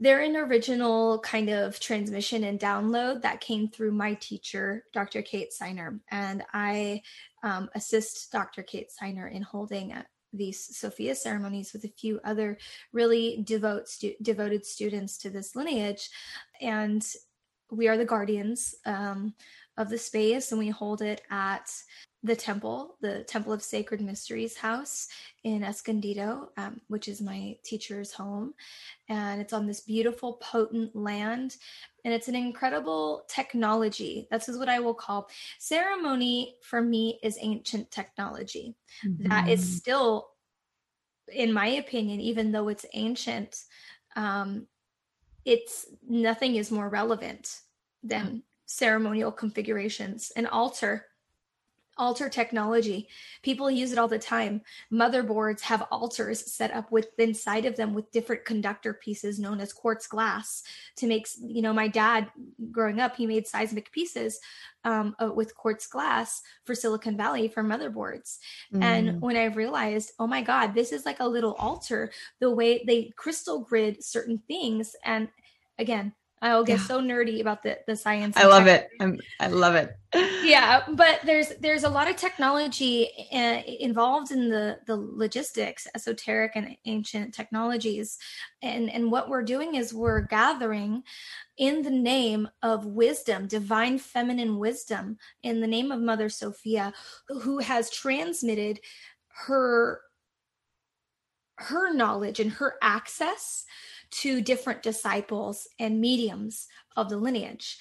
They're 0.00 0.22
an 0.22 0.36
original 0.36 1.18
kind 1.20 1.48
of 1.50 1.78
transmission 1.80 2.44
and 2.44 2.58
download 2.58 3.22
that 3.22 3.40
came 3.40 3.68
through 3.68 3.92
my 3.92 4.14
teacher, 4.14 4.84
Dr. 4.92 5.22
Kate 5.22 5.52
Seiner. 5.52 6.00
And 6.10 6.44
I 6.52 7.02
um, 7.42 7.68
assist 7.74 8.30
Dr. 8.30 8.62
Kate 8.62 8.90
Seiner 8.92 9.28
in 9.28 9.42
holding 9.42 9.94
these 10.32 10.76
Sophia 10.76 11.14
ceremonies 11.14 11.72
with 11.72 11.84
a 11.84 11.92
few 11.96 12.20
other 12.22 12.58
really 12.92 13.42
devote 13.44 13.88
stu- 13.88 14.14
devoted 14.22 14.64
students 14.64 15.18
to 15.18 15.30
this 15.30 15.56
lineage. 15.56 16.10
And 16.60 17.04
we 17.70 17.88
are 17.88 17.96
the 17.96 18.04
guardians 18.04 18.74
um, 18.86 19.34
of 19.76 19.90
the 19.90 19.98
space, 19.98 20.52
and 20.52 20.58
we 20.58 20.68
hold 20.68 21.02
it 21.02 21.22
at 21.30 21.70
the 22.24 22.34
temple, 22.34 22.96
the 23.00 23.22
Temple 23.24 23.52
of 23.52 23.62
Sacred 23.62 24.00
Mysteries 24.00 24.56
house 24.56 25.08
in 25.44 25.62
Escondido, 25.62 26.50
um, 26.56 26.80
which 26.88 27.06
is 27.06 27.20
my 27.20 27.56
teacher's 27.64 28.12
home. 28.12 28.54
And 29.08 29.40
it's 29.40 29.52
on 29.52 29.66
this 29.66 29.82
beautiful, 29.82 30.34
potent 30.34 30.96
land. 30.96 31.56
And 32.04 32.12
it's 32.12 32.26
an 32.26 32.34
incredible 32.34 33.24
technology. 33.28 34.26
That's 34.30 34.48
what 34.48 34.68
I 34.68 34.80
will 34.80 34.94
call 34.94 35.28
ceremony 35.60 36.56
for 36.62 36.82
me 36.82 37.20
is 37.22 37.38
ancient 37.40 37.90
technology. 37.90 38.74
Mm-hmm. 39.06 39.28
That 39.28 39.48
is 39.48 39.60
mm-hmm. 39.60 39.76
still, 39.76 40.28
in 41.32 41.52
my 41.52 41.66
opinion, 41.66 42.20
even 42.20 42.50
though 42.50 42.68
it's 42.68 42.86
ancient, 42.94 43.62
um, 44.16 44.66
it's 45.44 45.86
nothing 46.06 46.56
is 46.56 46.72
more 46.72 46.88
relevant 46.88 47.60
than 48.02 48.42
ceremonial 48.66 49.32
configurations. 49.32 50.32
An 50.36 50.46
altar 50.46 51.06
altar 51.98 52.28
technology. 52.28 53.08
People 53.42 53.70
use 53.70 53.92
it 53.92 53.98
all 53.98 54.08
the 54.08 54.18
time. 54.18 54.62
Motherboards 54.92 55.60
have 55.62 55.86
altars 55.90 56.52
set 56.52 56.72
up 56.72 56.90
with 56.92 57.08
inside 57.18 57.64
of 57.64 57.76
them 57.76 57.94
with 57.94 58.10
different 58.12 58.44
conductor 58.44 58.94
pieces 58.94 59.38
known 59.38 59.60
as 59.60 59.72
quartz 59.72 60.06
glass 60.06 60.62
to 60.96 61.06
make, 61.06 61.26
you 61.40 61.62
know, 61.62 61.72
my 61.72 61.88
dad 61.88 62.28
growing 62.70 63.00
up, 63.00 63.16
he 63.16 63.26
made 63.26 63.46
seismic 63.46 63.90
pieces 63.92 64.40
um, 64.84 65.14
uh, 65.22 65.30
with 65.32 65.56
quartz 65.56 65.86
glass 65.86 66.40
for 66.64 66.74
Silicon 66.74 67.16
Valley 67.16 67.48
for 67.48 67.62
motherboards. 67.62 68.38
Mm. 68.72 68.82
And 68.82 69.20
when 69.20 69.36
I 69.36 69.46
realized, 69.46 70.12
oh 70.18 70.26
my 70.26 70.42
God, 70.42 70.74
this 70.74 70.92
is 70.92 71.04
like 71.04 71.20
a 71.20 71.28
little 71.28 71.54
altar, 71.54 72.10
the 72.40 72.50
way 72.50 72.84
they 72.86 73.12
crystal 73.16 73.60
grid 73.60 74.02
certain 74.02 74.40
things. 74.46 74.94
And 75.04 75.28
again, 75.78 76.12
I'll 76.40 76.64
get 76.64 76.78
yeah. 76.78 76.86
so 76.86 77.00
nerdy 77.00 77.40
about 77.40 77.62
the 77.62 77.78
the 77.86 77.96
science. 77.96 78.36
I 78.36 78.46
love 78.46 78.66
it. 78.66 78.88
I'm, 79.00 79.18
I 79.40 79.48
love 79.48 79.74
it. 79.74 79.96
yeah, 80.44 80.84
but 80.92 81.20
there's 81.24 81.48
there's 81.60 81.84
a 81.84 81.88
lot 81.88 82.08
of 82.08 82.16
technology 82.16 83.10
uh, 83.32 83.62
involved 83.80 84.30
in 84.30 84.48
the 84.48 84.78
the 84.86 84.96
logistics, 84.96 85.86
esoteric 85.94 86.52
and 86.54 86.76
ancient 86.86 87.34
technologies, 87.34 88.18
and 88.62 88.90
and 88.90 89.10
what 89.10 89.28
we're 89.28 89.42
doing 89.42 89.74
is 89.74 89.92
we're 89.92 90.22
gathering 90.22 91.02
in 91.58 91.82
the 91.82 91.90
name 91.90 92.48
of 92.62 92.86
wisdom, 92.86 93.46
divine 93.46 93.98
feminine 93.98 94.58
wisdom, 94.58 95.18
in 95.42 95.60
the 95.60 95.66
name 95.66 95.90
of 95.90 96.00
Mother 96.00 96.28
Sophia, 96.28 96.92
who 97.28 97.58
has 97.58 97.90
transmitted 97.90 98.80
her 99.46 100.00
her 101.58 101.92
knowledge 101.92 102.38
and 102.40 102.52
her 102.52 102.76
access 102.82 103.64
to 104.10 104.40
different 104.40 104.82
disciples 104.82 105.68
and 105.78 106.00
mediums 106.00 106.68
of 106.96 107.08
the 107.08 107.16
lineage. 107.16 107.78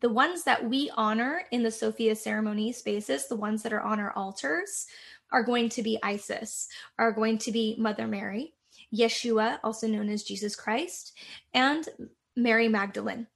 The 0.00 0.08
ones 0.08 0.42
that 0.44 0.68
we 0.68 0.90
honor 0.96 1.44
in 1.52 1.62
the 1.62 1.70
Sophia 1.70 2.16
ceremony 2.16 2.72
spaces, 2.72 3.28
the 3.28 3.36
ones 3.36 3.62
that 3.62 3.72
are 3.72 3.82
on 3.82 4.00
our 4.00 4.12
altars, 4.12 4.86
are 5.30 5.42
going 5.42 5.68
to 5.70 5.82
be 5.82 5.98
Isis, 6.02 6.68
are 6.98 7.12
going 7.12 7.38
to 7.38 7.52
be 7.52 7.76
Mother 7.78 8.06
Mary, 8.06 8.54
Yeshua, 8.94 9.58
also 9.62 9.86
known 9.86 10.08
as 10.08 10.24
Jesus 10.24 10.56
Christ, 10.56 11.16
and 11.54 11.88
Mary 12.36 12.68
Magdalene. 12.68 13.26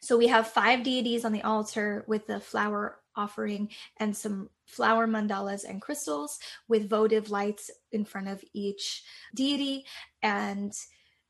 So 0.00 0.16
we 0.16 0.26
have 0.28 0.48
five 0.48 0.82
deities 0.82 1.24
on 1.24 1.32
the 1.32 1.42
altar 1.42 2.04
with 2.08 2.26
the 2.26 2.40
flower 2.40 2.98
offering 3.16 3.68
and 3.98 4.16
some 4.16 4.50
flower 4.66 5.06
mandalas 5.06 5.64
and 5.68 5.80
crystals 5.80 6.38
with 6.68 6.88
votive 6.88 7.30
lights 7.30 7.70
in 7.92 8.04
front 8.04 8.28
of 8.28 8.42
each 8.52 9.04
deity. 9.34 9.84
And 10.22 10.72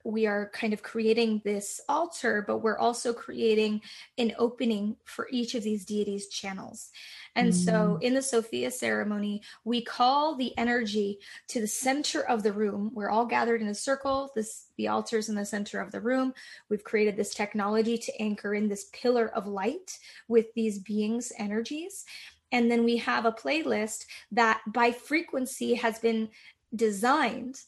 we 0.05 0.27
are 0.27 0.51
kind 0.53 0.75
of 0.75 0.83
creating 0.83 1.41
this 1.45 1.81
altar, 1.89 2.45
but 2.47 2.59
we're 2.59 2.79
also 2.79 3.13
creating 3.13 3.81
an 4.19 4.35
opening 4.39 4.97
for 5.05 5.29
each 5.31 5.55
of 5.55 5.63
these 5.63 5.85
deities' 5.85 6.29
channels. 6.29 6.91
And 7.37 7.51
mm. 7.51 7.55
so 7.55 7.99
in 8.03 8.15
the 8.15 8.23
Sophia 8.23 8.71
ceremony, 8.71 9.43
we 9.65 9.83
call 9.83 10.37
the 10.37 10.57
energy 10.59 11.19
to 11.49 11.61
the 11.61 11.67
center 11.67 12.21
of 12.21 12.43
the 12.43 12.53
room. 12.53 12.91
We're 12.93 13.11
all 13.11 13.27
gathered 13.27 13.63
in 13.63 13.69
a 13.69 13.75
circle. 13.75 14.31
This 14.35 14.67
the 14.77 14.89
altar's 14.89 15.29
in 15.29 15.35
the 15.35 15.47
center 15.47 15.81
of 15.81 15.91
the 15.91 16.01
room. 16.01 16.35
We've 16.69 16.85
created 16.85 17.17
this 17.17 17.35
technology 17.35 17.97
to 17.97 18.23
anchor 18.23 18.55
in 18.55 18.69
this 18.69 18.91
pillar 18.93 19.29
of 19.35 19.47
light 19.47 19.99
with 20.29 20.53
these 20.55 20.79
beings' 20.79 21.33
energies. 21.39 22.05
And 22.53 22.71
then 22.71 22.85
we 22.85 22.99
have 22.99 23.25
a 23.25 23.33
playlist 23.33 24.05
that 24.33 24.61
by 24.67 24.93
frequency 24.93 25.75
has 25.75 25.99
been 25.99 26.29
designed 26.77 27.61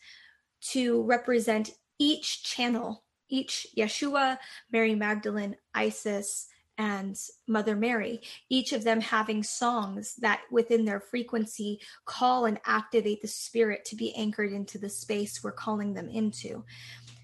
to 0.60 1.02
represent 1.02 1.70
each 1.98 2.42
channel, 2.42 3.04
each 3.28 3.66
Yeshua, 3.76 4.38
Mary 4.70 4.94
Magdalene, 4.94 5.56
Isis, 5.74 6.48
and 6.78 7.18
Mother 7.46 7.74
Mary, 7.74 8.20
each 8.50 8.72
of 8.72 8.84
them 8.84 9.00
having 9.00 9.42
songs 9.42 10.14
that 10.16 10.42
within 10.50 10.84
their 10.84 11.00
frequency 11.00 11.80
call 12.04 12.44
and 12.44 12.60
activate 12.66 13.22
the 13.22 13.28
spirit 13.28 13.84
to 13.86 13.96
be 13.96 14.14
anchored 14.14 14.52
into 14.52 14.78
the 14.78 14.90
space 14.90 15.42
we're 15.42 15.52
calling 15.52 15.94
them 15.94 16.08
into. 16.08 16.64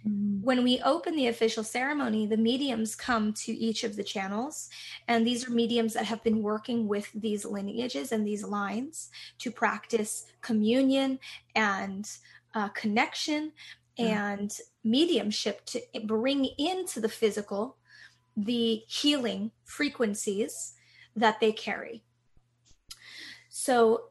Mm-hmm. 0.06 0.42
When 0.42 0.64
we 0.64 0.80
open 0.80 1.14
the 1.14 1.28
official 1.28 1.62
ceremony, 1.62 2.26
the 2.26 2.36
mediums 2.36 2.96
come 2.96 3.32
to 3.34 3.52
each 3.52 3.84
of 3.84 3.94
the 3.94 4.02
channels, 4.02 4.70
and 5.06 5.26
these 5.26 5.46
are 5.46 5.52
mediums 5.52 5.94
that 5.94 6.06
have 6.06 6.24
been 6.24 6.42
working 6.42 6.88
with 6.88 7.10
these 7.14 7.44
lineages 7.44 8.10
and 8.10 8.26
these 8.26 8.44
lines 8.44 9.10
to 9.38 9.50
practice 9.50 10.26
communion 10.40 11.18
and 11.54 12.10
uh, 12.54 12.68
connection 12.68 13.52
Uh-huh. 13.98 14.08
and 14.08 14.58
mediumship 14.82 15.66
to 15.66 15.80
bring 16.04 16.46
into 16.56 16.98
the 16.98 17.10
physical 17.10 17.76
the 18.34 18.82
healing 18.88 19.50
frequencies 19.64 20.72
that 21.14 21.40
they 21.40 21.52
carry. 21.52 22.02
So 23.50 24.04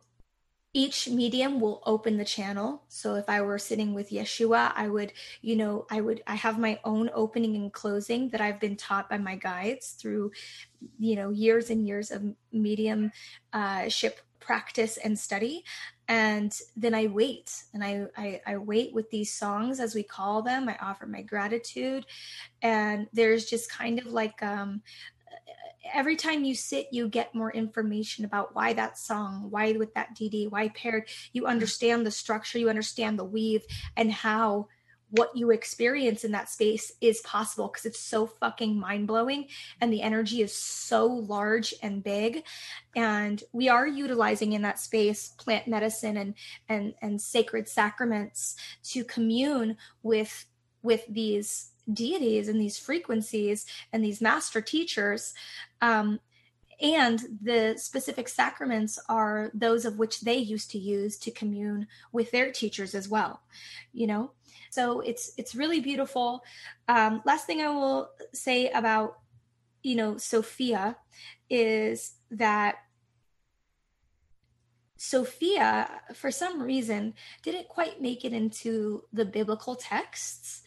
each 0.74 1.10
medium 1.10 1.60
will 1.60 1.82
open 1.86 2.18
the 2.18 2.24
channel. 2.24 2.84
So 2.88 3.16
if 3.16 3.28
I 3.28 3.42
were 3.42 3.58
sitting 3.58 3.94
with 3.96 4.12
Yeshua, 4.12 4.72
I 4.76 4.88
would, 4.88 5.14
you 5.42 5.56
know, 5.56 5.88
I 5.90 6.00
would, 6.00 6.22
I 6.28 6.36
have 6.36 6.60
my 6.60 6.80
own 6.84 7.10
opening 7.14 7.56
and 7.56 7.74
closing 7.74 8.30
that 8.30 8.40
I've 8.40 8.60
been 8.60 8.78
taught 8.78 9.10
by 9.10 9.18
my 9.18 9.36
guides 9.36 9.94
through, 9.94 10.32
you 11.00 11.16
know, 11.16 11.32
years 11.32 11.72
and 11.72 11.86
years 11.86 12.12
of 12.12 12.24
mediumship 12.54 14.22
practice 14.40 14.98
and 14.98 15.18
study 15.18 15.64
and 16.12 16.60
then 16.76 16.94
i 16.94 17.08
wait 17.08 17.64
and 17.74 17.82
I, 17.84 18.06
I, 18.18 18.42
I 18.46 18.58
wait 18.58 18.94
with 18.94 19.10
these 19.10 19.34
songs 19.34 19.80
as 19.80 19.96
we 19.96 20.04
call 20.04 20.42
them. 20.42 20.68
I 20.68 20.78
offer 20.82 21.06
my 21.06 21.22
gratitude. 21.22 22.06
And 22.62 23.08
there's 23.14 23.46
just 23.46 23.72
kind 23.72 23.98
of 24.00 24.08
like 24.08 24.42
um 24.44 24.82
every 25.94 26.16
time 26.16 26.44
you 26.44 26.54
sit 26.54 26.88
you 26.92 27.08
get 27.08 27.34
more 27.34 27.52
information 27.52 28.24
about 28.26 28.56
why 28.56 28.72
that 28.74 28.98
song 28.98 29.48
why 29.50 29.72
with 29.72 29.94
that 29.94 30.16
dd 30.16 30.50
why 30.52 30.70
paired. 30.70 31.10
You 31.34 31.48
understand 31.48 32.06
the 32.06 32.12
structure 32.12 32.60
you 32.60 32.70
understand 32.70 33.18
the 33.18 33.26
weave 33.26 33.64
and 33.98 34.12
how 34.12 34.68
what 35.12 35.36
you 35.36 35.52
experience 35.52 36.24
in 36.24 36.32
that 36.32 36.50
space 36.50 36.92
is 37.02 37.22
possible 37.22 37.68
because 37.68 37.86
it's 37.86 38.00
so 38.00 38.26
fucking 38.26 38.80
mind 38.80 39.08
blowing 39.08 39.48
and 39.80 39.92
the 39.92 40.02
energy 40.02 40.42
is 40.42 40.56
so 40.56 41.06
large 41.06 41.74
and 41.84 42.04
big. 42.04 42.44
And 42.96 43.44
we 43.52 43.70
are 43.70 43.88
utilizing 43.88 44.54
in 44.54 44.62
that 44.64 44.80
space 44.80 45.30
plant 45.30 45.68
medicine 45.68 46.18
and 46.18 46.34
and 46.70 46.94
and 47.02 47.22
sacred 47.22 47.68
sacraments 47.68 48.56
to 48.86 49.04
commune 49.04 49.78
with 50.04 50.46
with 50.84 51.06
these 51.08 51.72
deities 51.92 52.48
and 52.48 52.60
these 52.60 52.78
frequencies 52.78 53.66
and 53.92 54.04
these 54.04 54.22
master 54.22 54.62
teachers 54.62 55.34
um, 55.82 56.20
and 56.82 57.38
the 57.42 57.76
specific 57.78 58.28
sacraments 58.28 59.00
are 59.08 59.52
those 59.54 59.86
of 59.86 60.00
which 60.00 60.22
they 60.22 60.38
used 60.38 60.72
to 60.72 60.80
use 60.80 61.18
to 61.18 61.30
commune 61.32 61.88
with 62.12 62.32
their 62.32 62.52
teachers 62.52 62.96
as 62.96 63.10
well 63.10 63.42
you 63.94 64.08
know 64.08 64.32
so 64.72 65.02
it's 65.02 65.34
it's 65.38 65.54
really 65.54 65.80
beautiful 65.80 66.44
um, 66.88 67.22
last 67.26 67.46
thing 67.46 67.62
i 67.62 67.70
will 67.70 68.10
say 68.34 68.70
about 68.72 69.20
you 69.84 69.96
know 69.96 70.18
sophia 70.18 70.98
is 71.50 72.14
that 72.32 72.76
Sophia, 75.04 75.90
for 76.14 76.30
some 76.30 76.62
reason, 76.62 77.16
didn't 77.42 77.68
quite 77.68 78.04
make 78.04 78.24
it 78.24 78.34
into 78.34 79.04
the 79.12 79.26
biblical 79.26 79.76
texts, 79.76 80.62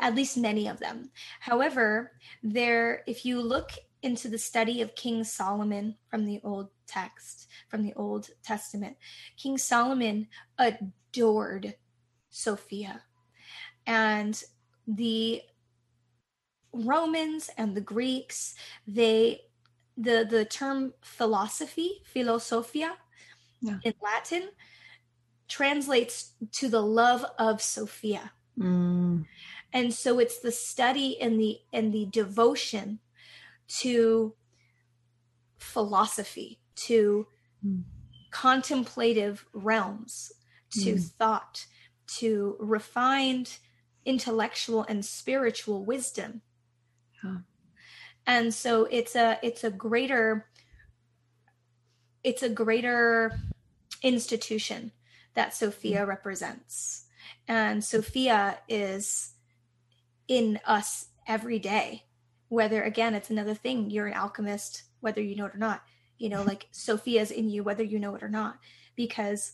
at 0.00 0.16
least 0.16 0.36
many 0.36 0.66
of 0.66 0.80
them. 0.80 1.10
However, 1.38 2.10
there, 2.42 3.04
if 3.06 3.24
you 3.24 3.40
look 3.40 3.70
into 4.02 4.28
the 4.28 4.38
study 4.38 4.80
of 4.82 4.94
King 4.94 5.24
Solomon 5.24 5.96
from 6.08 6.24
the 6.24 6.40
Old 6.44 6.70
text, 6.86 7.48
from 7.68 7.82
the 7.82 7.94
Old 7.94 8.30
Testament. 8.42 8.96
King 9.36 9.58
Solomon 9.58 10.28
adored 10.58 11.74
Sophia. 12.30 13.02
And 13.88 14.40
the 14.86 15.42
Romans 16.72 17.50
and 17.58 17.74
the 17.74 17.80
Greeks, 17.80 18.54
they 18.86 19.40
the 19.96 20.26
the 20.28 20.44
term 20.44 20.94
philosophy, 21.00 22.02
philosophia 22.04 22.96
yeah. 23.60 23.78
in 23.82 23.94
Latin 24.00 24.50
translates 25.48 26.32
to 26.52 26.68
the 26.68 26.82
love 26.82 27.24
of 27.38 27.60
Sophia. 27.60 28.32
Mm. 28.58 29.24
And 29.72 29.94
so 29.94 30.18
it's 30.18 30.38
the 30.38 30.52
study 30.52 31.20
and 31.20 31.40
the 31.40 31.58
and 31.72 31.92
the 31.92 32.06
devotion 32.06 33.00
to 33.80 34.34
philosophy, 35.58 36.58
to 36.76 37.26
mm. 37.64 37.82
contemplative 38.30 39.44
realms, 39.52 40.32
to 40.70 40.94
mm. 40.94 41.10
thought, 41.18 41.66
to 42.18 42.56
refined 42.58 43.58
intellectual 44.04 44.84
and 44.88 45.04
spiritual 45.04 45.84
wisdom. 45.84 46.42
Huh. 47.22 47.38
And 48.26 48.52
so 48.52 48.84
it's 48.90 49.16
a 49.16 49.38
it's 49.42 49.64
a 49.64 49.70
greater 49.70 50.46
it's 52.22 52.42
a 52.42 52.48
greater 52.48 53.38
institution 54.02 54.92
that 55.34 55.54
Sophia 55.54 56.04
mm. 56.04 56.08
represents. 56.08 57.04
And 57.46 57.82
Sophia 57.82 58.58
is 58.68 59.32
in 60.26 60.60
us 60.66 61.06
every 61.26 61.58
day 61.58 62.04
whether 62.48 62.82
again 62.82 63.14
it's 63.14 63.30
another 63.30 63.54
thing 63.54 63.90
you're 63.90 64.06
an 64.06 64.14
alchemist 64.14 64.82
whether 65.00 65.20
you 65.20 65.36
know 65.36 65.46
it 65.46 65.54
or 65.54 65.58
not 65.58 65.82
you 66.18 66.28
know 66.28 66.42
like 66.42 66.66
sophia's 66.70 67.30
in 67.30 67.48
you 67.48 67.62
whether 67.62 67.82
you 67.82 67.98
know 67.98 68.14
it 68.14 68.22
or 68.22 68.28
not 68.28 68.58
because 68.96 69.52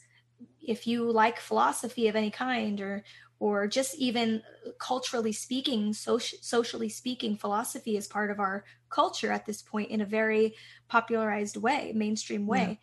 if 0.60 0.86
you 0.86 1.10
like 1.10 1.38
philosophy 1.38 2.08
of 2.08 2.16
any 2.16 2.30
kind 2.30 2.80
or 2.80 3.02
or 3.38 3.66
just 3.66 3.96
even 3.96 4.42
culturally 4.78 5.32
speaking 5.32 5.92
soci- 5.92 6.42
socially 6.42 6.88
speaking 6.88 7.36
philosophy 7.36 7.96
is 7.96 8.06
part 8.06 8.30
of 8.30 8.38
our 8.38 8.64
culture 8.90 9.30
at 9.30 9.46
this 9.46 9.62
point 9.62 9.90
in 9.90 10.00
a 10.00 10.06
very 10.06 10.54
popularized 10.88 11.56
way 11.56 11.92
mainstream 11.94 12.46
way 12.46 12.78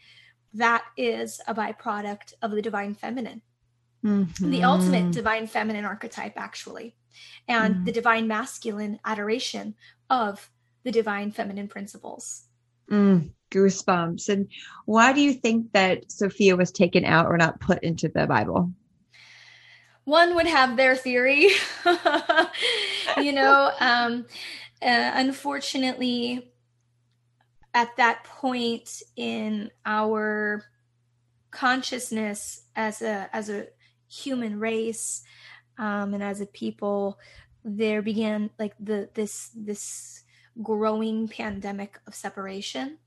yeah. 0.54 0.68
that 0.68 0.84
is 0.98 1.42
a 1.48 1.56
byproduct 1.56 2.34
of 2.42 2.52
the 2.52 2.62
divine 2.62 2.94
feminine 2.94 3.42
mm-hmm. 4.04 4.52
the 4.52 4.64
ultimate 4.64 5.12
divine 5.12 5.48
feminine 5.48 5.86
archetype 5.86 6.34
actually 6.38 6.96
and 7.48 7.76
mm. 7.76 7.86
the 7.86 7.92
divine 7.92 8.28
masculine 8.28 9.00
adoration 9.06 9.76
of 10.10 10.50
the 10.84 10.92
divine 10.92 11.32
feminine 11.32 11.68
principles. 11.68 12.44
Mm, 12.90 13.32
goosebumps. 13.52 14.30
And 14.30 14.48
why 14.86 15.14
do 15.14 15.22
you 15.22 15.34
think 15.34 15.72
that 15.74 16.12
Sophia 16.12 16.56
was 16.56 16.72
taken 16.72 17.06
out 17.06 17.28
or 17.28 17.38
not 17.38 17.60
put 17.60 17.84
into 17.84 18.10
the 18.10 18.28
Bible? 18.28 18.72
One 20.06 20.36
would 20.36 20.48
have 20.48 20.78
their 20.78 20.96
theory. 20.96 21.50
you 23.18 23.34
know, 23.34 23.72
um, 23.80 24.26
uh, 24.82 25.12
unfortunately, 25.14 26.52
at 27.74 27.96
that 27.98 28.24
point 28.24 29.02
in 29.16 29.70
our 29.86 30.64
consciousness 31.52 32.64
as 32.76 33.02
a 33.02 33.30
as 33.34 33.50
a 33.50 33.68
human 34.10 34.60
race 34.60 35.24
um, 35.78 36.14
and 36.14 36.24
as 36.24 36.42
a 36.42 36.46
people, 36.48 37.20
there 37.64 38.02
began 38.02 38.50
like 38.58 38.74
the 38.80 39.10
this 39.14 39.52
this 39.56 40.24
growing 40.62 41.28
pandemic 41.28 42.00
of 42.08 42.16
separation 42.16 42.98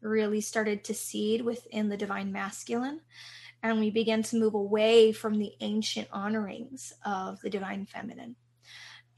really 0.00 0.40
started 0.40 0.84
to 0.84 0.94
seed 0.94 1.42
within 1.42 1.88
the 1.88 1.96
divine 1.96 2.32
masculine 2.32 3.00
and 3.62 3.78
we 3.78 3.90
began 3.90 4.22
to 4.22 4.36
move 4.36 4.54
away 4.54 5.12
from 5.12 5.38
the 5.38 5.52
ancient 5.60 6.08
honorings 6.12 6.92
of 7.04 7.40
the 7.40 7.50
divine 7.50 7.86
feminine 7.86 8.36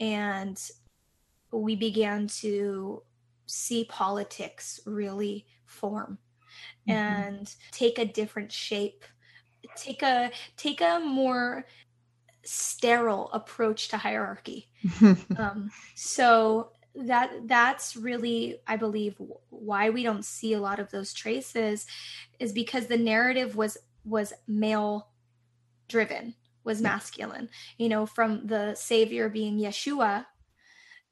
and 0.01 0.71
we 1.53 1.77
began 1.77 2.27
to 2.27 3.03
see 3.47 3.85
politics 3.85 4.81
really 4.87 5.47
form 5.67 6.19
mm-hmm. 6.89 6.93
and 6.93 7.55
take 7.71 7.99
a 7.99 8.05
different 8.05 8.51
shape 8.51 9.05
take 9.77 10.03
a 10.03 10.31
take 10.57 10.81
a 10.81 11.01
more 11.01 11.65
sterile 12.45 13.31
approach 13.33 13.89
to 13.89 13.97
hierarchy. 13.97 14.69
um, 15.39 15.71
so 15.95 16.71
that 16.95 17.33
that's 17.47 17.97
really, 17.97 18.59
I 18.67 18.77
believe, 18.77 19.17
why 19.51 19.91
we 19.91 20.03
don't 20.03 20.25
see 20.25 20.53
a 20.53 20.61
lot 20.61 20.79
of 20.79 20.91
those 20.91 21.13
traces, 21.13 21.87
is 22.39 22.53
because 22.53 22.87
the 22.87 22.99
narrative 22.99 23.57
was 23.57 23.77
was 24.05 24.33
male 24.47 25.09
driven, 25.89 26.35
was 26.65 26.81
masculine. 26.81 27.49
You 27.79 27.89
know, 27.89 28.07
from 28.07 28.47
the 28.47 28.75
savior 28.75 29.29
being 29.29 29.59
Yeshua. 29.59 30.27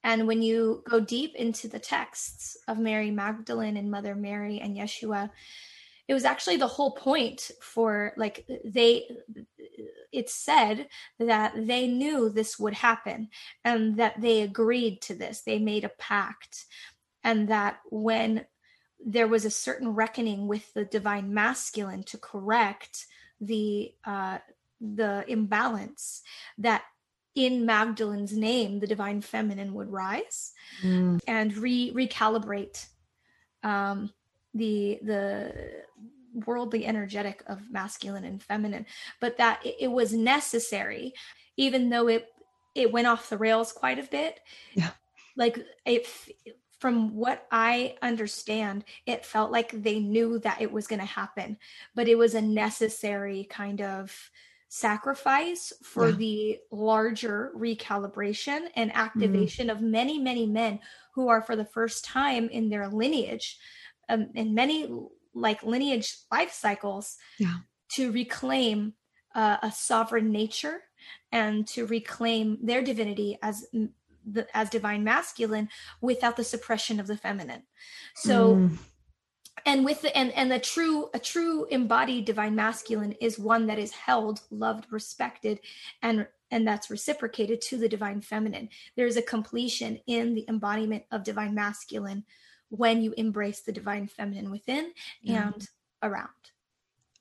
And 0.05 0.27
when 0.27 0.43
you 0.43 0.83
go 0.89 0.99
deep 0.99 1.37
into 1.37 1.69
the 1.69 1.79
texts 1.79 2.57
of 2.67 2.79
Mary 2.79 3.11
Magdalene 3.11 3.77
and 3.77 3.91
Mother 3.91 4.17
Mary 4.17 4.61
and 4.61 4.77
Yeshua, 4.77 5.31
it 6.09 6.15
was 6.15 6.25
actually 6.25 6.57
the 6.57 6.67
whole 6.67 6.91
point 6.93 7.51
for 7.61 8.13
like 8.17 8.47
they 8.65 9.09
it's 10.13 10.35
said 10.35 10.89
that 11.19 11.55
they 11.57 11.87
knew 11.87 12.29
this 12.29 12.59
would 12.59 12.75
happen 12.75 13.29
and 13.65 13.97
that 13.97 14.21
they 14.21 14.43
agreed 14.43 15.01
to 15.01 15.15
this 15.15 15.41
they 15.43 15.59
made 15.59 15.85
a 15.85 15.91
pact 15.99 16.67
and 17.25 17.49
that 17.49 17.79
when 17.91 18.45
there 19.05 19.29
was 19.29 19.45
a 19.45 19.51
certain 19.51 19.89
reckoning 19.89 20.47
with 20.47 20.73
the 20.75 20.85
divine 20.85 21.33
masculine 21.33 22.03
to 22.05 22.19
correct 22.19 23.07
the 23.41 23.93
uh 24.05 24.39
the 24.81 25.25
imbalance 25.29 26.23
that 26.59 26.83
in 27.35 27.65
Magdalene's 27.65 28.37
name, 28.37 28.81
the 28.81 28.87
divine 28.87 29.23
feminine 29.23 29.73
would 29.75 29.91
rise 29.91 30.53
mm. 30.83 31.19
and 31.27 31.57
re 31.57 31.93
recalibrate 31.95 32.87
um, 33.63 34.13
the 34.55 34.99
the 35.03 35.83
worldly 36.47 36.87
energetic 36.87 37.43
of 37.47 37.71
masculine 37.71 38.25
and 38.25 38.43
feminine. 38.43 38.87
But 39.21 39.39
that 39.39 39.65
it, 39.65 39.77
it 39.81 39.89
was 39.89 40.13
necessary 40.13 41.15
even 41.57 41.91
though 41.91 42.09
it 42.09 42.29
it 42.75 42.93
went 42.93 43.07
off 43.07 43.29
the 43.29 43.39
rails 43.39 43.73
quite 43.73 43.99
a 43.99 44.09
bit. 44.09 44.41
Yeah. 44.75 44.91
Like 45.37 45.59
it 45.85 46.07
from 46.83 47.15
what 47.15 47.47
i 47.53 47.95
understand 48.03 48.85
it 49.07 49.25
felt 49.25 49.53
like 49.53 49.71
they 49.71 50.01
knew 50.01 50.41
that 50.41 50.61
it 50.61 50.73
was 50.73 50.89
going 50.89 50.99
to 50.99 51.07
happen 51.07 51.57
but 51.95 52.09
it 52.09 52.19
was 52.19 52.35
a 52.35 52.43
necessary 52.43 53.47
kind 53.49 53.81
of 53.81 54.31
sacrifice 54.69 55.73
for 55.85 56.09
yeah. 56.09 56.17
the 56.17 56.59
larger 56.73 57.53
recalibration 57.57 58.67
and 58.75 58.91
mm-hmm. 58.91 58.99
activation 58.99 59.69
mm. 59.69 59.71
of 59.71 59.81
many 59.81 60.19
many 60.19 60.45
men 60.45 60.81
who 61.15 61.29
are 61.29 61.41
for 61.41 61.55
the 61.55 61.65
first 61.65 62.05
time 62.05 62.49
in 62.49 62.69
their 62.69 62.89
lineage 62.89 63.59
um, 64.09 64.31
and 64.35 64.53
many 64.53 64.91
like 65.35 65.63
lineage 65.63 66.17
life 66.33 66.53
cycles 66.53 67.17
yeah. 67.39 67.59
to 67.95 68.11
reclaim 68.11 68.95
uh, 69.37 69.59
a 69.63 69.71
sovereign 69.71 70.33
nature 70.33 70.81
and 71.31 71.65
to 71.69 71.87
reclaim 71.87 72.59
their 72.61 72.83
divinity 72.83 73.39
as 73.41 73.67
the, 74.31 74.47
as 74.57 74.71
divine 74.71 75.05
masculine 75.05 75.69
without 76.01 76.37
the 76.37 76.45
suppression 76.45 77.01
of 77.01 77.07
the 77.07 77.17
feminine 77.17 77.63
so 78.15 78.57
mm. 78.57 78.79
and 79.67 79.85
with 79.85 80.03
the 80.03 80.17
and 80.17 80.33
and 80.33 80.51
the 80.51 80.59
true 80.59 81.09
a 81.15 81.19
true 81.19 81.67
embodied 81.71 82.25
divine 82.25 82.55
masculine 82.55 83.13
is 83.21 83.39
one 83.39 83.67
that 83.67 83.79
is 83.79 83.93
held 83.93 84.41
loved 84.51 84.87
respected 84.91 85.61
and 86.03 86.27
and 86.51 86.67
that's 86.67 86.91
reciprocated 86.91 87.61
to 87.61 87.79
the 87.79 87.89
divine 87.89 88.21
feminine 88.21 88.69
there's 88.97 89.17
a 89.17 89.23
completion 89.23 89.99
in 90.07 90.35
the 90.35 90.45
embodiment 90.49 91.05
of 91.11 91.25
divine 91.25 91.55
masculine 91.55 92.25
when 92.73 93.03
you 93.03 93.13
embrace 93.19 93.61
the 93.61 93.73
divine 93.73 94.07
feminine 94.07 94.51
within 94.51 94.93
yeah. 95.21 95.49
and 95.49 95.69
around. 96.03 96.29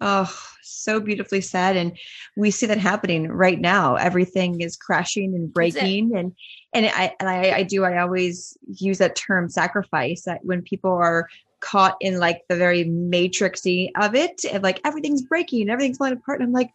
Oh, 0.01 0.35
so 0.63 0.99
beautifully 0.99 1.41
said. 1.41 1.77
And 1.77 1.97
we 2.35 2.51
see 2.51 2.65
that 2.65 2.77
happening 2.77 3.27
right 3.27 3.59
now. 3.59 3.95
Everything 3.95 4.61
is 4.61 4.75
crashing 4.75 5.35
and 5.35 5.53
breaking. 5.53 6.15
And 6.17 6.33
and 6.73 6.87
I 6.87 7.13
and 7.19 7.29
I, 7.29 7.57
I 7.57 7.63
do, 7.63 7.83
I 7.83 7.99
always 7.99 8.57
use 8.67 8.97
that 8.97 9.15
term 9.15 9.49
sacrifice 9.49 10.23
that 10.23 10.43
when 10.43 10.61
people 10.61 10.91
are 10.91 11.29
caught 11.59 11.95
in 12.01 12.19
like 12.19 12.41
the 12.49 12.55
very 12.55 12.85
matrixy 12.85 13.89
of 13.99 14.15
it 14.15 14.43
and 14.51 14.63
like 14.63 14.81
everything's 14.83 15.21
breaking, 15.21 15.69
everything's 15.69 15.97
falling 15.97 16.13
apart. 16.13 16.39
And 16.39 16.47
I'm 16.47 16.53
like, 16.53 16.71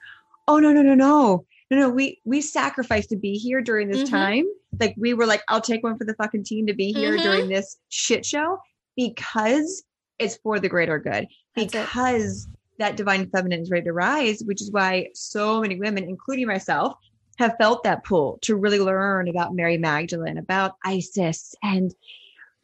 oh 0.49 0.59
no, 0.59 0.73
no, 0.73 0.83
no, 0.83 0.95
no. 0.95 1.45
No, 1.69 1.79
no, 1.79 1.91
we 1.91 2.21
we 2.25 2.41
sacrificed 2.41 3.09
to 3.09 3.17
be 3.17 3.39
here 3.39 3.61
during 3.61 3.89
this 3.89 4.05
mm-hmm. 4.05 4.15
time. 4.15 4.45
Like 4.79 4.95
we 4.97 5.15
were 5.15 5.27
like, 5.27 5.43
I'll 5.49 5.61
take 5.61 5.83
one 5.83 5.99
for 5.99 6.05
the 6.05 6.15
fucking 6.15 6.45
team 6.45 6.69
to 6.69 6.75
be 6.75 6.93
here 6.93 7.15
mm-hmm. 7.15 7.23
during 7.23 7.49
this 7.49 7.79
shit 7.89 8.25
show 8.25 8.59
because 8.95 9.83
it's 10.21 10.37
for 10.37 10.61
the 10.61 10.69
greater 10.69 11.01
good. 11.01 11.27
Because 11.57 12.47
that 12.79 12.97
divine 12.97 13.29
feminine 13.31 13.61
is 13.61 13.71
ready 13.71 13.85
to 13.85 13.93
rise, 13.93 14.43
which 14.45 14.61
is 14.61 14.71
why 14.71 15.09
so 15.15 15.61
many 15.61 15.79
women, 15.79 16.05
including 16.05 16.47
myself, 16.47 16.95
have 17.39 17.57
felt 17.59 17.85
that 17.85 18.05
pull 18.05 18.39
to 18.43 18.57
really 18.57 18.81
learn 18.81 19.29
about 19.29 19.55
Mary 19.55 19.77
Magdalene, 19.77 20.39
about 20.39 20.77
Isis, 20.85 21.55
and 21.63 21.95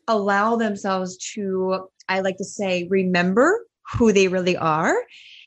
allow 0.09 0.57
themselves 0.57 1.17
to, 1.35 1.89
I 2.09 2.21
like 2.21 2.39
to 2.39 2.45
say, 2.45 2.89
remember 2.89 3.67
who 3.95 4.13
they 4.13 4.29
really 4.29 4.57
are. 4.57 4.95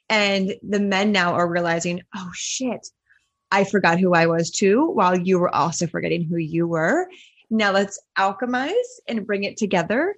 And 0.10 0.54
the 0.62 0.80
men 0.80 1.12
now 1.12 1.34
are 1.34 1.50
realizing, 1.50 2.02
oh 2.16 2.30
shit, 2.34 2.88
I 3.52 3.64
forgot 3.64 4.00
who 4.00 4.14
I 4.14 4.28
was 4.28 4.52
too, 4.52 4.90
while 4.92 5.18
you 5.18 5.40
were 5.40 5.54
also 5.54 5.88
forgetting 5.88 6.24
who 6.24 6.38
you 6.38 6.68
were. 6.68 7.08
Now 7.50 7.72
let's 7.72 8.00
alchemize 8.18 8.74
and 9.08 9.26
bring 9.26 9.44
it 9.44 9.58
together 9.58 10.16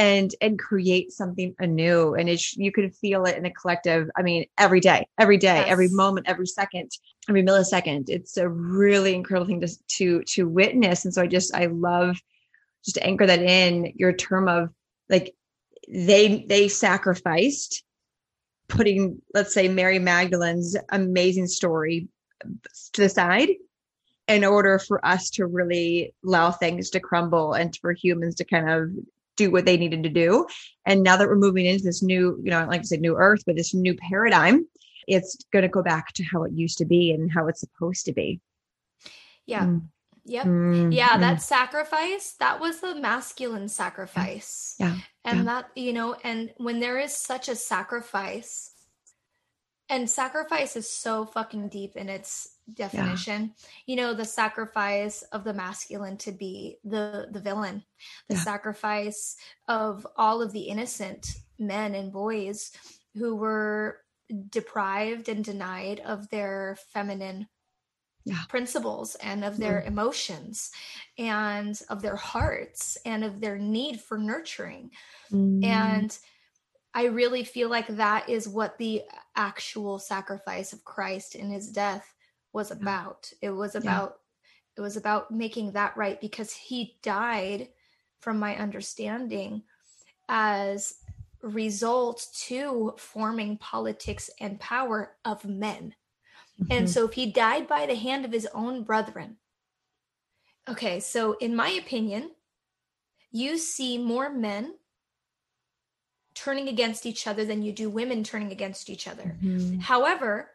and 0.00 0.34
and 0.40 0.58
create 0.58 1.12
something 1.12 1.54
anew. 1.58 2.14
And 2.14 2.26
it's 2.26 2.56
you 2.56 2.72
can 2.72 2.90
feel 2.90 3.24
it 3.26 3.36
in 3.36 3.42
the 3.42 3.50
collective 3.50 4.08
i 4.16 4.22
mean 4.22 4.46
every 4.56 4.80
day 4.80 5.06
every 5.18 5.36
day 5.36 5.58
yes. 5.58 5.68
every 5.68 5.88
moment 5.88 6.26
every 6.26 6.46
second 6.46 6.90
every 7.28 7.42
millisecond. 7.42 8.08
It's 8.08 8.38
a 8.38 8.48
really 8.48 9.14
incredible 9.14 9.46
thing 9.46 9.60
to 9.60 9.68
to 9.98 10.22
to 10.22 10.48
witness. 10.48 11.04
And 11.04 11.12
so 11.12 11.22
i 11.22 11.26
just 11.26 11.54
i 11.54 11.66
love 11.66 12.16
just 12.82 12.94
to 12.94 13.04
anchor 13.04 13.26
that 13.26 13.42
in 13.42 13.92
your 13.94 14.14
term 14.14 14.48
of 14.48 14.70
like 15.10 15.34
they 15.86 16.46
they 16.48 16.66
sacrificed 16.68 17.84
putting 18.68 19.20
let's 19.34 19.52
say 19.52 19.66
mary 19.66 19.98
magdalene's 19.98 20.76
amazing 20.90 21.48
story 21.48 22.06
to 22.92 23.00
the 23.02 23.08
side 23.08 23.48
in 24.28 24.44
order 24.44 24.78
for 24.78 25.04
us 25.04 25.28
to 25.28 25.46
really 25.46 26.14
allow 26.24 26.52
things 26.52 26.88
to 26.90 27.00
crumble 27.00 27.52
and 27.52 27.76
for 27.80 27.92
humans 27.92 28.36
to 28.36 28.44
kind 28.44 28.70
of 28.70 28.90
do 29.40 29.50
what 29.50 29.64
they 29.64 29.76
needed 29.76 30.02
to 30.02 30.08
do. 30.08 30.46
And 30.86 31.02
now 31.02 31.16
that 31.16 31.28
we're 31.28 31.46
moving 31.46 31.66
into 31.66 31.84
this 31.84 32.02
new, 32.02 32.38
you 32.42 32.50
know, 32.50 32.66
like 32.68 32.80
I 32.80 32.84
said, 32.84 33.00
new 33.00 33.16
earth, 33.16 33.42
but 33.46 33.56
this 33.56 33.74
new 33.74 33.94
paradigm, 33.94 34.66
it's 35.06 35.36
going 35.52 35.62
to 35.62 35.68
go 35.68 35.82
back 35.82 36.12
to 36.14 36.22
how 36.22 36.44
it 36.44 36.52
used 36.52 36.78
to 36.78 36.84
be 36.84 37.12
and 37.12 37.32
how 37.32 37.48
it's 37.48 37.60
supposed 37.60 38.04
to 38.06 38.12
be. 38.12 38.40
Yeah. 39.46 39.66
Mm. 39.66 39.82
Yep. 40.26 40.46
Mm, 40.46 40.94
yeah, 40.94 41.16
that 41.16 41.40
sacrifice, 41.42 42.36
that 42.38 42.60
was 42.60 42.80
the 42.80 42.94
masculine 42.94 43.68
sacrifice. 43.68 44.76
Yeah. 44.78 44.96
And 45.24 45.38
yeah. 45.38 45.44
that, 45.44 45.70
you 45.74 45.92
know, 45.92 46.14
and 46.22 46.52
when 46.58 46.78
there 46.78 46.98
is 46.98 47.16
such 47.16 47.48
a 47.48 47.56
sacrifice, 47.56 48.70
and 49.88 50.08
sacrifice 50.08 50.76
is 50.76 50.88
so 50.88 51.24
fucking 51.24 51.68
deep 51.68 51.96
in 51.96 52.08
its 52.08 52.48
definition 52.74 53.42
yeah. 53.42 53.68
you 53.86 53.96
know 53.96 54.14
the 54.14 54.24
sacrifice 54.24 55.22
of 55.32 55.44
the 55.44 55.52
masculine 55.52 56.16
to 56.16 56.32
be 56.32 56.78
the 56.84 57.28
the 57.30 57.40
villain 57.40 57.82
the 58.28 58.34
yeah. 58.34 58.40
sacrifice 58.40 59.36
of 59.68 60.06
all 60.16 60.42
of 60.42 60.52
the 60.52 60.62
innocent 60.62 61.34
men 61.58 61.94
and 61.94 62.12
boys 62.12 62.72
who 63.14 63.36
were 63.36 63.98
deprived 64.50 65.28
and 65.28 65.44
denied 65.44 66.00
of 66.00 66.28
their 66.30 66.76
feminine 66.92 67.48
yeah. 68.24 68.42
principles 68.48 69.16
and 69.16 69.44
of 69.44 69.56
their 69.56 69.80
mm. 69.80 69.86
emotions 69.88 70.70
and 71.18 71.80
of 71.88 72.02
their 72.02 72.16
hearts 72.16 72.96
and 73.04 73.24
of 73.24 73.40
their 73.40 73.58
need 73.58 74.00
for 74.00 74.18
nurturing 74.18 74.90
mm. 75.32 75.64
and 75.64 76.18
I 76.92 77.04
really 77.06 77.44
feel 77.44 77.68
like 77.68 77.86
that 77.86 78.28
is 78.28 78.48
what 78.48 78.78
the 78.78 79.02
actual 79.36 79.98
sacrifice 79.98 80.72
of 80.72 80.84
Christ 80.84 81.34
in 81.34 81.50
his 81.50 81.70
death 81.70 82.12
was 82.52 82.70
about. 82.70 83.32
It 83.40 83.50
was 83.50 83.74
about 83.74 84.18
yeah. 84.18 84.78
it 84.78 84.80
was 84.80 84.96
about 84.96 85.30
making 85.30 85.72
that 85.72 85.96
right 85.96 86.20
because 86.20 86.52
he 86.52 86.96
died 87.02 87.68
from 88.20 88.38
my 88.38 88.56
understanding 88.56 89.62
as 90.28 90.94
result 91.42 92.26
to 92.34 92.94
forming 92.98 93.56
politics 93.56 94.30
and 94.40 94.60
power 94.60 95.16
of 95.24 95.44
men. 95.44 95.94
Mm-hmm. 96.60 96.72
And 96.72 96.90
so 96.90 97.06
if 97.06 97.14
he 97.14 97.30
died 97.30 97.66
by 97.66 97.86
the 97.86 97.94
hand 97.94 98.24
of 98.24 98.32
his 98.32 98.46
own 98.54 98.82
brethren. 98.82 99.36
Okay, 100.68 101.00
so 101.00 101.32
in 101.40 101.56
my 101.56 101.70
opinion, 101.70 102.30
you 103.32 103.58
see 103.58 103.96
more 103.96 104.30
men 104.30 104.74
turning 106.34 106.68
against 106.68 107.06
each 107.06 107.26
other 107.26 107.44
than 107.44 107.62
you 107.62 107.72
do 107.72 107.90
women 107.90 108.22
turning 108.22 108.52
against 108.52 108.88
each 108.90 109.08
other. 109.08 109.36
Mm-hmm. 109.42 109.80
However, 109.80 110.50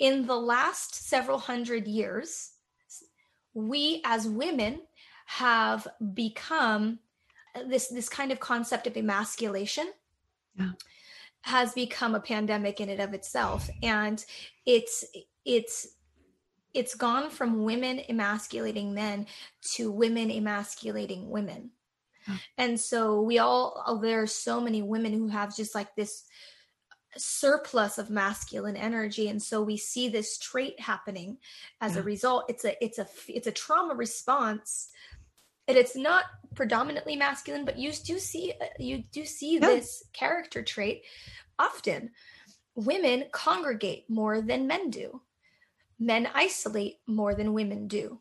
in 0.00 0.26
the 0.26 0.36
last 0.36 0.94
several 1.08 1.38
hundred 1.38 1.86
years, 1.86 2.52
we 3.54 4.00
as 4.04 4.28
women 4.28 4.80
have 5.26 5.86
become 6.14 6.98
uh, 7.54 7.62
this 7.68 7.88
this 7.88 8.08
kind 8.08 8.32
of 8.32 8.40
concept 8.40 8.86
of 8.86 8.96
emasculation 8.96 9.90
yeah. 10.58 10.70
has 11.42 11.74
become 11.74 12.14
a 12.14 12.20
pandemic 12.20 12.80
in 12.80 12.88
and 12.88 13.00
of 13.00 13.12
itself 13.12 13.68
and 13.82 14.24
it's 14.64 15.04
it's 15.44 15.88
it's 16.72 16.94
gone 16.94 17.28
from 17.28 17.62
women 17.62 18.00
emasculating 18.08 18.94
men 18.94 19.26
to 19.60 19.92
women 19.92 20.30
emasculating 20.30 21.28
women 21.28 21.70
yeah. 22.26 22.36
and 22.56 22.80
so 22.80 23.20
we 23.20 23.38
all 23.38 23.98
there 24.00 24.22
are 24.22 24.26
so 24.26 24.62
many 24.62 24.80
women 24.80 25.12
who 25.12 25.28
have 25.28 25.54
just 25.54 25.74
like 25.74 25.94
this 25.94 26.24
surplus 27.16 27.98
of 27.98 28.10
masculine 28.10 28.76
energy 28.76 29.28
and 29.28 29.42
so 29.42 29.62
we 29.62 29.76
see 29.76 30.08
this 30.08 30.38
trait 30.38 30.78
happening 30.78 31.38
as 31.80 31.94
yeah. 31.94 32.00
a 32.00 32.04
result 32.04 32.44
it's 32.48 32.64
a 32.64 32.84
it's 32.84 32.98
a 32.98 33.06
it's 33.28 33.46
a 33.46 33.52
trauma 33.52 33.94
response 33.94 34.90
and 35.66 35.76
it's 35.76 35.96
not 35.96 36.24
predominantly 36.54 37.16
masculine 37.16 37.64
but 37.64 37.78
you 37.78 37.92
do 38.04 38.18
see 38.18 38.52
uh, 38.60 38.66
you 38.78 39.02
do 39.10 39.24
see 39.24 39.54
yeah. 39.54 39.60
this 39.60 40.04
character 40.12 40.62
trait 40.62 41.02
often 41.58 42.10
women 42.74 43.24
congregate 43.32 44.04
more 44.08 44.42
than 44.42 44.66
men 44.66 44.90
do 44.90 45.20
men 45.98 46.28
isolate 46.34 46.96
more 47.06 47.34
than 47.34 47.54
women 47.54 47.88
do 47.88 48.20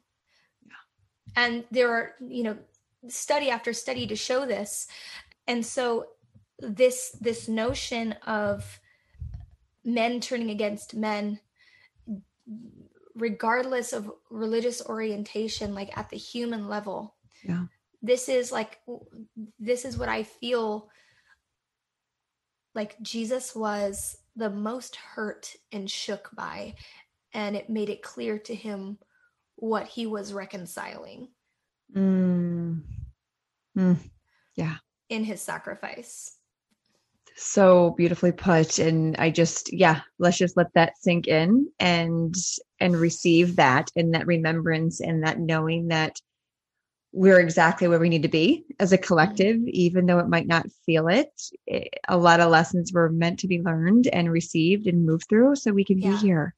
yeah. 0.66 1.44
and 1.44 1.66
there 1.72 1.92
are 1.92 2.14
you 2.26 2.44
know 2.44 2.58
study 3.10 3.50
after 3.50 3.74
study 3.74 4.08
to 4.08 4.16
show 4.16 4.46
this 4.46 4.88
and 5.48 5.66
so 5.66 6.08
this 6.60 7.16
this 7.22 7.48
notion 7.48 8.14
of 8.26 8.80
men 9.84 10.20
turning 10.20 10.50
against 10.50 10.96
men 10.96 11.40
regardless 13.16 13.94
of 13.94 14.12
religious 14.30 14.86
orientation 14.86 15.74
like 15.74 15.96
at 15.98 16.10
the 16.10 16.18
human 16.18 16.68
level. 16.68 17.16
Yeah. 17.44 17.66
This 18.02 18.30
is 18.30 18.52
like 18.52 18.80
this 19.60 19.86
is 19.86 19.98
what 19.98 20.08
i 20.08 20.22
feel 20.22 20.90
like 22.76 22.96
jesus 23.02 23.56
was 23.56 24.18
the 24.36 24.50
most 24.50 24.96
hurt 24.96 25.56
and 25.72 25.90
shook 25.90 26.30
by 26.36 26.76
and 27.34 27.56
it 27.56 27.70
made 27.70 27.90
it 27.90 28.04
clear 28.04 28.38
to 28.38 28.54
him 28.54 28.98
what 29.56 29.88
he 29.88 30.06
was 30.06 30.34
reconciling. 30.34 31.30
Mm. 31.96 32.82
Mm. 33.76 33.98
yeah. 34.56 34.76
In 35.10 35.24
his 35.24 35.42
sacrifice 35.42 36.37
so 37.40 37.92
beautifully 37.92 38.32
put 38.32 38.80
and 38.80 39.16
i 39.18 39.30
just 39.30 39.72
yeah 39.72 40.02
let's 40.18 40.40
just 40.40 40.58
let 40.58 40.74
that 40.74 40.98
sink 40.98 41.28
in 41.28 41.70
and 41.80 42.34
and 42.80 42.98
receive 42.98 43.56
that 43.56 43.92
and 43.96 44.16
that 44.16 44.26
remembrance 44.26 45.00
and 45.00 45.24
that 45.24 45.40
knowing 45.40 45.88
that 45.88 46.20
we're 47.14 47.40
exactly 47.40 47.88
where 47.88 48.00
we 48.00 48.10
need 48.10 48.24
to 48.24 48.28
be 48.28 48.66
as 48.80 48.92
a 48.92 48.98
collective 48.98 49.56
mm-hmm. 49.56 49.70
even 49.70 50.08
though 50.08 50.20
it 50.20 50.28
might 50.28 50.48
not 50.48 50.66
feel 50.86 51.08
it, 51.08 51.30
it 51.68 51.94
a 52.08 52.18
lot 52.18 52.40
of 52.40 52.50
lessons 52.50 52.92
were 52.92 53.10
meant 53.10 53.40
to 53.40 53.48
be 53.48 53.62
learned 53.62 54.08
and 54.08 54.32
received 54.32 54.88
and 54.88 55.06
moved 55.06 55.26
through 55.30 55.56
so 55.56 55.72
we 55.72 55.86
can 55.86 56.00
yeah. 56.00 56.12
be 56.12 56.18
here 56.18 56.56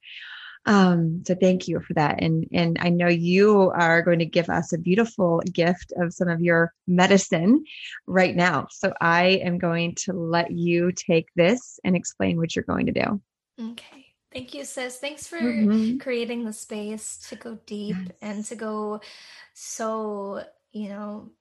um, 0.66 1.24
so 1.26 1.36
thank 1.36 1.68
you 1.68 1.80
for 1.80 1.94
that. 1.94 2.22
And 2.22 2.48
and 2.52 2.78
I 2.80 2.90
know 2.90 3.08
you 3.08 3.72
are 3.74 4.02
going 4.02 4.20
to 4.20 4.26
give 4.26 4.50
us 4.50 4.74
a 4.74 4.78
beautiful 4.78 5.42
gift 5.52 5.94
of 5.98 6.14
some 6.14 6.28
of 6.28 6.42
your 6.42 6.74
medicine 6.88 7.64
right 8.06 8.36
now. 8.36 8.68
So 8.72 8.94
I 9.00 9.42
am 9.44 9.58
going 9.58 9.96
to 10.06 10.14
let 10.14 10.52
you 10.52 10.92
take 10.92 11.28
this 11.36 11.80
and 11.84 11.96
explain 11.96 12.38
what 12.38 12.56
you're 12.56 12.64
going 12.64 12.88
to 12.88 12.92
do. 12.92 13.22
Okay. 13.60 14.08
Thank 14.32 14.54
you, 14.54 14.64
sis. 14.64 14.98
Thanks 14.98 15.26
for 15.26 15.40
mm-hmm. 15.40 15.98
creating 15.98 16.46
the 16.46 16.54
space 16.54 17.18
to 17.30 17.36
go 17.36 17.58
deep 17.66 17.96
yes. 17.98 18.12
and 18.22 18.46
to 18.46 18.56
go 18.56 19.02
so, 19.54 20.44
you 20.72 20.90
know, 20.90 21.32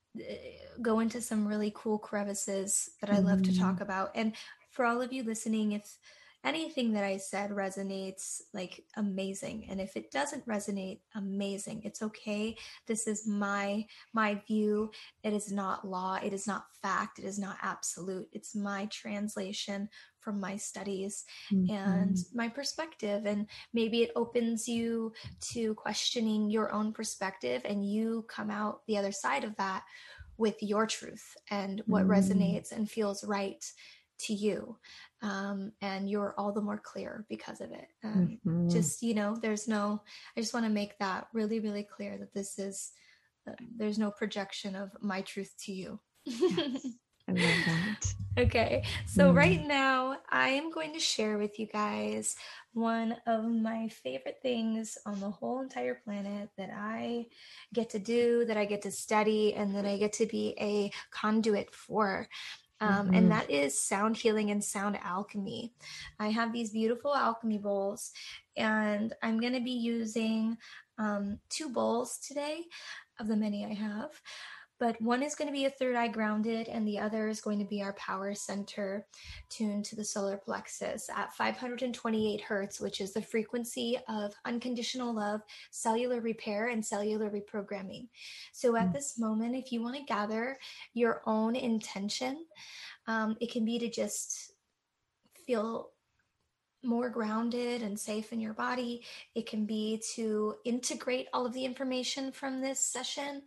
go 0.80 1.00
into 1.00 1.20
some 1.20 1.46
really 1.46 1.70
cool 1.74 1.98
crevices 1.98 2.90
that 3.00 3.10
I 3.10 3.18
love 3.18 3.42
to 3.42 3.50
mm-hmm. 3.50 3.62
talk 3.62 3.82
about. 3.82 4.12
And 4.14 4.32
for 4.70 4.86
all 4.86 5.02
of 5.02 5.12
you 5.12 5.22
listening, 5.22 5.72
if 5.72 5.98
anything 6.44 6.92
that 6.92 7.04
I 7.04 7.16
said 7.16 7.50
resonates 7.50 8.40
like 8.54 8.84
amazing. 8.96 9.66
And 9.68 9.80
if 9.80 9.96
it 9.96 10.10
doesn't 10.10 10.46
resonate, 10.46 11.00
amazing. 11.14 11.82
It's 11.84 12.02
okay. 12.02 12.56
This 12.86 13.06
is 13.06 13.26
my 13.26 13.86
my 14.12 14.40
view. 14.46 14.90
It 15.22 15.32
is 15.32 15.50
not 15.50 15.86
law. 15.86 16.18
It 16.22 16.32
is 16.32 16.46
not 16.46 16.66
fact. 16.80 17.18
It 17.18 17.24
is 17.24 17.38
not 17.38 17.56
absolute. 17.62 18.28
It's 18.32 18.54
my 18.54 18.86
translation 18.86 19.88
from 20.20 20.40
my 20.40 20.56
studies 20.56 21.24
mm-hmm. 21.52 21.74
and 21.74 22.16
my 22.34 22.48
perspective. 22.48 23.24
And 23.26 23.46
maybe 23.72 24.02
it 24.02 24.12
opens 24.14 24.68
you 24.68 25.12
to 25.52 25.74
questioning 25.74 26.50
your 26.50 26.72
own 26.72 26.92
perspective 26.92 27.62
and 27.64 27.88
you 27.88 28.26
come 28.28 28.50
out 28.50 28.82
the 28.86 28.98
other 28.98 29.12
side 29.12 29.44
of 29.44 29.56
that 29.56 29.84
with 30.36 30.62
your 30.62 30.86
truth 30.86 31.36
and 31.50 31.82
what 31.86 32.04
mm. 32.04 32.10
resonates 32.10 32.70
and 32.70 32.88
feels 32.88 33.24
right 33.24 33.64
to 34.18 34.34
you 34.34 34.76
um, 35.22 35.72
and 35.80 36.08
you're 36.08 36.34
all 36.38 36.52
the 36.52 36.60
more 36.60 36.78
clear 36.78 37.24
because 37.28 37.60
of 37.60 37.72
it 37.72 37.88
um, 38.04 38.38
mm-hmm. 38.46 38.68
just 38.68 39.02
you 39.02 39.14
know 39.14 39.36
there's 39.40 39.68
no 39.68 40.00
i 40.36 40.40
just 40.40 40.54
want 40.54 40.66
to 40.66 40.70
make 40.70 40.98
that 40.98 41.28
really 41.32 41.60
really 41.60 41.84
clear 41.84 42.18
that 42.18 42.32
this 42.34 42.58
is 42.58 42.92
uh, 43.48 43.52
there's 43.76 43.98
no 43.98 44.10
projection 44.10 44.74
of 44.74 44.90
my 45.00 45.20
truth 45.22 45.54
to 45.58 45.72
you 45.72 45.98
yes. 46.24 46.86
I 47.28 47.32
love 47.32 47.40
that. 47.66 48.14
Okay, 48.38 48.84
so 49.04 49.32
mm. 49.32 49.36
right 49.36 49.66
now 49.66 50.18
I 50.30 50.50
am 50.50 50.70
going 50.70 50.92
to 50.92 51.00
share 51.00 51.38
with 51.38 51.58
you 51.58 51.66
guys 51.66 52.36
one 52.72 53.16
of 53.26 53.44
my 53.44 53.88
favorite 53.88 54.38
things 54.42 54.96
on 55.06 55.18
the 55.18 55.28
whole 55.28 55.60
entire 55.60 55.96
planet 56.04 56.48
that 56.56 56.70
I 56.72 57.26
get 57.74 57.90
to 57.90 57.98
do, 57.98 58.44
that 58.44 58.56
I 58.56 58.64
get 58.64 58.82
to 58.82 58.92
study, 58.92 59.54
and 59.54 59.74
that 59.74 59.84
I 59.84 59.96
get 59.96 60.12
to 60.14 60.26
be 60.26 60.54
a 60.60 60.92
conduit 61.10 61.74
for. 61.74 62.28
Um, 62.80 63.06
mm-hmm. 63.06 63.14
And 63.14 63.30
that 63.30 63.50
is 63.50 63.80
sound 63.80 64.16
healing 64.16 64.50
and 64.50 64.62
sound 64.62 64.98
alchemy. 65.02 65.72
I 66.18 66.28
have 66.28 66.52
these 66.52 66.70
beautiful 66.70 67.14
alchemy 67.14 67.58
bowls, 67.58 68.12
and 68.56 69.12
I'm 69.22 69.40
going 69.40 69.54
to 69.54 69.60
be 69.60 69.72
using 69.72 70.56
um, 70.98 71.38
two 71.48 71.68
bowls 71.68 72.18
today 72.18 72.64
of 73.20 73.28
the 73.28 73.36
many 73.36 73.64
I 73.64 73.74
have 73.74 74.10
but 74.80 75.00
one 75.00 75.22
is 75.22 75.34
going 75.34 75.48
to 75.48 75.52
be 75.52 75.64
a 75.64 75.70
third 75.70 75.96
eye 75.96 76.08
grounded 76.08 76.68
and 76.68 76.86
the 76.86 76.98
other 76.98 77.28
is 77.28 77.40
going 77.40 77.58
to 77.58 77.64
be 77.64 77.82
our 77.82 77.92
power 77.94 78.34
center 78.34 79.06
tuned 79.48 79.84
to 79.84 79.96
the 79.96 80.04
solar 80.04 80.36
plexus 80.36 81.08
at 81.14 81.34
528 81.34 82.40
hertz 82.40 82.80
which 82.80 83.00
is 83.00 83.12
the 83.12 83.22
frequency 83.22 83.98
of 84.08 84.32
unconditional 84.44 85.14
love 85.14 85.40
cellular 85.70 86.20
repair 86.20 86.68
and 86.68 86.84
cellular 86.84 87.30
reprogramming 87.30 88.08
so 88.52 88.76
at 88.76 88.88
mm. 88.88 88.92
this 88.92 89.18
moment 89.18 89.56
if 89.56 89.72
you 89.72 89.82
want 89.82 89.96
to 89.96 90.02
gather 90.04 90.58
your 90.94 91.22
own 91.26 91.56
intention 91.56 92.44
um, 93.06 93.36
it 93.40 93.50
can 93.50 93.64
be 93.64 93.78
to 93.78 93.90
just 93.90 94.52
feel 95.46 95.90
more 96.82 97.10
grounded 97.10 97.82
and 97.82 97.98
safe 97.98 98.32
in 98.32 98.40
your 98.40 98.54
body. 98.54 99.04
It 99.34 99.46
can 99.46 99.66
be 99.66 100.02
to 100.14 100.54
integrate 100.64 101.28
all 101.32 101.46
of 101.46 101.52
the 101.52 101.64
information 101.64 102.32
from 102.32 102.60
this 102.60 102.80
session. 102.80 103.42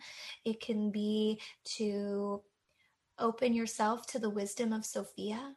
It 0.45 0.59
can 0.59 0.91
be 0.91 1.39
to 1.77 2.41
open 3.19 3.53
yourself 3.53 4.05
to 4.07 4.19
the 4.19 4.29
wisdom 4.29 4.73
of 4.73 4.85
Sophia 4.85 5.53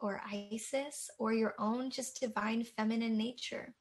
or 0.00 0.22
Isis 0.30 1.10
or 1.18 1.32
your 1.32 1.54
own 1.58 1.90
just 1.90 2.20
divine 2.20 2.64
feminine 2.64 3.16
nature. 3.16 3.74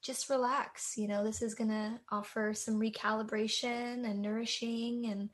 Just 0.00 0.30
relax. 0.30 0.96
You 0.96 1.08
know, 1.08 1.24
this 1.24 1.42
is 1.42 1.54
going 1.54 1.70
to 1.70 1.98
offer 2.12 2.54
some 2.54 2.78
recalibration 2.78 4.08
and 4.08 4.22
nourishing. 4.22 5.06
And 5.06 5.30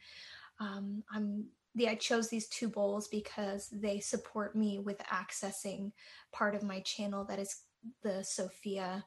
um, 0.58 1.02
I'm 1.12 1.44
the 1.74 1.88
I 1.88 1.94
chose 1.96 2.28
these 2.28 2.48
two 2.48 2.68
bowls 2.68 3.08
because 3.08 3.68
they 3.72 4.00
support 4.00 4.54
me 4.54 4.78
with 4.78 4.98
accessing 4.98 5.92
part 6.32 6.54
of 6.54 6.62
my 6.62 6.80
channel 6.80 7.24
that 7.24 7.38
is 7.38 7.62
the 8.02 8.22
Sophia 8.22 9.04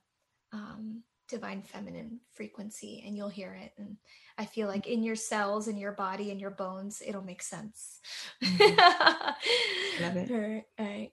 um, 0.54 1.04
divine 1.28 1.62
feminine 1.62 2.20
frequency 2.34 3.04
and 3.06 3.16
you'll 3.16 3.28
hear 3.28 3.54
it 3.54 3.74
and 3.78 3.98
i 4.38 4.46
feel 4.46 4.68
like 4.68 4.88
in 4.88 5.04
your 5.04 5.16
cells 5.16 5.68
in 5.68 5.78
your 5.78 5.92
body 5.92 6.32
in 6.32 6.40
your 6.40 6.52
bones 6.52 7.02
it'll 7.06 7.24
make 7.24 7.42
sense 7.42 8.00
mm-hmm. 8.42 10.04
love 10.04 10.16
it 10.16 10.32
all 10.32 10.38
right, 10.38 10.64
all 10.80 10.86
right. 10.86 11.12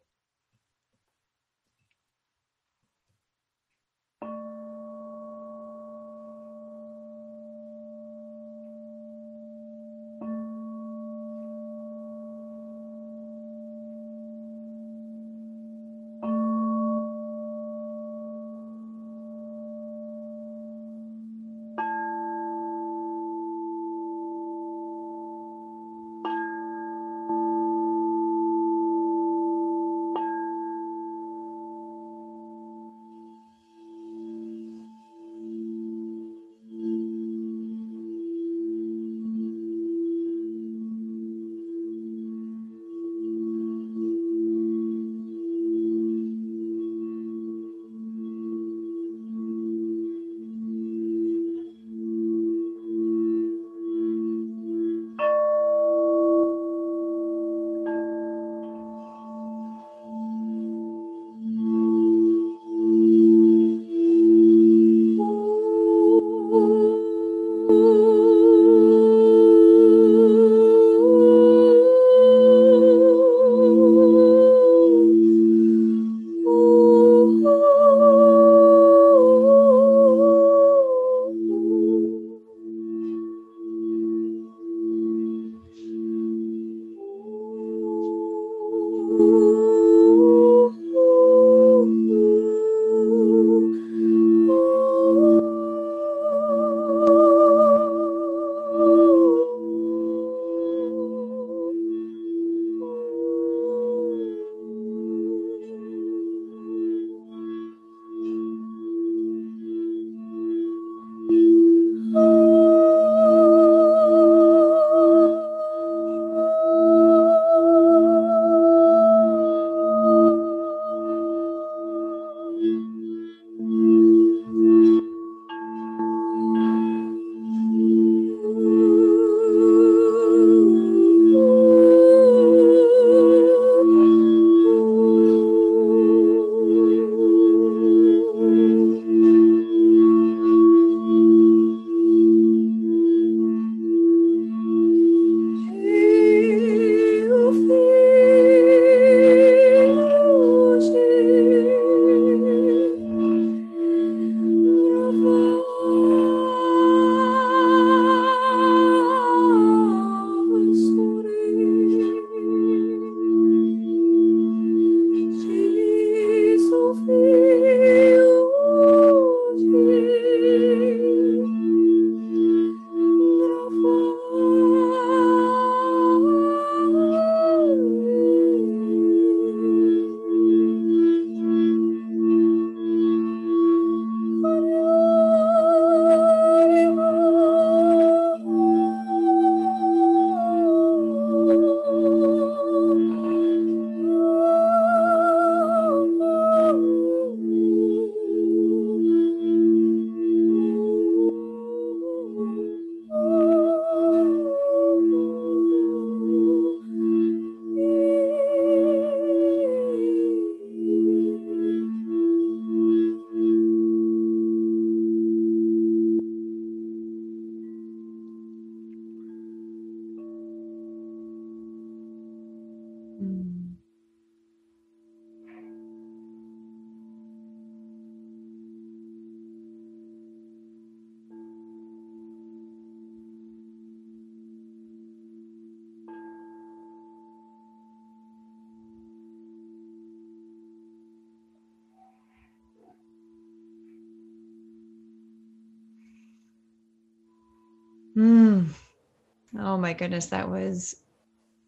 Goodness, 249.99 250.27
that 250.27 250.49
was 250.49 250.97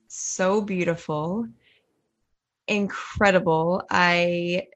so 0.08 0.60
beautiful. 0.60 1.46
Incredible. 2.68 3.82
I 3.90 4.66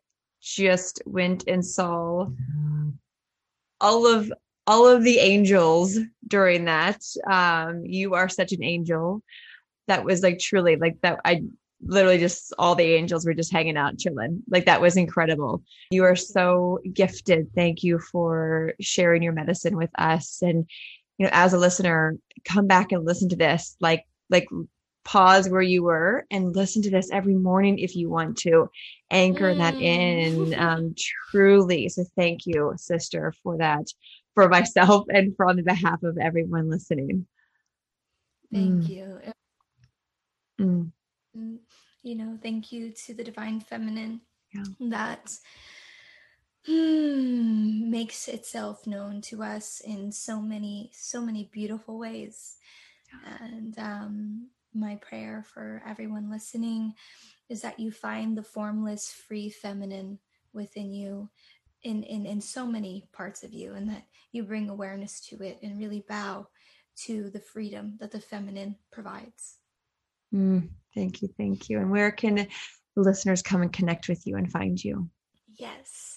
just 0.40 1.02
went 1.06 1.44
and 1.48 1.64
saw 1.64 2.28
all 3.80 4.06
of 4.06 4.32
all 4.66 4.86
of 4.86 5.02
the 5.02 5.18
angels 5.18 5.98
during 6.28 6.66
that. 6.66 7.02
Um, 7.28 7.84
you 7.84 8.14
are 8.14 8.28
such 8.28 8.52
an 8.52 8.62
angel. 8.62 9.22
That 9.88 10.04
was 10.04 10.22
like 10.22 10.38
truly 10.38 10.76
like 10.76 11.00
that. 11.02 11.20
I 11.24 11.42
literally 11.82 12.18
just 12.18 12.52
all 12.58 12.74
the 12.74 12.94
angels 12.94 13.24
were 13.24 13.34
just 13.34 13.52
hanging 13.52 13.76
out 13.76 13.98
chilling. 13.98 14.42
Like 14.48 14.66
that 14.66 14.80
was 14.80 14.96
incredible. 14.96 15.62
You 15.90 16.04
are 16.04 16.16
so 16.16 16.78
gifted. 16.92 17.48
Thank 17.54 17.82
you 17.82 17.98
for 17.98 18.74
sharing 18.80 19.22
your 19.22 19.32
medicine 19.32 19.76
with 19.76 19.90
us. 19.98 20.42
And 20.42 20.68
you 21.20 21.26
know, 21.26 21.30
as 21.34 21.52
a 21.52 21.58
listener, 21.58 22.16
come 22.46 22.66
back 22.66 22.92
and 22.92 23.04
listen 23.04 23.28
to 23.28 23.36
this. 23.36 23.76
Like 23.78 24.06
like 24.30 24.48
pause 25.04 25.50
where 25.50 25.60
you 25.60 25.82
were 25.82 26.24
and 26.30 26.56
listen 26.56 26.80
to 26.80 26.90
this 26.90 27.10
every 27.12 27.34
morning 27.34 27.78
if 27.78 27.94
you 27.94 28.08
want 28.08 28.38
to 28.38 28.70
anchor 29.10 29.52
mm. 29.52 29.58
that 29.58 29.74
in 29.74 30.54
um, 30.58 30.94
truly 31.30 31.88
so 31.88 32.04
thank 32.16 32.44
you 32.44 32.72
sister 32.76 33.32
for 33.42 33.56
that 33.56 33.86
for 34.34 34.48
myself 34.48 35.06
and 35.08 35.34
for 35.36 35.48
on 35.48 35.56
the 35.56 35.62
behalf 35.62 36.02
of 36.02 36.18
everyone 36.18 36.70
listening 36.70 37.26
thank 38.52 38.84
mm. 38.84 38.88
you 38.88 39.20
mm. 40.60 40.92
mm. 41.36 41.58
you 42.02 42.14
know 42.14 42.38
thank 42.42 42.70
you 42.70 42.92
to 42.92 43.14
the 43.14 43.24
divine 43.24 43.58
feminine 43.58 44.20
yeah. 44.52 44.64
that 44.80 45.34
makes 46.68 48.28
itself 48.28 48.86
known 48.86 49.20
to 49.20 49.42
us 49.42 49.80
in 49.80 50.12
so 50.12 50.40
many 50.40 50.90
so 50.92 51.20
many 51.20 51.48
beautiful 51.52 51.98
ways 51.98 52.56
and 53.40 53.78
um 53.78 54.46
my 54.74 54.96
prayer 54.96 55.44
for 55.52 55.82
everyone 55.86 56.30
listening 56.30 56.94
is 57.48 57.62
that 57.62 57.80
you 57.80 57.90
find 57.90 58.36
the 58.36 58.42
formless, 58.42 59.10
free 59.10 59.50
feminine 59.50 60.18
within 60.52 60.92
you 60.92 61.28
in, 61.82 62.02
in, 62.04 62.26
in 62.26 62.40
so 62.40 62.66
many 62.66 63.08
parts 63.12 63.42
of 63.42 63.52
you, 63.52 63.74
and 63.74 63.88
that 63.88 64.04
you 64.32 64.42
bring 64.42 64.68
awareness 64.68 65.20
to 65.20 65.42
it 65.42 65.58
and 65.62 65.78
really 65.78 66.04
bow 66.08 66.46
to 66.96 67.30
the 67.30 67.40
freedom 67.40 67.96
that 68.00 68.10
the 68.10 68.20
feminine 68.20 68.76
provides. 68.92 69.56
Mm, 70.34 70.68
thank 70.94 71.22
you. 71.22 71.28
Thank 71.36 71.68
you. 71.68 71.78
And 71.78 71.90
where 71.90 72.10
can 72.10 72.34
the 72.34 72.48
listeners 72.96 73.42
come 73.42 73.62
and 73.62 73.72
connect 73.72 74.08
with 74.08 74.26
you 74.26 74.36
and 74.36 74.50
find 74.50 74.82
you? 74.82 75.08
Yes. 75.60 76.16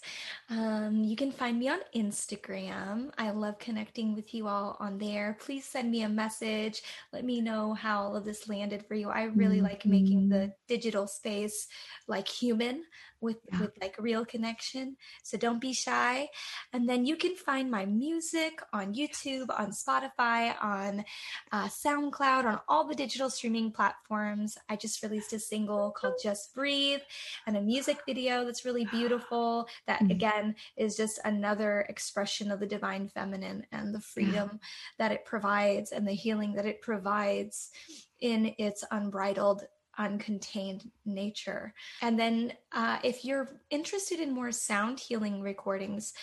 Um, 0.49 1.03
you 1.03 1.15
can 1.15 1.31
find 1.31 1.57
me 1.57 1.69
on 1.69 1.79
Instagram. 1.95 3.11
I 3.17 3.31
love 3.31 3.59
connecting 3.59 4.15
with 4.15 4.33
you 4.33 4.47
all 4.47 4.77
on 4.79 4.97
there. 4.97 5.37
Please 5.39 5.65
send 5.65 5.89
me 5.89 6.03
a 6.03 6.09
message. 6.09 6.81
Let 7.11 7.23
me 7.23 7.41
know 7.41 7.73
how 7.73 8.03
all 8.03 8.15
of 8.15 8.25
this 8.25 8.49
landed 8.49 8.85
for 8.85 8.95
you. 8.95 9.09
I 9.09 9.23
really 9.23 9.57
mm-hmm. 9.57 9.65
like 9.65 9.85
making 9.85 10.29
the 10.29 10.35
mm-hmm. 10.35 10.51
digital 10.67 11.07
space 11.07 11.67
like 12.07 12.27
human 12.27 12.83
with 13.23 13.37
yeah. 13.51 13.61
with 13.61 13.71
like 13.81 13.95
real 13.97 14.25
connection 14.25 14.97
so 15.23 15.37
don't 15.37 15.61
be 15.61 15.73
shy 15.73 16.27
and 16.73 16.87
then 16.87 17.05
you 17.05 17.15
can 17.15 17.35
find 17.35 17.71
my 17.71 17.85
music 17.85 18.61
on 18.73 18.93
youtube 18.93 19.47
on 19.57 19.71
spotify 19.71 20.53
on 20.61 21.03
uh, 21.51 21.67
soundcloud 21.67 22.43
on 22.43 22.59
all 22.67 22.85
the 22.85 22.93
digital 22.93 23.29
streaming 23.29 23.71
platforms 23.71 24.57
i 24.69 24.75
just 24.75 25.01
released 25.01 25.31
a 25.31 25.39
single 25.39 25.91
called 25.91 26.19
just 26.21 26.53
breathe 26.53 26.99
and 27.47 27.55
a 27.55 27.61
music 27.61 27.97
video 28.05 28.43
that's 28.43 28.65
really 28.65 28.85
beautiful 28.85 29.65
that 29.87 30.01
mm. 30.01 30.11
Again 30.43 30.55
is 30.77 30.95
just 30.95 31.19
another 31.25 31.85
expression 31.89 32.51
of 32.51 32.59
the 32.59 32.65
divine 32.65 33.09
feminine 33.09 33.65
and 33.71 33.93
the 33.93 33.99
freedom 33.99 34.49
yeah. 34.51 34.57
that 34.99 35.11
it 35.11 35.25
provides 35.25 35.91
and 35.91 36.07
the 36.07 36.13
healing 36.13 36.53
that 36.53 36.65
it 36.65 36.81
provides 36.81 37.69
in 38.21 38.53
its 38.57 38.83
unbridled 38.91 39.63
uncontained 39.99 40.89
nature. 41.05 41.71
And 42.01 42.19
then, 42.19 42.53
uh, 42.71 42.97
if 43.03 43.23
you're 43.23 43.61
interested 43.69 44.19
in 44.19 44.33
more 44.33 44.51
sound 44.51 44.99
healing 44.99 45.39
recordings, 45.39 46.13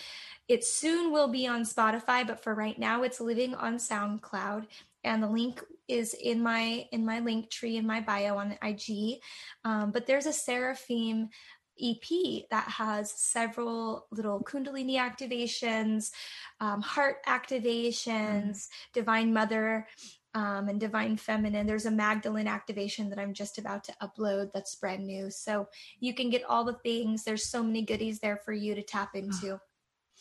it 0.49 0.65
soon 0.65 1.13
will 1.13 1.29
be 1.29 1.47
on 1.47 1.63
Spotify, 1.63 2.27
but 2.27 2.43
for 2.43 2.53
right 2.53 2.77
now, 2.77 3.03
it's 3.03 3.21
living 3.21 3.55
on 3.55 3.77
SoundCloud. 3.77 4.65
And 5.05 5.23
the 5.23 5.29
link 5.29 5.63
is 5.87 6.13
in 6.13 6.43
my 6.43 6.85
in 6.91 7.05
my 7.05 7.21
link 7.21 7.49
tree 7.49 7.77
in 7.77 7.87
my 7.87 8.01
bio 8.01 8.37
on 8.37 8.57
IG. 8.61 9.21
Um, 9.63 9.91
but 9.91 10.05
there's 10.05 10.25
a 10.25 10.33
Seraphim 10.33 11.29
EP 11.81 12.43
that 12.49 12.67
has 12.67 13.11
several 13.11 14.07
little 14.11 14.41
Kundalini 14.41 14.97
activations, 14.97 16.11
um, 16.59 16.81
heart 16.81 17.17
activations, 17.27 18.51
mm. 18.51 18.67
Divine 18.93 19.33
Mother 19.33 19.87
um, 20.33 20.69
and 20.69 20.79
Divine 20.79 21.17
Feminine. 21.17 21.67
There's 21.67 21.85
a 21.85 21.91
Magdalene 21.91 22.47
activation 22.47 23.09
that 23.09 23.19
I'm 23.19 23.33
just 23.33 23.57
about 23.57 23.83
to 23.85 23.93
upload 24.01 24.51
that's 24.53 24.75
brand 24.75 25.05
new. 25.05 25.29
So 25.29 25.67
you 25.99 26.13
can 26.13 26.29
get 26.29 26.43
all 26.43 26.63
the 26.63 26.77
things. 26.83 27.23
There's 27.23 27.49
so 27.49 27.63
many 27.63 27.81
goodies 27.83 28.19
there 28.19 28.37
for 28.37 28.53
you 28.53 28.75
to 28.75 28.83
tap 28.83 29.15
into. 29.15 29.59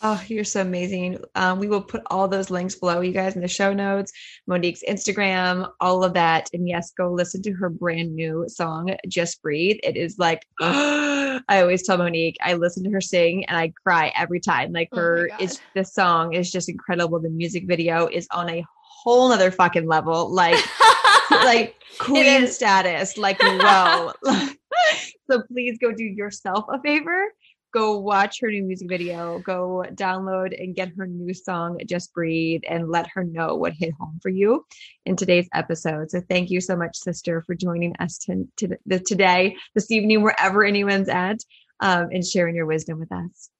Oh, 0.03 0.23
you're 0.29 0.45
so 0.45 0.63
amazing. 0.63 1.23
Um, 1.35 1.59
we 1.59 1.69
will 1.69 1.83
put 1.83 2.01
all 2.07 2.27
those 2.27 2.49
links 2.49 2.75
below 2.75 3.03
you 3.03 3.13
guys 3.13 3.37
in 3.37 3.43
the 3.43 3.49
show 3.49 3.75
notes, 3.75 4.13
Monique's 4.47 4.83
Instagram, 4.89 5.71
all 5.79 6.03
of 6.03 6.15
that. 6.15 6.49
And 6.55 6.67
yes, 6.67 6.93
go 6.97 7.13
listen 7.13 7.43
to 7.43 7.53
her 7.53 7.69
brand 7.69 8.15
new 8.15 8.47
song, 8.49 8.97
Just 9.09 9.43
Breathe. 9.43 9.77
It 9.83 9.99
is 9.99 10.19
like, 10.19 10.47
I 11.49 11.61
always 11.61 11.83
tell 11.83 11.99
Monique, 11.99 12.37
I 12.43 12.55
listen 12.55 12.85
to 12.85 12.91
her 12.91 13.01
sing 13.01 13.45
and 13.47 13.57
I 13.57 13.73
cry 13.83 14.13
every 14.17 14.41
time. 14.41 14.73
Like 14.73 14.89
oh 14.93 14.97
her, 14.97 15.29
oh 15.33 15.37
it's 15.41 15.61
the 15.75 15.85
song 15.85 16.35
is 16.35 16.51
just 16.51 16.69
incredible. 16.69 17.21
The 17.21 17.31
music 17.31 17.67
video 17.67 18.07
is 18.07 18.27
on 18.31 18.49
a 18.51 18.65
whole 18.81 19.29
nother 19.29 19.51
fucking 19.51 19.87
level. 19.87 20.33
Like, 20.33 20.63
like 21.31 21.77
queen 21.99 22.47
status. 22.47 23.17
Like, 23.17 23.39
whoa. 23.41 24.13
so 25.31 25.43
please 25.49 25.79
go 25.79 25.93
do 25.93 26.05
yourself 26.05 26.65
a 26.69 26.81
favor. 26.81 27.33
Go 27.73 27.99
watch 27.99 28.41
her 28.41 28.51
new 28.51 28.65
music 28.65 28.89
video. 28.89 29.39
Go 29.41 29.85
download 29.95 30.61
and 30.61 30.75
get 30.75 30.93
her 30.97 31.07
new 31.07 31.33
song, 31.33 31.79
Just 31.87 32.13
Breathe, 32.13 32.63
and 32.69 32.91
let 32.91 33.07
her 33.15 33.23
know 33.23 33.55
what 33.55 33.73
hit 33.73 33.95
home 33.99 34.19
for 34.23 34.29
you 34.29 34.65
in 35.07 35.17
today's 35.17 35.49
episode. 35.55 36.11
So 36.11 36.21
thank 36.29 36.51
you 36.51 36.61
so 36.61 36.77
much, 36.77 36.97
sister, 36.97 37.43
for 37.47 37.55
joining 37.55 37.95
us 38.01 38.19
to, 38.19 38.49
to 38.57 38.77
the, 38.87 38.99
today, 38.99 39.57
this 39.75 39.91
evening, 39.91 40.23
wherever 40.23 40.65
anyone's 40.65 41.09
at, 41.09 41.39
um, 41.81 42.09
and 42.13 42.27
sharing 42.27 42.57
your 42.57 42.67
wisdom 42.67 42.99
with 42.99 43.13
us. 43.13 43.51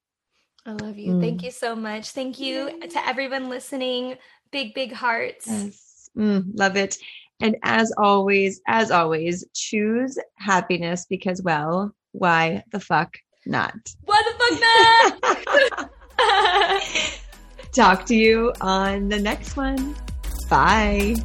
I 0.67 0.73
love 0.73 0.99
you. 0.99 1.15
Mm. 1.15 1.21
Thank 1.21 1.43
you 1.43 1.51
so 1.51 1.75
much. 1.75 2.11
Thank 2.11 2.39
you 2.39 2.81
to 2.81 3.07
everyone 3.07 3.49
listening 3.49 4.17
big, 4.51 4.75
big 4.75 4.93
hearts. 4.93 5.47
Yes. 5.47 6.11
Mm, 6.19 6.51
love 6.55 6.77
it. 6.77 6.99
And 7.41 7.57
as 7.63 7.93
always, 7.97 8.61
as 8.67 8.91
always, 8.91 9.47
choose 9.55 10.19
happiness 10.35 11.07
because, 11.09 11.41
well, 11.41 11.95
why 12.13 12.65
the 12.73 12.81
fuck 12.81 13.17
not? 13.47 13.95
Why 14.05 14.23
the 14.27 14.33
fuck 14.39 15.81
not? 15.81 15.91
Talk 17.73 18.07
to 18.07 18.17
you 18.17 18.53
on 18.61 19.09
the 19.09 19.19
next 19.19 19.57
one. 19.57 19.95
Bye. 20.49 21.17